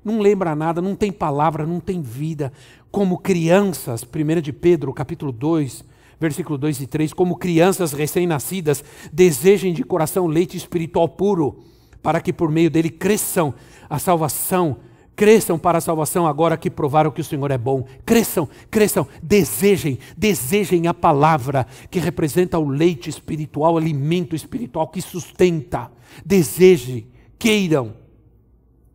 não 0.04 0.20
lembra 0.20 0.54
nada, 0.54 0.80
não 0.80 0.94
tem 0.94 1.10
palavra, 1.10 1.66
não 1.66 1.80
tem 1.80 2.00
vida. 2.00 2.52
Como 2.92 3.18
crianças, 3.18 4.04
1 4.04 4.40
de 4.40 4.52
Pedro, 4.52 4.94
capítulo 4.94 5.32
2, 5.32 5.84
versículo 6.20 6.56
2 6.56 6.82
e 6.82 6.86
3, 6.86 7.12
como 7.12 7.36
crianças 7.36 7.92
recém-nascidas, 7.92 8.84
desejem 9.12 9.72
de 9.72 9.82
coração 9.82 10.28
leite 10.28 10.56
espiritual 10.56 11.08
puro, 11.08 11.58
para 12.00 12.20
que 12.20 12.32
por 12.32 12.52
meio 12.52 12.70
dele 12.70 12.88
cresçam 12.88 13.52
a 13.90 13.98
salvação 13.98 14.76
Cresçam 15.18 15.58
para 15.58 15.78
a 15.78 15.80
salvação 15.80 16.28
agora 16.28 16.56
que 16.56 16.70
provaram 16.70 17.10
que 17.10 17.20
o 17.20 17.24
Senhor 17.24 17.50
é 17.50 17.58
bom. 17.58 17.84
Cresçam, 18.06 18.48
cresçam, 18.70 19.04
desejem, 19.20 19.98
desejem 20.16 20.86
a 20.86 20.94
palavra 20.94 21.66
que 21.90 21.98
representa 21.98 22.56
o 22.56 22.68
leite 22.68 23.10
espiritual, 23.10 23.74
o 23.74 23.78
alimento 23.78 24.36
espiritual 24.36 24.86
que 24.86 25.02
sustenta. 25.02 25.90
Desejem, 26.24 27.08
queiram. 27.36 27.94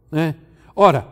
Né? 0.10 0.36
Ora, 0.74 1.10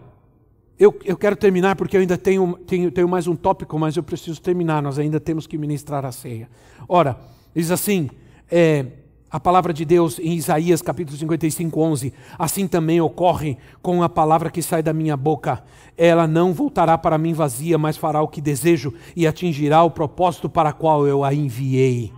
eu, 0.80 0.97
eu 1.03 1.18
quero 1.18 1.36
terminar 1.36 1.76
porque 1.76 1.97
eu 1.97 2.01
ainda 2.01 2.18
tenho, 2.18 2.57
tenho, 2.66 2.89
tenho 2.89 3.09
mais 3.09 3.28
um 3.28 3.36
tópico, 3.36 3.78
mas 3.78 3.97
eu 3.97 4.03
preciso 4.03 4.41
terminar. 4.41 4.82
Nós 4.82 4.97
ainda 4.97 5.20
temos 5.20 5.45
que 5.45 5.57
ministrar 5.57 6.05
a 6.05 6.14
ceia. 6.14 6.49
Ora, 6.88 7.20
diz 7.53 7.70
assim: 7.70 8.09
é, 8.49 8.86
a 9.32 9.39
palavra 9.39 9.71
de 9.71 9.86
Deus 9.86 10.19
em 10.19 10.34
Isaías 10.34 10.82
capítulo 10.82 11.17
55, 11.17 11.79
11. 11.79 12.13
Assim 12.38 12.67
também 12.67 12.99
ocorre 12.99 13.57
com 13.82 14.03
a 14.03 14.09
palavra 14.09 14.51
que 14.51 14.61
sai 14.61 14.84
da 14.84 14.91
minha 14.91 15.15
boca. 15.15 15.63
Ela 15.97 16.27
não 16.27 16.53
voltará 16.53 16.97
para 16.97 17.17
mim 17.17 17.34
vazia, 17.34 17.77
mas 17.77 17.95
fará 17.95 18.21
o 18.21 18.27
que 18.27 18.41
desejo 18.41 18.93
e 19.15 19.25
atingirá 19.25 19.84
o 19.84 19.91
propósito 19.91 20.49
para 20.49 20.73
qual 20.73 21.07
eu 21.07 21.23
a 21.23 21.34
enviei. 21.34 22.11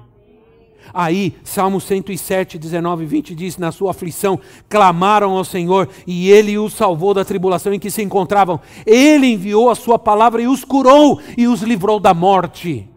Aí, 0.92 1.36
Salmo 1.44 1.80
107, 1.80 2.58
19 2.58 3.04
e 3.04 3.08
20 3.08 3.36
diz: 3.36 3.58
Na 3.58 3.72
sua 3.72 3.92
aflição 3.92 4.40
clamaram 4.68 5.38
ao 5.38 5.46
Senhor 5.46 5.88
e 6.06 6.30
ele 6.30 6.58
os 6.58 6.74
salvou 6.74 7.14
da 7.14 7.24
tribulação 7.24 7.74
em 7.74 7.80
que 7.80 7.92
se 7.92 8.02
encontravam. 8.02 8.60
Ele 8.86 9.28
enviou 9.28 9.70
a 9.70 9.76
sua 9.76 10.00
palavra 10.00 10.42
e 10.42 10.48
os 10.48 10.66
curou 10.66 11.22
e 11.38 11.48
os 11.48 11.62
livrou 11.62 12.00
da 12.00 12.14
morte. 12.14 12.90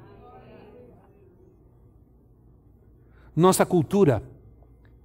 Nossa 3.36 3.66
cultura 3.66 4.22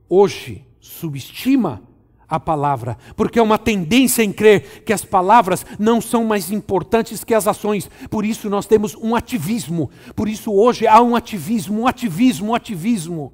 hoje 0.07 0.65
subestima 0.79 1.83
a 2.29 2.39
palavra, 2.39 2.97
porque 3.17 3.37
é 3.37 3.41
uma 3.41 3.57
tendência 3.57 4.23
em 4.23 4.31
crer 4.31 4.83
que 4.85 4.93
as 4.93 5.03
palavras 5.03 5.65
não 5.77 5.99
são 5.99 6.23
mais 6.23 6.49
importantes 6.49 7.25
que 7.25 7.33
as 7.33 7.45
ações. 7.45 7.89
Por 8.09 8.23
isso 8.23 8.49
nós 8.49 8.65
temos 8.65 8.95
um 8.95 9.13
ativismo. 9.13 9.91
Por 10.15 10.29
isso 10.29 10.49
hoje 10.53 10.87
há 10.87 11.01
um 11.01 11.13
ativismo, 11.13 11.81
um 11.81 11.87
ativismo, 11.87 12.51
um 12.51 12.55
ativismo. 12.55 13.33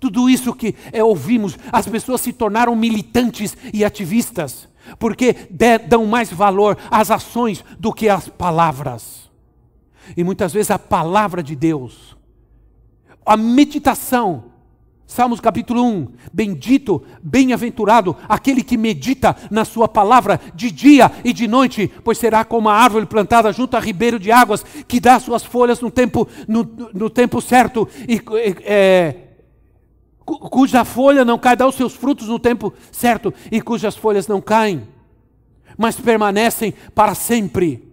Tudo 0.00 0.28
isso 0.28 0.52
que 0.52 0.74
é, 0.92 1.04
ouvimos, 1.04 1.56
as 1.70 1.86
pessoas 1.86 2.20
se 2.20 2.32
tornaram 2.32 2.74
militantes 2.74 3.56
e 3.72 3.84
ativistas, 3.84 4.68
porque 4.98 5.48
dão 5.88 6.04
mais 6.04 6.32
valor 6.32 6.76
às 6.90 7.12
ações 7.12 7.64
do 7.78 7.92
que 7.92 8.08
às 8.08 8.28
palavras. 8.28 9.30
E 10.16 10.24
muitas 10.24 10.52
vezes 10.52 10.72
a 10.72 10.78
palavra 10.78 11.44
de 11.44 11.54
Deus, 11.54 12.15
a 13.26 13.36
meditação, 13.36 14.44
Salmos 15.06 15.40
capítulo 15.40 15.84
1: 15.84 16.08
Bendito, 16.32 17.02
bem-aventurado 17.22 18.16
aquele 18.28 18.62
que 18.62 18.76
medita 18.76 19.36
na 19.50 19.64
Sua 19.64 19.88
palavra 19.88 20.40
de 20.54 20.70
dia 20.70 21.10
e 21.24 21.32
de 21.32 21.46
noite, 21.46 21.90
pois 22.04 22.18
será 22.18 22.44
como 22.44 22.68
a 22.68 22.74
árvore 22.74 23.06
plantada 23.06 23.52
junto 23.52 23.76
a 23.76 23.80
ribeiro 23.80 24.18
de 24.18 24.32
águas, 24.32 24.64
que 24.86 25.00
dá 25.00 25.18
suas 25.20 25.44
folhas 25.44 25.80
no 25.80 25.90
tempo, 25.90 26.26
no, 26.48 26.68
no 26.92 27.10
tempo 27.10 27.40
certo, 27.40 27.88
e, 28.08 28.20
é, 28.64 29.16
cuja 30.24 30.84
folha 30.84 31.24
não 31.24 31.38
cai, 31.38 31.56
dá 31.56 31.66
os 31.68 31.76
seus 31.76 31.94
frutos 31.94 32.28
no 32.28 32.38
tempo 32.38 32.72
certo, 32.90 33.32
e 33.50 33.60
cujas 33.60 33.96
folhas 33.96 34.26
não 34.26 34.40
caem, 34.40 34.88
mas 35.78 36.00
permanecem 36.00 36.74
para 36.94 37.14
sempre. 37.14 37.84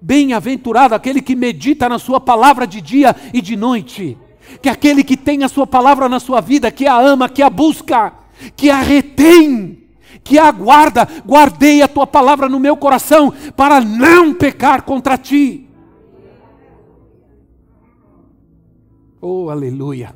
Bem-aventurado 0.00 0.94
aquele 0.94 1.22
que 1.22 1.36
medita 1.36 1.88
na 1.88 2.00
Sua 2.00 2.20
palavra 2.20 2.66
de 2.66 2.80
dia 2.80 3.14
e 3.32 3.40
de 3.40 3.56
noite 3.56 4.16
que 4.60 4.68
aquele 4.68 5.04
que 5.04 5.16
tem 5.16 5.44
a 5.44 5.48
sua 5.48 5.66
palavra 5.66 6.08
na 6.08 6.20
sua 6.20 6.40
vida, 6.40 6.70
que 6.70 6.86
a 6.86 6.98
ama, 6.98 7.28
que 7.28 7.42
a 7.42 7.50
busca, 7.50 8.12
que 8.56 8.70
a 8.70 8.80
retém, 8.80 9.88
que 10.24 10.38
a 10.38 10.50
guarda, 10.50 11.06
guardei 11.26 11.82
a 11.82 11.88
tua 11.88 12.06
palavra 12.06 12.48
no 12.48 12.58
meu 12.58 12.76
coração 12.76 13.32
para 13.56 13.80
não 13.80 14.34
pecar 14.34 14.82
contra 14.82 15.16
ti. 15.16 15.68
Oh, 19.20 19.50
aleluia! 19.50 20.14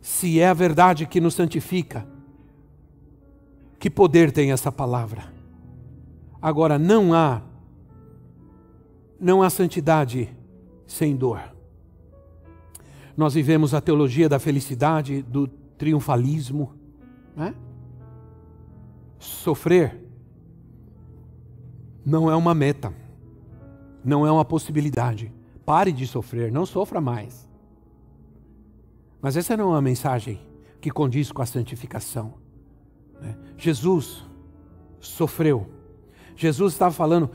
Se 0.00 0.40
é 0.40 0.48
a 0.48 0.54
verdade 0.54 1.06
que 1.06 1.20
nos 1.20 1.34
santifica, 1.34 2.06
que 3.78 3.90
poder 3.90 4.30
tem 4.30 4.52
essa 4.52 4.70
palavra? 4.70 5.32
Agora, 6.40 6.78
não 6.78 7.12
há, 7.12 7.42
não 9.18 9.42
há 9.42 9.50
santidade 9.50 10.28
sem 10.86 11.16
dor. 11.16 11.40
Nós 13.20 13.34
vivemos 13.34 13.74
a 13.74 13.82
teologia 13.82 14.30
da 14.30 14.38
felicidade, 14.38 15.20
do 15.20 15.46
triunfalismo. 15.46 16.74
Né? 17.36 17.54
Sofrer 19.18 20.08
não 22.02 22.30
é 22.30 22.34
uma 22.34 22.54
meta, 22.54 22.94
não 24.02 24.26
é 24.26 24.32
uma 24.32 24.42
possibilidade. 24.42 25.30
Pare 25.66 25.92
de 25.92 26.06
sofrer, 26.06 26.50
não 26.50 26.64
sofra 26.64 26.98
mais. 26.98 27.46
Mas 29.20 29.36
essa 29.36 29.54
não 29.54 29.64
é 29.64 29.68
uma 29.74 29.82
mensagem 29.82 30.40
que 30.80 30.90
condiz 30.90 31.30
com 31.30 31.42
a 31.42 31.46
santificação. 31.46 32.32
Né? 33.20 33.36
Jesus 33.58 34.24
sofreu. 34.98 35.68
Jesus 36.34 36.72
estava 36.72 36.94
falando, 36.94 37.30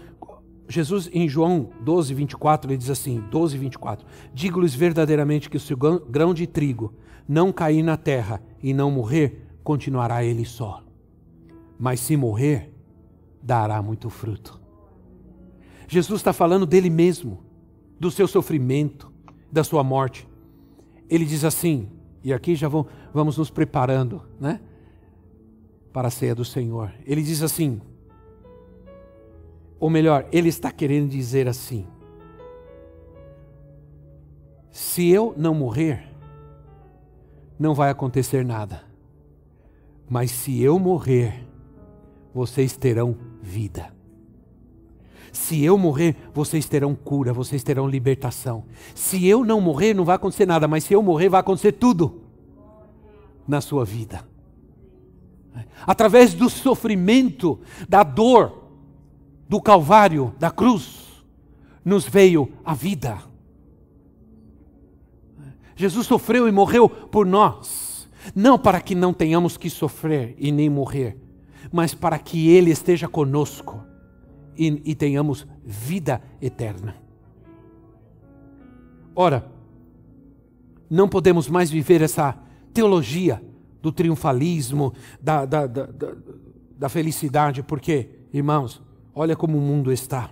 Jesus, 0.67 1.09
em 1.13 1.29
João 1.29 1.69
12, 1.81 2.13
24, 2.13 2.71
ele 2.71 2.77
diz 2.77 2.89
assim: 2.89 3.23
12, 3.29 3.57
24: 3.57 4.05
Digo-lhes 4.33 4.73
verdadeiramente 4.73 5.49
que 5.49 5.59
se 5.59 5.73
o 5.73 5.77
grão 5.77 6.33
de 6.33 6.47
trigo 6.47 6.93
não 7.27 7.51
cair 7.51 7.83
na 7.83 7.97
terra 7.97 8.41
e 8.61 8.73
não 8.73 8.89
morrer, 8.89 9.47
continuará 9.63 10.23
ele 10.23 10.45
só. 10.45 10.83
Mas 11.77 11.99
se 11.99 12.17
morrer, 12.17 12.73
dará 13.41 13.81
muito 13.81 14.09
fruto. 14.09 14.59
Jesus 15.87 16.19
está 16.19 16.33
falando 16.33 16.65
dele 16.65 16.89
mesmo, 16.89 17.43
do 17.99 18.09
seu 18.09 18.27
sofrimento, 18.27 19.11
da 19.51 19.63
sua 19.63 19.83
morte. 19.83 20.27
Ele 21.09 21.25
diz 21.25 21.43
assim, 21.43 21.87
e 22.23 22.33
aqui 22.33 22.55
já 22.55 22.67
vamos 22.67 23.37
nos 23.37 23.51
preparando, 23.51 24.23
né? 24.39 24.59
Para 25.93 26.07
a 26.07 26.11
ceia 26.11 26.33
do 26.33 26.43
Senhor. 26.43 26.91
Ele 27.05 27.21
diz 27.21 27.43
assim: 27.43 27.79
ou 29.79 29.89
melhor, 29.89 30.27
ele 30.31 30.49
está 30.49 30.71
querendo 30.71 31.09
dizer 31.09 31.47
assim: 31.47 31.85
se 34.71 35.07
eu 35.07 35.33
não 35.37 35.53
morrer, 35.53 36.07
não 37.57 37.73
vai 37.73 37.89
acontecer 37.89 38.45
nada. 38.45 38.83
Mas 40.09 40.31
se 40.31 40.61
eu 40.61 40.77
morrer, 40.77 41.47
vocês 42.33 42.75
terão 42.77 43.15
vida. 43.41 43.93
Se 45.31 45.63
eu 45.63 45.77
morrer, 45.77 46.15
vocês 46.33 46.67
terão 46.67 46.95
cura, 46.95 47.33
vocês 47.33 47.63
terão 47.63 47.87
libertação. 47.87 48.65
Se 48.93 49.25
eu 49.27 49.43
não 49.43 49.59
morrer, 49.59 49.93
não 49.93 50.05
vai 50.05 50.15
acontecer 50.15 50.45
nada, 50.45 50.67
mas 50.67 50.83
se 50.83 50.93
eu 50.93 51.01
morrer, 51.01 51.29
vai 51.29 51.39
acontecer 51.39 51.73
tudo 51.73 52.21
na 53.47 53.59
sua 53.61 53.83
vida. 53.83 54.25
Através 55.85 56.33
do 56.33 56.49
sofrimento, 56.49 57.59
da 57.87 58.03
dor, 58.03 58.64
do 59.47 59.61
Calvário, 59.61 60.33
da 60.39 60.49
cruz, 60.49 61.23
nos 61.83 62.05
veio 62.07 62.51
a 62.63 62.73
vida. 62.73 63.17
Jesus 65.75 66.07
sofreu 66.07 66.47
e 66.47 66.51
morreu 66.51 66.89
por 66.89 67.25
nós, 67.25 68.09
não 68.33 68.57
para 68.57 68.79
que 68.79 68.95
não 68.95 69.13
tenhamos 69.13 69.57
que 69.57 69.69
sofrer 69.69 70.35
e 70.37 70.51
nem 70.51 70.69
morrer, 70.69 71.17
mas 71.71 71.93
para 71.93 72.17
que 72.17 72.49
Ele 72.49 72.71
esteja 72.71 73.07
conosco 73.07 73.83
e, 74.57 74.81
e 74.85 74.95
tenhamos 74.95 75.45
vida 75.63 76.21
eterna. 76.41 76.95
Ora, 79.15 79.49
não 80.89 81.07
podemos 81.07 81.47
mais 81.47 81.69
viver 81.69 82.01
essa 82.01 82.37
teologia 82.73 83.41
do 83.81 83.91
triunfalismo, 83.91 84.93
da, 85.21 85.45
da, 85.45 85.67
da, 85.67 85.87
da, 86.77 86.89
felicidade, 86.89 87.63
porque, 87.63 88.09
irmãos, 88.33 88.81
Olha 89.15 89.35
como 89.35 89.57
o 89.57 89.61
mundo 89.61 89.91
está. 89.93 90.29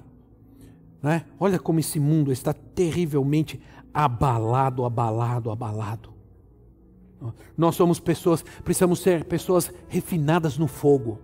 Né? 1.01 1.25
Olha 1.39 1.57
como 1.57 1.79
esse 1.79 1.99
mundo 1.99 2.31
está 2.31 2.53
terrivelmente 2.53 3.61
abalado, 3.93 4.83
abalado, 4.83 5.49
abalado. 5.49 6.13
Nós 7.57 7.75
somos 7.75 7.99
pessoas, 7.99 8.43
precisamos 8.63 8.99
ser 8.99 9.23
pessoas 9.23 9.71
refinadas 9.87 10.57
no 10.57 10.67
fogo, 10.67 11.19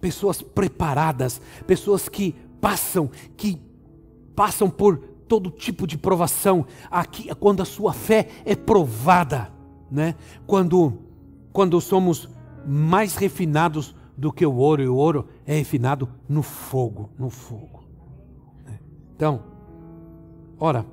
pessoas 0.00 0.42
preparadas, 0.42 1.40
pessoas 1.66 2.10
que 2.10 2.34
passam, 2.60 3.10
que 3.36 3.58
passam 4.36 4.68
por 4.68 4.98
todo 5.26 5.50
tipo 5.50 5.86
de 5.86 5.96
provação. 5.96 6.66
Aqui, 6.90 7.34
quando 7.36 7.62
a 7.62 7.64
sua 7.64 7.94
fé 7.94 8.28
é 8.44 8.54
provada, 8.54 9.50
né? 9.90 10.14
Quando, 10.46 10.98
quando 11.52 11.80
somos 11.80 12.28
mais 12.66 13.16
refinados 13.16 13.94
do 14.22 14.32
que 14.32 14.46
o 14.46 14.54
ouro, 14.54 14.80
e 14.80 14.86
o 14.86 14.94
ouro 14.94 15.26
é 15.44 15.54
refinado 15.54 16.08
no 16.28 16.44
fogo, 16.44 17.10
no 17.18 17.28
fogo. 17.28 17.82
Então, 19.16 19.42
ora, 20.60 20.86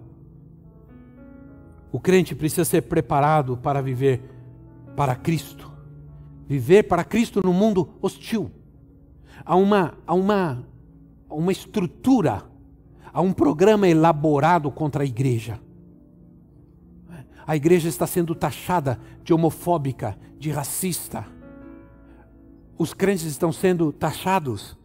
o 1.91 1.99
crente 1.99 2.33
precisa 2.33 2.65
ser 2.65 2.81
preparado 2.81 3.55
para 3.55 3.83
viver 3.83 4.19
para 4.95 5.15
Cristo. 5.15 5.71
Viver 6.47 6.87
para 6.87 7.03
Cristo 7.03 7.39
no 7.45 7.53
mundo 7.53 7.89
hostil. 8.01 8.49
Há 9.45 9.55
uma, 9.55 9.93
há 10.07 10.15
uma, 10.15 10.67
uma 11.29 11.51
estrutura, 11.51 12.41
há 13.13 13.21
um 13.21 13.31
programa 13.31 13.87
elaborado 13.87 14.71
contra 14.71 15.03
a 15.03 15.05
igreja. 15.05 15.59
A 17.45 17.55
igreja 17.55 17.89
está 17.89 18.07
sendo 18.07 18.33
taxada 18.33 18.99
de 19.23 19.35
homofóbica, 19.35 20.17
de 20.39 20.49
racista 20.49 21.37
os 22.79 22.93
crentes 22.93 23.25
estão 23.25 23.51
sendo 23.51 23.91
taxados 23.91 24.77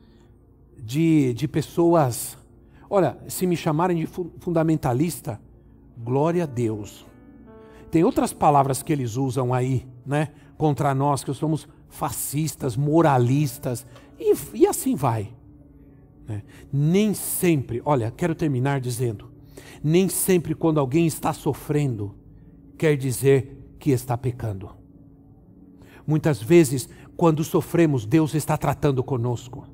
de, 0.77 1.33
de 1.33 1.47
pessoas. 1.47 2.37
Olha, 2.91 3.17
se 3.29 3.47
me 3.47 3.57
chamarem 3.57 3.97
de 3.97 4.07
fundamentalista, 4.41 5.41
glória 5.97 6.43
a 6.43 6.47
Deus. 6.47 7.07
Tem 7.93 8.03
outras 8.03 8.33
palavras 8.33 8.83
que 8.83 8.93
eles 8.93 9.17
usam 9.17 9.55
aí, 9.55 9.87
né? 10.05 10.31
Contra 10.59 10.93
nós, 10.93 11.23
que 11.23 11.33
somos 11.33 11.69
fascistas, 11.89 12.77
moralistas, 12.77 13.87
e, 14.19 14.35
e 14.55 14.67
assim 14.67 14.97
vai. 14.97 15.33
Né? 16.27 16.43
Nem 16.73 17.15
sempre, 17.15 17.81
olha, 17.85 18.11
quero 18.11 18.35
terminar 18.35 18.81
dizendo: 18.81 19.31
nem 19.83 20.09
sempre 20.09 20.53
quando 20.53 20.81
alguém 20.81 21.07
está 21.07 21.33
sofrendo, 21.33 22.13
quer 22.77 22.97
dizer 22.97 23.57
que 23.79 23.93
está 23.93 24.19
pecando. 24.19 24.71
Muitas 26.07 26.43
vezes, 26.43 26.89
quando 27.17 27.45
sofremos, 27.45 28.07
Deus 28.07 28.35
está 28.35 28.57
tratando 28.57 29.03
conosco. 29.03 29.67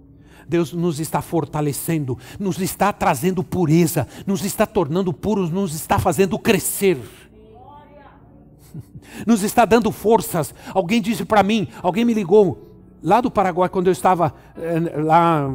Deus 0.48 0.72
nos 0.72 0.98
está 0.98 1.22
fortalecendo, 1.22 2.18
nos 2.38 2.58
está 2.60 2.92
trazendo 2.92 3.44
pureza, 3.44 4.08
nos 4.26 4.44
está 4.44 4.66
tornando 4.66 5.12
puros, 5.12 5.50
nos 5.50 5.74
está 5.74 5.98
fazendo 5.98 6.38
crescer. 6.38 6.98
Nos 9.26 9.42
está 9.42 9.64
dando 9.64 9.90
forças. 9.90 10.54
Alguém 10.72 11.02
disse 11.02 11.24
para 11.24 11.42
mim, 11.42 11.66
alguém 11.82 12.04
me 12.04 12.14
ligou 12.14 12.70
lá 13.02 13.20
do 13.20 13.30
Paraguai 13.30 13.68
quando 13.68 13.88
eu 13.88 13.92
estava 13.92 14.32
é, 14.56 15.00
lá 15.00 15.50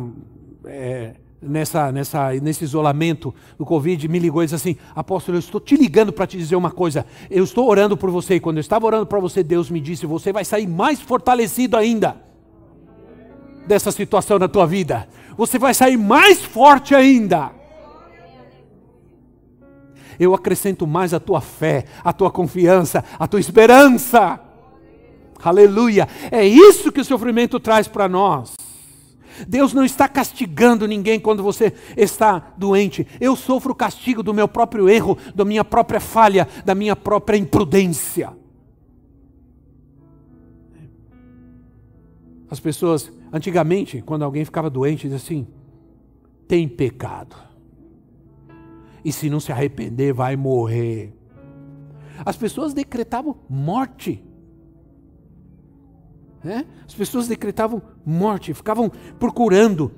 é, 0.65 1.15
nessa, 1.45 1.91
nessa, 1.91 2.33
nesse 2.33 2.63
isolamento 2.63 3.33
do 3.57 3.65
Covid, 3.65 4.07
me 4.07 4.19
ligou 4.19 4.43
e 4.43 4.45
disse 4.45 4.55
assim: 4.55 4.77
Apóstolo, 4.95 5.37
eu 5.37 5.39
estou 5.39 5.61
te 5.61 5.75
ligando 5.75 6.11
para 6.11 6.27
te 6.27 6.37
dizer 6.37 6.55
uma 6.55 6.71
coisa. 6.71 7.05
Eu 7.29 7.43
estou 7.43 7.69
orando 7.69 7.95
por 7.95 8.09
você. 8.09 8.35
E 8.35 8.39
quando 8.39 8.57
eu 8.57 8.61
estava 8.61 8.85
orando 8.85 9.05
para 9.05 9.19
você, 9.19 9.43
Deus 9.43 9.69
me 9.69 9.79
disse: 9.79 10.05
Você 10.05 10.33
vai 10.33 10.43
sair 10.43 10.67
mais 10.67 10.99
fortalecido 11.01 11.77
ainda 11.77 12.17
dessa 13.67 13.91
situação 13.91 14.39
na 14.39 14.47
tua 14.47 14.65
vida. 14.65 15.07
Você 15.37 15.57
vai 15.57 15.73
sair 15.73 15.97
mais 15.97 16.43
forte 16.43 16.95
ainda. 16.95 17.51
Eu 20.19 20.33
acrescento 20.33 20.87
mais 20.87 21.13
a 21.13 21.19
tua 21.19 21.41
fé, 21.41 21.85
a 22.03 22.13
tua 22.13 22.31
confiança, 22.31 23.03
a 23.19 23.27
tua 23.27 23.39
esperança. 23.39 24.39
Aleluia. 25.43 26.07
É 26.31 26.45
isso 26.45 26.91
que 26.91 27.01
o 27.01 27.05
sofrimento 27.05 27.59
traz 27.59 27.87
para 27.87 28.07
nós. 28.07 28.55
Deus 29.47 29.73
não 29.73 29.83
está 29.83 30.07
castigando 30.07 30.87
ninguém 30.87 31.19
quando 31.19 31.43
você 31.43 31.73
está 31.95 32.53
doente. 32.57 33.07
Eu 33.19 33.35
sofro 33.35 33.71
o 33.71 33.75
castigo 33.75 34.21
do 34.23 34.33
meu 34.33 34.47
próprio 34.47 34.89
erro, 34.89 35.17
da 35.33 35.43
minha 35.45 35.63
própria 35.63 35.99
falha, 35.99 36.47
da 36.63 36.75
minha 36.75 36.95
própria 36.95 37.37
imprudência. 37.37 38.33
As 42.49 42.59
pessoas, 42.59 43.11
antigamente, 43.31 44.01
quando 44.01 44.23
alguém 44.23 44.45
ficava 44.45 44.69
doente, 44.69 45.09
diziam 45.09 45.17
assim: 45.17 45.47
tem 46.47 46.67
pecado. 46.67 47.35
E 49.03 49.11
se 49.11 49.29
não 49.29 49.39
se 49.39 49.51
arrepender, 49.51 50.13
vai 50.13 50.35
morrer. 50.35 51.13
As 52.25 52.37
pessoas 52.37 52.73
decretavam 52.73 53.35
morte 53.49 54.23
né? 56.45 56.63
As 56.87 56.93
pessoas 56.93 57.27
decretavam 57.27 57.81
morte, 58.05 58.53
ficavam 58.53 58.91
procurando, 59.19 59.91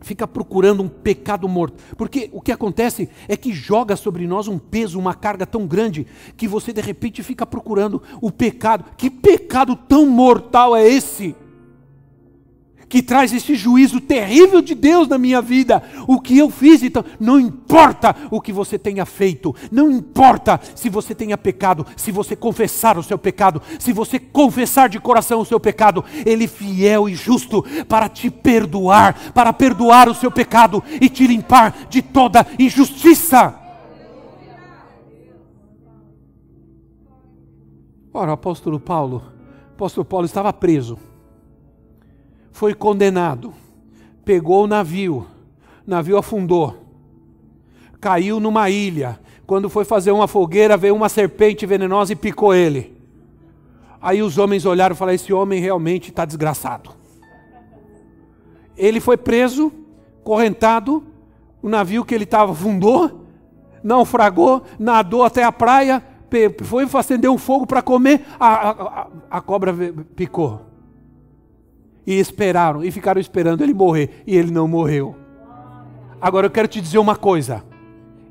fica 0.00 0.26
procurando 0.26 0.82
um 0.82 0.88
pecado 0.88 1.48
morto. 1.48 1.82
Porque 1.96 2.30
o 2.32 2.40
que 2.40 2.52
acontece 2.52 3.08
é 3.28 3.36
que 3.36 3.52
joga 3.52 3.96
sobre 3.96 4.26
nós 4.26 4.48
um 4.48 4.58
peso, 4.58 4.98
uma 4.98 5.14
carga 5.14 5.46
tão 5.46 5.66
grande, 5.66 6.06
que 6.36 6.46
você 6.46 6.72
de 6.72 6.80
repente 6.80 7.22
fica 7.22 7.44
procurando 7.44 8.02
o 8.20 8.30
pecado. 8.30 8.84
Que 8.96 9.10
pecado 9.10 9.74
tão 9.74 10.06
mortal 10.06 10.76
é 10.76 10.86
esse? 10.86 11.34
Que 12.88 13.02
traz 13.02 13.32
esse 13.32 13.54
juízo 13.54 14.00
terrível 14.00 14.60
de 14.60 14.74
Deus 14.74 15.08
na 15.08 15.18
minha 15.18 15.40
vida. 15.40 15.82
O 16.06 16.20
que 16.20 16.38
eu 16.38 16.50
fiz, 16.50 16.82
então, 16.82 17.04
não 17.18 17.38
importa 17.38 18.14
o 18.30 18.40
que 18.40 18.52
você 18.52 18.78
tenha 18.78 19.04
feito, 19.04 19.54
não 19.70 19.90
importa 19.90 20.60
se 20.74 20.88
você 20.88 21.14
tenha 21.14 21.36
pecado, 21.36 21.86
se 21.96 22.10
você 22.10 22.36
confessar 22.36 22.98
o 22.98 23.02
seu 23.02 23.18
pecado, 23.18 23.60
se 23.78 23.92
você 23.92 24.18
confessar 24.18 24.88
de 24.88 25.00
coração 25.00 25.40
o 25.40 25.44
seu 25.44 25.60
pecado, 25.60 26.04
Ele 26.24 26.46
fiel 26.46 27.08
e 27.08 27.14
justo 27.14 27.64
para 27.88 28.08
te 28.08 28.30
perdoar, 28.30 29.32
para 29.32 29.52
perdoar 29.52 30.08
o 30.08 30.14
seu 30.14 30.30
pecado 30.30 30.82
e 31.00 31.08
te 31.08 31.26
limpar 31.26 31.86
de 31.88 32.02
toda 32.02 32.46
injustiça. 32.58 33.60
Ora, 38.12 38.30
o 38.30 38.34
apóstolo 38.34 38.78
Paulo, 38.78 39.24
o 39.70 39.74
apóstolo 39.74 40.04
Paulo 40.04 40.24
estava 40.24 40.52
preso 40.52 40.96
foi 42.54 42.72
condenado, 42.72 43.52
pegou 44.24 44.62
o 44.62 44.66
navio, 44.68 45.26
navio 45.84 46.16
afundou, 46.16 46.76
caiu 48.00 48.38
numa 48.38 48.70
ilha. 48.70 49.18
Quando 49.44 49.68
foi 49.68 49.84
fazer 49.84 50.12
uma 50.12 50.28
fogueira, 50.28 50.76
veio 50.76 50.94
uma 50.94 51.08
serpente 51.08 51.66
venenosa 51.66 52.12
e 52.12 52.16
picou 52.16 52.54
ele. 52.54 52.96
Aí 54.00 54.22
os 54.22 54.38
homens 54.38 54.64
olharam 54.64 54.94
e 54.94 54.96
falaram: 54.96 55.16
Esse 55.16 55.32
homem 55.32 55.60
realmente 55.60 56.10
está 56.10 56.24
desgraçado. 56.24 56.90
Ele 58.76 59.00
foi 59.00 59.16
preso, 59.16 59.72
correntado, 60.22 61.02
o 61.60 61.68
navio 61.68 62.04
que 62.04 62.14
ele 62.14 62.22
estava 62.22 62.52
afundou, 62.52 63.26
naufragou, 63.82 64.62
nadou 64.78 65.24
até 65.24 65.42
a 65.42 65.50
praia, 65.50 66.00
foi 66.62 66.86
acender 66.94 67.28
um 67.28 67.38
fogo 67.38 67.66
para 67.66 67.82
comer, 67.82 68.24
a, 68.38 68.46
a, 68.46 68.70
a, 68.70 69.06
a 69.28 69.40
cobra 69.40 69.74
picou 70.14 70.73
e 72.06 72.18
esperaram, 72.18 72.84
e 72.84 72.90
ficaram 72.90 73.20
esperando 73.20 73.62
ele 73.62 73.74
morrer, 73.74 74.22
e 74.26 74.36
ele 74.36 74.50
não 74.50 74.68
morreu. 74.68 75.14
Agora 76.20 76.46
eu 76.46 76.50
quero 76.50 76.68
te 76.68 76.80
dizer 76.80 76.98
uma 76.98 77.16
coisa: 77.16 77.64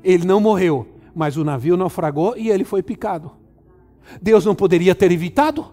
ele 0.02 0.26
não 0.26 0.40
morreu, 0.40 0.86
mas 1.14 1.36
o 1.36 1.44
navio 1.44 1.76
naufragou 1.76 2.34
e 2.36 2.50
ele 2.50 2.64
foi 2.64 2.82
picado. 2.82 3.32
Deus 4.20 4.44
não 4.44 4.54
poderia 4.54 4.94
ter 4.94 5.10
evitado 5.10 5.72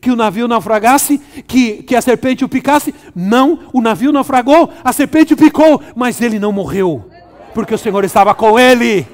que 0.00 0.10
o 0.10 0.16
navio 0.16 0.48
naufragasse, 0.48 1.18
que, 1.46 1.82
que 1.82 1.94
a 1.94 2.00
serpente 2.00 2.44
o 2.44 2.48
picasse? 2.48 2.94
Não, 3.14 3.58
o 3.72 3.80
navio 3.80 4.12
naufragou, 4.12 4.70
a 4.82 4.92
serpente 4.92 5.34
o 5.34 5.36
picou, 5.36 5.82
mas 5.94 6.20
ele 6.20 6.38
não 6.38 6.52
morreu, 6.52 7.04
porque 7.52 7.74
o 7.74 7.78
Senhor 7.78 8.02
estava 8.04 8.34
com 8.34 8.58
ele. 8.58 9.06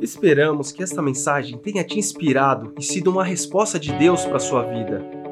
Esperamos 0.00 0.72
que 0.72 0.82
esta 0.82 1.00
mensagem 1.00 1.58
tenha 1.58 1.84
te 1.84 1.98
inspirado 1.98 2.72
e 2.78 2.82
sido 2.82 3.10
uma 3.10 3.24
resposta 3.24 3.78
de 3.78 3.92
Deus 3.92 4.24
para 4.24 4.36
a 4.36 4.40
sua 4.40 4.64
vida. 4.64 5.31